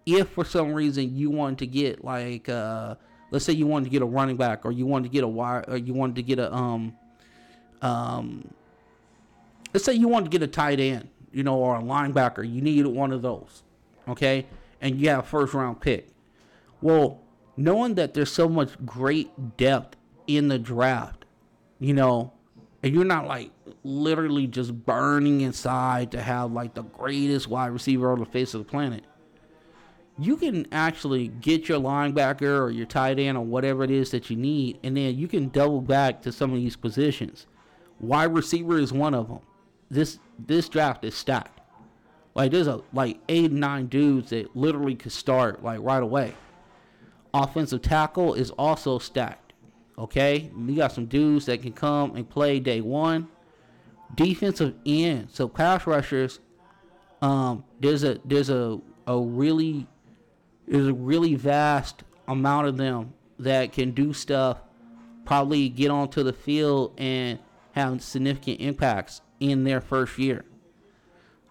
if 0.06 0.28
for 0.28 0.44
some 0.44 0.72
reason 0.72 1.16
you 1.16 1.30
wanted 1.30 1.58
to 1.58 1.66
get 1.66 2.04
like 2.04 2.48
uh, 2.48 2.94
let's 3.30 3.44
say 3.44 3.52
you 3.52 3.66
wanted 3.66 3.84
to 3.86 3.90
get 3.90 4.02
a 4.02 4.06
running 4.06 4.36
back 4.36 4.64
or 4.64 4.70
you 4.70 4.86
wanted 4.86 5.04
to 5.04 5.08
get 5.08 5.24
a 5.24 5.28
wire 5.28 5.64
or 5.66 5.76
you 5.76 5.92
wanted 5.92 6.16
to 6.16 6.22
get 6.22 6.38
a 6.38 6.54
um 6.54 6.94
um 7.82 8.48
let's 9.72 9.84
say 9.84 9.92
you 9.92 10.08
wanted 10.08 10.30
to 10.30 10.30
get 10.30 10.42
a 10.42 10.50
tight 10.50 10.78
end, 10.78 11.08
you 11.32 11.42
know, 11.42 11.56
or 11.56 11.76
a 11.76 11.82
linebacker, 11.82 12.48
you 12.48 12.62
needed 12.62 12.86
one 12.86 13.12
of 13.12 13.22
those. 13.22 13.64
Okay? 14.06 14.46
And 14.80 15.00
you 15.00 15.08
have 15.08 15.20
a 15.20 15.22
first 15.26 15.52
round 15.52 15.80
pick. 15.80 16.08
Well, 16.80 17.20
knowing 17.56 17.94
that 17.94 18.14
there's 18.14 18.30
so 18.30 18.48
much 18.48 18.70
great 18.86 19.56
depth 19.56 19.96
in 20.26 20.48
the 20.48 20.58
draft, 20.58 21.24
you 21.80 21.92
know, 21.92 22.32
and 22.84 22.94
you're 22.94 23.04
not 23.04 23.26
like 23.26 23.50
literally 23.82 24.46
just 24.46 24.72
burning 24.84 25.40
inside 25.40 26.12
to 26.12 26.22
have 26.22 26.52
like 26.52 26.74
the 26.74 26.82
greatest 26.82 27.48
wide 27.48 27.72
receiver 27.72 28.12
on 28.12 28.20
the 28.20 28.26
face 28.26 28.54
of 28.54 28.64
the 28.64 28.70
planet 28.70 29.04
you 30.18 30.36
can 30.36 30.66
actually 30.72 31.28
get 31.28 31.68
your 31.68 31.80
linebacker 31.80 32.60
or 32.60 32.70
your 32.70 32.86
tight 32.86 33.18
end 33.18 33.36
or 33.36 33.44
whatever 33.44 33.82
it 33.82 33.90
is 33.90 34.10
that 34.12 34.30
you 34.30 34.36
need, 34.36 34.78
and 34.84 34.96
then 34.96 35.18
you 35.18 35.26
can 35.26 35.48
double 35.48 35.80
back 35.80 36.22
to 36.22 36.32
some 36.32 36.52
of 36.52 36.56
these 36.56 36.76
positions. 36.76 37.46
Wide 38.00 38.32
receiver 38.32 38.78
is 38.78 38.92
one 38.92 39.14
of 39.14 39.28
them. 39.28 39.40
This 39.90 40.18
this 40.38 40.68
draft 40.68 41.04
is 41.04 41.14
stacked. 41.14 41.60
Like 42.34 42.52
there's 42.52 42.66
a 42.66 42.82
like 42.92 43.18
eight 43.28 43.52
nine 43.52 43.86
dudes 43.86 44.30
that 44.30 44.54
literally 44.56 44.94
could 44.94 45.12
start 45.12 45.62
like 45.62 45.80
right 45.80 46.02
away. 46.02 46.34
Offensive 47.32 47.82
tackle 47.82 48.34
is 48.34 48.50
also 48.52 48.98
stacked. 48.98 49.43
Okay, 49.96 50.50
you 50.56 50.76
got 50.76 50.92
some 50.92 51.06
dudes 51.06 51.46
that 51.46 51.62
can 51.62 51.72
come 51.72 52.16
and 52.16 52.28
play 52.28 52.58
day 52.58 52.80
one. 52.80 53.28
Defensive 54.14 54.74
end, 54.84 55.28
so 55.30 55.48
pass 55.48 55.86
rushers. 55.86 56.40
Um, 57.22 57.64
there's 57.80 58.04
a 58.04 58.18
there's 58.24 58.50
a 58.50 58.80
a 59.06 59.18
really 59.18 59.86
there's 60.66 60.88
a 60.88 60.94
really 60.94 61.34
vast 61.34 62.02
amount 62.26 62.66
of 62.66 62.76
them 62.76 63.14
that 63.38 63.72
can 63.72 63.92
do 63.92 64.12
stuff, 64.12 64.58
probably 65.24 65.68
get 65.68 65.90
onto 65.90 66.22
the 66.22 66.32
field 66.32 66.94
and 66.98 67.38
have 67.72 68.02
significant 68.02 68.60
impacts 68.60 69.20
in 69.40 69.64
their 69.64 69.80
first 69.80 70.18
year. 70.18 70.44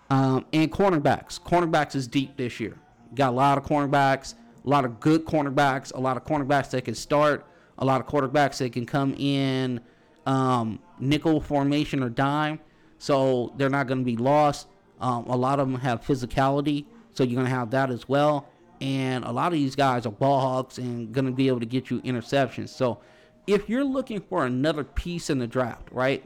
Um, 0.09 0.45
and 0.53 0.71
cornerbacks. 0.71 1.41
Cornerbacks 1.41 1.95
is 1.95 2.07
deep 2.07 2.37
this 2.37 2.59
year. 2.59 2.77
Got 3.15 3.29
a 3.29 3.35
lot 3.35 3.57
of 3.57 3.65
cornerbacks, 3.65 4.35
a 4.65 4.69
lot 4.69 4.85
of 4.85 4.99
good 4.99 5.25
cornerbacks, 5.25 5.93
a 5.93 5.99
lot 5.99 6.17
of 6.17 6.25
cornerbacks 6.25 6.69
that 6.71 6.85
can 6.85 6.95
start, 6.95 7.45
a 7.77 7.85
lot 7.85 8.01
of 8.01 8.07
quarterbacks 8.07 8.57
that 8.57 8.73
can 8.73 8.85
come 8.85 9.13
in 9.17 9.79
um, 10.25 10.79
nickel 10.99 11.41
formation 11.41 12.01
or 12.01 12.09
dime, 12.09 12.59
so 12.97 13.53
they're 13.57 13.69
not 13.69 13.87
going 13.87 13.99
to 13.99 14.05
be 14.05 14.17
lost. 14.17 14.67
Um, 15.01 15.25
a 15.25 15.35
lot 15.35 15.59
of 15.59 15.69
them 15.69 15.81
have 15.81 16.01
physicality, 16.01 16.85
so 17.13 17.23
you're 17.23 17.35
going 17.35 17.47
to 17.47 17.55
have 17.55 17.71
that 17.71 17.89
as 17.89 18.07
well 18.07 18.47
and 18.83 19.23
a 19.23 19.31
lot 19.31 19.47
of 19.47 19.53
these 19.53 19.77
guys 19.77 20.05
are 20.05 20.11
ball 20.11 20.41
hawks 20.41 20.77
and 20.77 21.13
going 21.13 21.25
to 21.25 21.31
be 21.31 21.47
able 21.47 21.61
to 21.61 21.65
get 21.65 21.89
you 21.89 22.01
interceptions. 22.01 22.67
So 22.67 22.99
if 23.47 23.69
you're 23.69 23.85
looking 23.85 24.19
for 24.19 24.45
another 24.45 24.83
piece 24.83 25.29
in 25.29 25.39
the 25.39 25.47
draft, 25.47 25.87
right, 25.89 26.21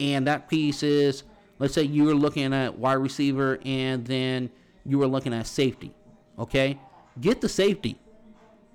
and 0.00 0.26
that 0.26 0.48
piece 0.48 0.82
is, 0.82 1.24
let's 1.58 1.74
say 1.74 1.82
you 1.82 2.04
were 2.04 2.14
looking 2.14 2.54
at 2.54 2.78
wide 2.78 2.94
receiver 2.94 3.58
and 3.66 4.06
then 4.06 4.48
you 4.86 4.98
were 4.98 5.06
looking 5.06 5.34
at 5.34 5.46
safety, 5.46 5.92
okay, 6.38 6.78
get 7.20 7.42
the 7.42 7.50
safety, 7.50 7.98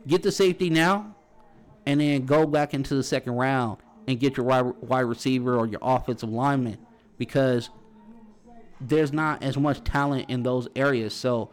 get 0.05 0.22
the 0.22 0.32
safety 0.32 0.70
now, 0.70 1.14
and 1.86 2.01
then 2.01 2.25
go 2.25 2.45
back 2.45 2.73
into 2.73 2.95
the 2.95 3.03
second 3.03 3.33
round 3.33 3.77
and 4.07 4.19
get 4.19 4.38
your 4.38 4.45
wide, 4.45 5.01
receiver 5.01 5.57
or 5.57 5.67
your 5.67 5.79
offensive 5.81 6.29
lineman 6.29 6.77
because 7.17 7.69
there's 8.79 9.13
not 9.13 9.41
as 9.43 9.57
much 9.57 9.83
talent 9.83 10.29
in 10.29 10.43
those 10.43 10.67
areas. 10.75 11.13
So 11.13 11.49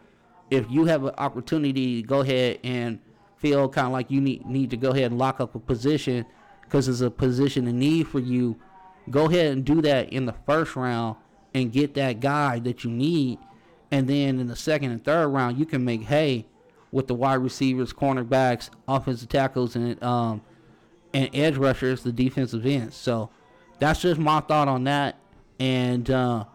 if 0.49 0.69
you 0.69 0.85
have 0.85 1.03
an 1.05 1.13
opportunity 1.17 2.01
to 2.01 2.07
go 2.07 2.21
ahead 2.21 2.59
and 2.63 2.99
feel 3.37 3.67
kind 3.69 3.87
of 3.87 3.93
like 3.93 4.09
you 4.09 4.21
need 4.21 4.45
need 4.45 4.69
to 4.69 4.77
go 4.77 4.91
ahead 4.91 5.11
and 5.11 5.17
lock 5.17 5.39
up 5.39 5.53
a 5.55 5.59
position 5.59 6.25
because 6.63 6.87
it's 6.87 7.01
a 7.01 7.11
position 7.11 7.67
in 7.67 7.79
need 7.79 8.07
for 8.07 8.19
you, 8.19 8.57
go 9.09 9.25
ahead 9.25 9.51
and 9.51 9.65
do 9.65 9.81
that 9.81 10.11
in 10.11 10.25
the 10.25 10.33
first 10.45 10.75
round 10.75 11.15
and 11.53 11.71
get 11.71 11.93
that 11.93 12.19
guy 12.19 12.59
that 12.59 12.83
you 12.83 12.89
need. 12.89 13.37
And 13.91 14.07
then 14.07 14.39
in 14.39 14.47
the 14.47 14.55
second 14.55 14.91
and 14.91 15.03
third 15.03 15.27
round, 15.27 15.57
you 15.59 15.65
can 15.65 15.85
make 15.85 16.03
hay 16.03 16.47
with 16.93 17.07
the 17.07 17.15
wide 17.15 17.39
receivers, 17.39 17.91
cornerbacks, 17.91 18.69
offensive 18.87 19.27
tackles, 19.27 19.75
and 19.75 20.01
um, 20.03 20.41
and 21.13 21.29
edge 21.33 21.57
rushers, 21.57 22.03
the 22.03 22.11
defensive 22.11 22.65
ends. 22.65 22.95
So 22.95 23.31
that's 23.79 24.01
just 24.01 24.19
my 24.19 24.39
thought 24.41 24.67
on 24.67 24.83
that. 24.85 25.17
And 25.59 26.09
uh, 26.09 26.45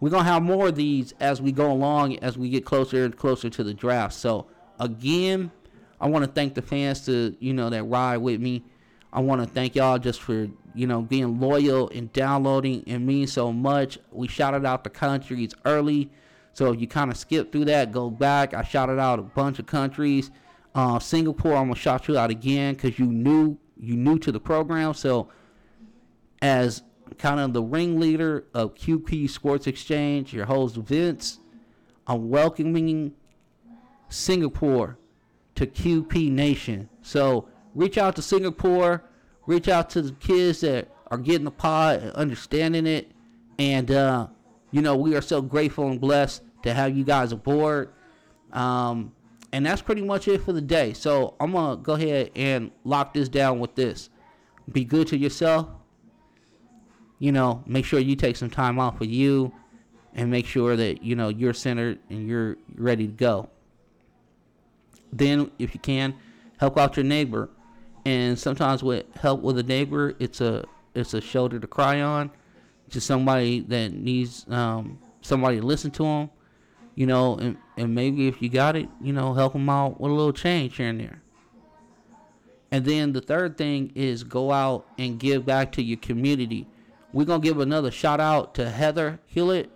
we're 0.00 0.10
gonna 0.10 0.24
have 0.24 0.42
more 0.42 0.68
of 0.68 0.74
these 0.74 1.14
as 1.20 1.40
we 1.40 1.52
go 1.52 1.70
along 1.70 2.18
as 2.18 2.36
we 2.36 2.50
get 2.50 2.64
closer 2.64 3.04
and 3.04 3.16
closer 3.16 3.48
to 3.48 3.62
the 3.62 3.72
draft. 3.72 4.14
So 4.14 4.48
again, 4.80 5.52
I 6.00 6.08
want 6.08 6.24
to 6.24 6.30
thank 6.30 6.54
the 6.54 6.62
fans 6.62 7.06
to 7.06 7.36
you 7.38 7.54
know 7.54 7.70
that 7.70 7.84
ride 7.84 8.18
with 8.18 8.40
me. 8.40 8.64
I 9.12 9.20
want 9.20 9.42
to 9.42 9.48
thank 9.48 9.76
y'all 9.76 10.00
just 10.00 10.20
for 10.20 10.48
you 10.74 10.88
know 10.88 11.02
being 11.02 11.38
loyal 11.38 11.88
and 11.90 12.12
downloading 12.12 12.82
and 12.88 13.06
mean 13.06 13.28
so 13.28 13.52
much. 13.52 14.00
We 14.10 14.26
shouted 14.26 14.66
out 14.66 14.82
the 14.82 14.90
countries 14.90 15.52
early, 15.64 16.10
so 16.54 16.72
if 16.72 16.80
you 16.80 16.86
kind 16.86 17.10
of 17.10 17.16
skip 17.16 17.52
through 17.52 17.66
that, 17.66 17.92
go 17.92 18.10
back. 18.10 18.54
I 18.54 18.62
shouted 18.62 18.98
out 18.98 19.18
a 19.18 19.22
bunch 19.22 19.58
of 19.58 19.66
countries. 19.66 20.30
Uh, 20.74 20.98
Singapore, 20.98 21.56
I'm 21.56 21.66
gonna 21.66 21.74
shout 21.74 22.08
you 22.08 22.16
out 22.16 22.30
again 22.30 22.74
because 22.74 22.98
you 22.98 23.06
knew 23.06 23.58
you 23.76 23.96
new 23.96 24.18
to 24.20 24.32
the 24.32 24.40
program. 24.40 24.94
So 24.94 25.28
as 26.40 26.82
kind 27.18 27.40
of 27.40 27.52
the 27.52 27.62
ringleader 27.62 28.44
of 28.54 28.74
QP 28.74 29.28
Sports 29.30 29.66
Exchange, 29.66 30.32
your 30.32 30.46
host 30.46 30.76
Vince. 30.76 31.38
I'm 32.06 32.28
welcoming 32.28 33.14
Singapore 34.08 34.98
to 35.54 35.66
QP 35.66 36.30
Nation. 36.30 36.88
So 37.02 37.48
reach 37.74 37.98
out 37.98 38.16
to 38.16 38.22
Singapore, 38.22 39.04
reach 39.46 39.68
out 39.68 39.90
to 39.90 40.02
the 40.02 40.12
kids 40.12 40.60
that 40.60 40.88
are 41.10 41.18
getting 41.18 41.44
the 41.44 41.50
pod 41.50 42.00
and 42.00 42.12
understanding 42.12 42.86
it. 42.86 43.10
And, 43.58 43.90
uh, 43.90 44.28
you 44.74 44.82
know, 44.82 44.96
we 44.96 45.14
are 45.14 45.22
so 45.22 45.40
grateful 45.40 45.88
and 45.88 46.00
blessed 46.00 46.42
to 46.64 46.74
have 46.74 46.96
you 46.96 47.04
guys 47.04 47.32
aboard. 47.32 47.92
Um, 48.52 49.12
and 49.52 49.64
that's 49.64 49.80
pretty 49.80 50.02
much 50.02 50.28
it 50.28 50.42
for 50.42 50.52
the 50.52 50.60
day. 50.60 50.92
So 50.92 51.34
I'm 51.38 51.52
going 51.52 51.78
to 51.78 51.82
go 51.82 51.94
ahead 51.94 52.30
and 52.34 52.70
lock 52.84 53.14
this 53.14 53.28
down 53.28 53.60
with 53.60 53.74
this. 53.74 54.10
Be 54.70 54.84
good 54.84 55.06
to 55.08 55.16
yourself 55.16 55.68
you 57.18 57.32
know, 57.32 57.62
make 57.66 57.84
sure 57.84 57.98
you 57.98 58.16
take 58.16 58.36
some 58.36 58.50
time 58.50 58.78
off 58.78 58.98
for 58.98 59.04
you 59.04 59.52
and 60.14 60.30
make 60.30 60.46
sure 60.46 60.76
that, 60.76 61.02
you 61.02 61.16
know, 61.16 61.28
you're 61.28 61.54
centered 61.54 61.98
and 62.10 62.28
you're 62.28 62.56
ready 62.74 63.06
to 63.06 63.12
go. 63.12 63.48
Then, 65.12 65.50
if 65.58 65.74
you 65.74 65.80
can, 65.80 66.14
help 66.58 66.76
out 66.76 66.96
your 66.96 67.04
neighbor. 67.04 67.48
And 68.04 68.38
sometimes 68.38 68.82
with 68.82 69.06
help 69.16 69.40
with 69.40 69.58
a 69.58 69.62
neighbor, 69.62 70.14
it's 70.18 70.42
a 70.42 70.64
it's 70.94 71.14
a 71.14 71.20
shoulder 71.20 71.58
to 71.58 71.66
cry 71.66 72.02
on. 72.02 72.30
Just 72.94 73.08
somebody 73.08 73.58
that 73.58 73.92
needs 73.92 74.46
um, 74.48 75.00
somebody 75.20 75.58
to 75.58 75.66
listen 75.66 75.90
to 75.90 76.04
them, 76.04 76.30
you 76.94 77.06
know, 77.06 77.36
and, 77.38 77.56
and 77.76 77.92
maybe 77.92 78.28
if 78.28 78.40
you 78.40 78.48
got 78.48 78.76
it, 78.76 78.88
you 79.02 79.12
know, 79.12 79.34
help 79.34 79.54
them 79.54 79.68
out 79.68 80.00
with 80.00 80.12
a 80.12 80.14
little 80.14 80.32
change 80.32 80.76
here 80.76 80.90
and 80.90 81.00
there. 81.00 81.20
And 82.70 82.84
then 82.84 83.12
the 83.12 83.20
third 83.20 83.58
thing 83.58 83.90
is 83.96 84.22
go 84.22 84.52
out 84.52 84.86
and 84.96 85.18
give 85.18 85.44
back 85.44 85.72
to 85.72 85.82
your 85.82 85.96
community. 85.96 86.68
We're 87.12 87.24
going 87.24 87.40
to 87.40 87.48
give 87.48 87.58
another 87.58 87.90
shout 87.90 88.20
out 88.20 88.54
to 88.54 88.70
Heather 88.70 89.18
Hewlett. 89.26 89.72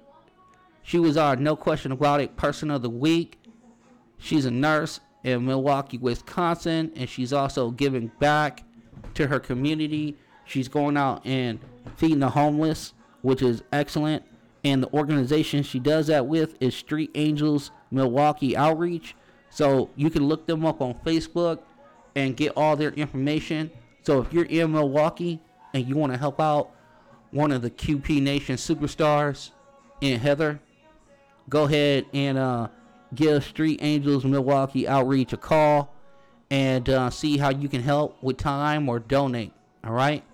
She 0.85 1.01
was 1.01 1.17
our 1.17 1.35
no 1.35 1.57
question 1.57 1.91
about 1.91 2.21
it 2.21 2.37
person 2.37 2.71
of 2.71 2.83
the 2.83 2.89
week. 2.89 3.41
She's 4.19 4.47
a 4.47 4.51
nurse 4.53 5.01
in 5.25 5.45
Milwaukee, 5.45 5.99
Wisconsin, 5.99 6.93
and 6.95 7.09
she's 7.09 7.33
also 7.33 7.73
giving 7.73 8.13
back 8.21 8.63
to 9.15 9.27
her 9.27 9.41
community. 9.41 10.17
She's 10.45 10.69
going 10.69 10.97
out 10.97 11.27
and 11.27 11.59
feeding 11.97 12.21
the 12.21 12.31
homeless, 12.31 12.95
which 13.23 13.43
is 13.43 13.63
excellent. 13.73 14.23
And 14.65 14.83
the 14.83 14.93
organization 14.93 15.63
she 15.63 15.79
does 15.79 16.09
that 16.09 16.27
with 16.27 16.57
is 16.61 16.75
Street 16.75 17.11
Angels 17.15 17.71
Milwaukee 17.91 18.57
Outreach. 18.57 19.15
So 19.51 19.91
you 19.97 20.11
can 20.11 20.27
look 20.27 20.47
them 20.47 20.67
up 20.67 20.81
on 20.81 20.95
Facebook 20.95 21.61
and 22.15 22.37
get 22.37 22.53
all 22.57 22.77
their 22.77 22.91
information. 22.91 23.71
So 24.03 24.21
if 24.21 24.33
you're 24.33 24.45
in 24.45 24.73
Milwaukee 24.73 25.41
and 25.73 25.87
you 25.87 25.97
want 25.97 26.13
to 26.13 26.19
help 26.19 26.41
out 26.41 26.71
one 27.31 27.53
of 27.53 27.63
the 27.63 27.71
QP 27.71 28.23
Nation 28.23 28.57
superstars 28.57 29.51
in 30.01 30.19
Heather, 30.19 30.61
go 31.49 31.65
ahead 31.65 32.07
and 32.13 32.39
uh, 32.39 32.69
give 33.15 33.45
Street 33.45 33.81
Angels 33.83 34.25
Milwaukee 34.25 34.89
Outreach 34.89 35.33
a 35.33 35.37
call 35.37 35.95
and 36.51 36.89
uh, 36.89 37.11
see 37.11 37.37
how 37.37 37.51
you 37.51 37.69
can 37.69 37.83
help 37.83 38.23
with 38.23 38.37
time 38.39 38.89
or 38.89 38.99
donate. 38.99 39.53
All 39.85 39.93
right. 39.93 40.25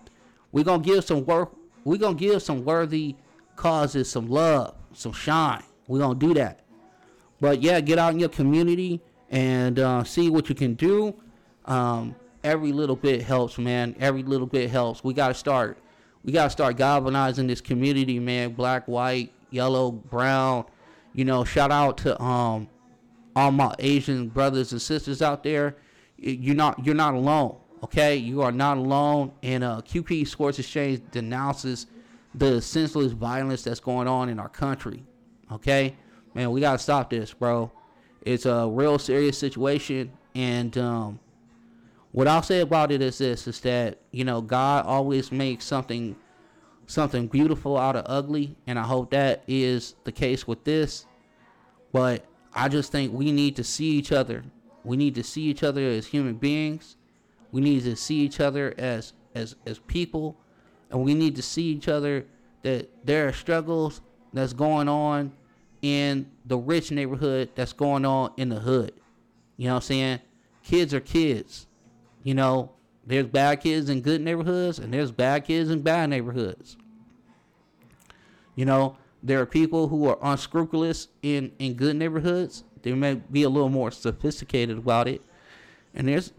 We're 0.53 0.65
gonna 0.65 0.83
give 0.83 1.05
some 1.05 1.25
work. 1.25 1.53
We're 1.85 1.99
gonna 1.99 2.15
give 2.15 2.43
some 2.43 2.65
worthy 2.65 3.17
causes 3.57 4.11
some 4.11 4.29
love, 4.29 4.75
some 4.93 5.13
shine. 5.13 5.63
We're 5.87 6.01
gonna 6.01 6.19
do 6.19 6.35
that. 6.35 6.61
But 7.41 7.63
yeah, 7.63 7.81
get 7.81 7.99
out 7.99 8.15
in 8.15 8.21
your 8.21 8.29
community 8.29 9.01
and 9.31 9.79
uh, 9.79 10.05
see 10.05 10.31
what 10.31 10.49
you 10.49 10.55
can 10.55 10.75
do. 10.75 11.15
Um, 11.67 12.15
every 12.43 12.73
little 12.73 12.97
bit 12.97 13.23
helps, 13.23 13.59
man. 13.59 13.97
Every 13.99 14.23
little 14.23 14.47
bit 14.47 14.71
helps. 14.71 15.05
We 15.05 15.15
gotta 15.15 15.35
start. 15.35 15.79
We 16.25 16.33
gotta 16.33 16.51
start 16.51 16.77
galvanizing 16.77 17.47
this 17.47 17.61
community, 17.61 18.19
man. 18.19 18.55
Black, 18.55 18.87
white, 18.87 19.33
yellow, 19.51 19.91
brown. 19.91 20.65
You 21.13 21.25
know, 21.25 21.45
shout 21.45 21.71
out 21.71 21.99
to 21.99 22.21
um 22.23 22.69
all 23.37 23.51
my 23.51 23.75
Asian 23.79 24.29
brothers 24.29 24.73
and 24.73 24.81
sisters 24.81 25.21
out 25.21 25.43
there. 25.43 25.77
You're 26.17 26.55
not 26.55 26.85
you're 26.85 26.95
not 26.95 27.15
alone. 27.15 27.57
Okay, 27.85 28.17
you 28.17 28.41
are 28.41 28.51
not 28.51 28.79
alone. 28.79 29.31
And 29.43 29.63
uh, 29.63 29.83
QP 29.85 30.27
Sports 30.27 30.59
Exchange 30.59 31.03
denounces 31.11 31.87
the 32.35 32.63
senseless 32.63 33.13
violence 33.13 33.63
that's 33.63 33.79
going 33.79 34.09
on 34.09 34.31
in 34.31 34.39
our 34.39 34.49
country. 34.49 35.05
Okay, 35.53 35.95
man, 36.33 36.51
we 36.51 36.63
gotta 36.63 36.79
stop 36.79 37.11
this, 37.11 37.35
bro. 37.35 37.71
It's 38.23 38.47
a 38.47 38.67
real 38.67 38.99
serious 38.99 39.37
situation, 39.37 40.11
and 40.35 40.77
um, 40.79 41.21
what 42.13 42.27
I'll 42.27 42.43
say 42.43 42.61
about 42.61 42.91
it 42.91 43.03
is 43.03 43.19
this: 43.19 43.47
is 43.47 43.61
that 43.61 43.99
you 44.13 44.25
know 44.25 44.41
God 44.41 44.87
always 44.87 45.31
makes 45.31 45.67
something 45.67 46.17
something 46.87 47.27
beautiful 47.27 47.77
out 47.77 47.97
of 47.97 48.07
ugly, 48.09 48.57
and 48.67 48.79
I 48.79 48.85
hope 48.85 49.11
that 49.11 49.43
is 49.47 49.95
the 50.05 50.13
case 50.13 50.47
with 50.47 50.65
this. 50.65 51.05
But 51.93 52.25
I 52.55 52.71
just 52.71 52.91
think 52.91 53.13
we 53.13 53.31
need 53.31 53.57
to 53.57 53.65
see 53.65 53.91
each 53.91 54.11
other. 54.11 54.43
We 54.85 54.97
need 54.97 55.15
to 55.17 55.23
see 55.23 55.43
each 55.43 55.63
other 55.63 55.83
as 55.83 56.07
human 56.07 56.37
beings. 56.37 56.97
We 57.55 57.61
need 57.61 57.85
to 57.85 57.95
see 57.95 58.17
each 58.17 58.41
other 58.41 58.75
as 58.79 59.13
as 59.33 59.55
as 59.65 59.79
people, 59.79 60.37
and 60.91 61.05
we 61.05 61.15
need 61.15 61.37
to 61.37 61.43
see 61.43 61.63
each 61.67 61.87
other 61.87 62.27
that 62.63 62.91
there 63.07 63.29
are 63.29 63.33
struggles 63.33 64.01
that's 64.33 64.53
going 64.53 64.89
on 64.89 65.31
in 65.81 66.29
the 66.47 66.59
rich 66.59 66.91
neighborhood 66.91 67.51
that's 67.55 67.73
going 67.73 68.05
on 68.05 68.33
in 68.37 68.49
the 68.49 68.59
hood. 68.59 68.91
You 69.57 69.69
know 69.69 69.75
what 69.75 69.85
I'm 69.85 69.87
saying? 69.87 70.21
Kids 70.65 70.93
are 70.95 70.99
kids. 70.99 71.69
You 72.25 72.35
know, 72.35 72.73
there's 73.07 73.27
bad 73.27 73.61
kids 73.61 73.89
in 73.89 74.01
good 74.01 74.21
neighborhoods 74.21 74.81
and 74.81 74.93
there's 74.93 75.13
bad 75.13 75.45
kids 75.45 75.71
in 75.71 75.81
bad 75.81 76.11
neighborhoods. 76.11 76.77
You 78.57 78.65
know, 78.65 78.97
there 79.23 79.41
are 79.41 79.47
people 79.47 79.87
who 79.87 80.09
are 80.09 80.19
unscrupulous 80.21 81.07
in 81.23 81.53
in 81.61 81.75
good 81.75 81.95
neighborhoods. 81.95 82.65
They 82.83 82.95
may 82.95 83.15
be 83.15 83.45
a 83.45 83.49
little 83.49 83.69
more 83.69 83.93
sophisticated 83.93 84.77
about 84.77 85.07
it, 85.07 85.23
and 85.95 86.09
there's 86.09 86.33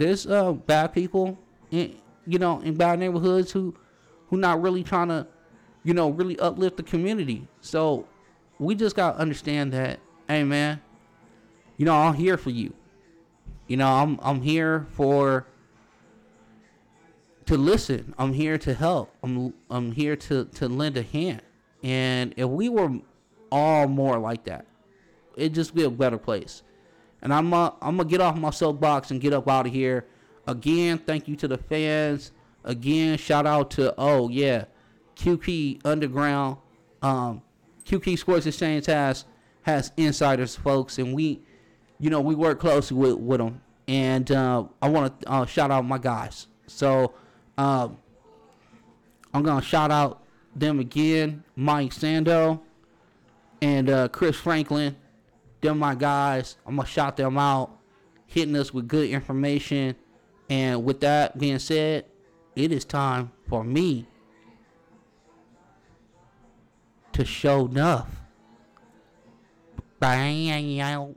there's 0.00 0.26
uh, 0.26 0.52
bad 0.52 0.94
people 0.94 1.38
in 1.70 1.94
you 2.26 2.38
know 2.38 2.58
in 2.60 2.74
bad 2.74 2.98
neighborhoods 2.98 3.52
who 3.52 3.74
who 4.28 4.38
not 4.38 4.62
really 4.62 4.82
trying 4.82 5.08
to 5.08 5.26
you 5.84 5.92
know 5.92 6.08
really 6.08 6.38
uplift 6.38 6.78
the 6.78 6.82
community. 6.82 7.46
So 7.60 8.08
we 8.58 8.74
just 8.74 8.96
gotta 8.96 9.18
understand 9.18 9.72
that, 9.74 10.00
hey 10.26 10.42
man, 10.42 10.80
you 11.76 11.84
know 11.84 11.94
I'm 11.94 12.14
here 12.14 12.38
for 12.38 12.48
you. 12.48 12.72
You 13.66 13.76
know 13.76 13.88
I'm 13.88 14.18
I'm 14.22 14.40
here 14.40 14.86
for 14.92 15.46
to 17.44 17.58
listen. 17.58 18.14
I'm 18.16 18.32
here 18.32 18.56
to 18.56 18.72
help. 18.72 19.14
I'm 19.22 19.52
I'm 19.68 19.92
here 19.92 20.16
to 20.16 20.46
to 20.46 20.66
lend 20.66 20.96
a 20.96 21.02
hand. 21.02 21.42
And 21.82 22.32
if 22.38 22.48
we 22.48 22.70
were 22.70 23.00
all 23.52 23.86
more 23.86 24.18
like 24.18 24.44
that, 24.44 24.64
it'd 25.36 25.54
just 25.54 25.74
be 25.74 25.84
a 25.84 25.90
better 25.90 26.18
place. 26.18 26.62
And 27.22 27.32
I'm 27.32 27.52
uh, 27.52 27.70
I'm 27.82 27.96
gonna 27.96 28.08
get 28.08 28.20
off 28.20 28.36
my 28.36 28.50
soapbox 28.50 29.10
and 29.10 29.20
get 29.20 29.32
up 29.32 29.48
out 29.48 29.66
of 29.66 29.72
here. 29.72 30.06
Again, 30.46 30.98
thank 30.98 31.28
you 31.28 31.36
to 31.36 31.48
the 31.48 31.58
fans. 31.58 32.32
Again, 32.64 33.18
shout 33.18 33.46
out 33.46 33.70
to 33.72 33.94
oh 33.98 34.28
yeah, 34.28 34.64
QP 35.16 35.84
Underground. 35.84 36.58
Um, 37.02 37.42
QP 37.84 38.18
Sports 38.18 38.46
Exchange 38.46 38.86
has 38.86 39.24
has 39.62 39.92
insiders, 39.96 40.56
folks, 40.56 40.98
and 40.98 41.14
we, 41.14 41.40
you 41.98 42.10
know, 42.10 42.20
we 42.20 42.34
work 42.34 42.60
closely 42.60 42.96
with 42.96 43.16
with 43.16 43.38
them. 43.38 43.60
And 43.86 44.30
uh, 44.30 44.64
I 44.80 44.88
want 44.88 45.20
to 45.20 45.30
uh, 45.30 45.46
shout 45.46 45.70
out 45.70 45.84
my 45.84 45.98
guys. 45.98 46.46
So 46.66 47.14
um, 47.58 47.98
I'm 49.34 49.42
gonna 49.42 49.62
shout 49.62 49.90
out 49.90 50.22
them 50.54 50.80
again, 50.80 51.44
Mike 51.56 51.92
Sando 51.92 52.60
and 53.62 53.90
uh, 53.90 54.08
Chris 54.08 54.36
Franklin. 54.36 54.96
Them 55.60 55.78
my 55.78 55.94
guys. 55.94 56.56
I'm 56.66 56.76
gonna 56.76 56.88
shout 56.88 57.16
them 57.16 57.38
out, 57.38 57.78
hitting 58.26 58.56
us 58.56 58.72
with 58.72 58.88
good 58.88 59.10
information. 59.10 59.96
And 60.48 60.84
with 60.84 61.00
that 61.00 61.38
being 61.38 61.58
said, 61.58 62.06
it 62.56 62.72
is 62.72 62.84
time 62.84 63.30
for 63.48 63.62
me 63.62 64.06
to 67.12 67.24
show 67.24 67.66
enough. 67.66 68.08
Bang. 69.98 71.16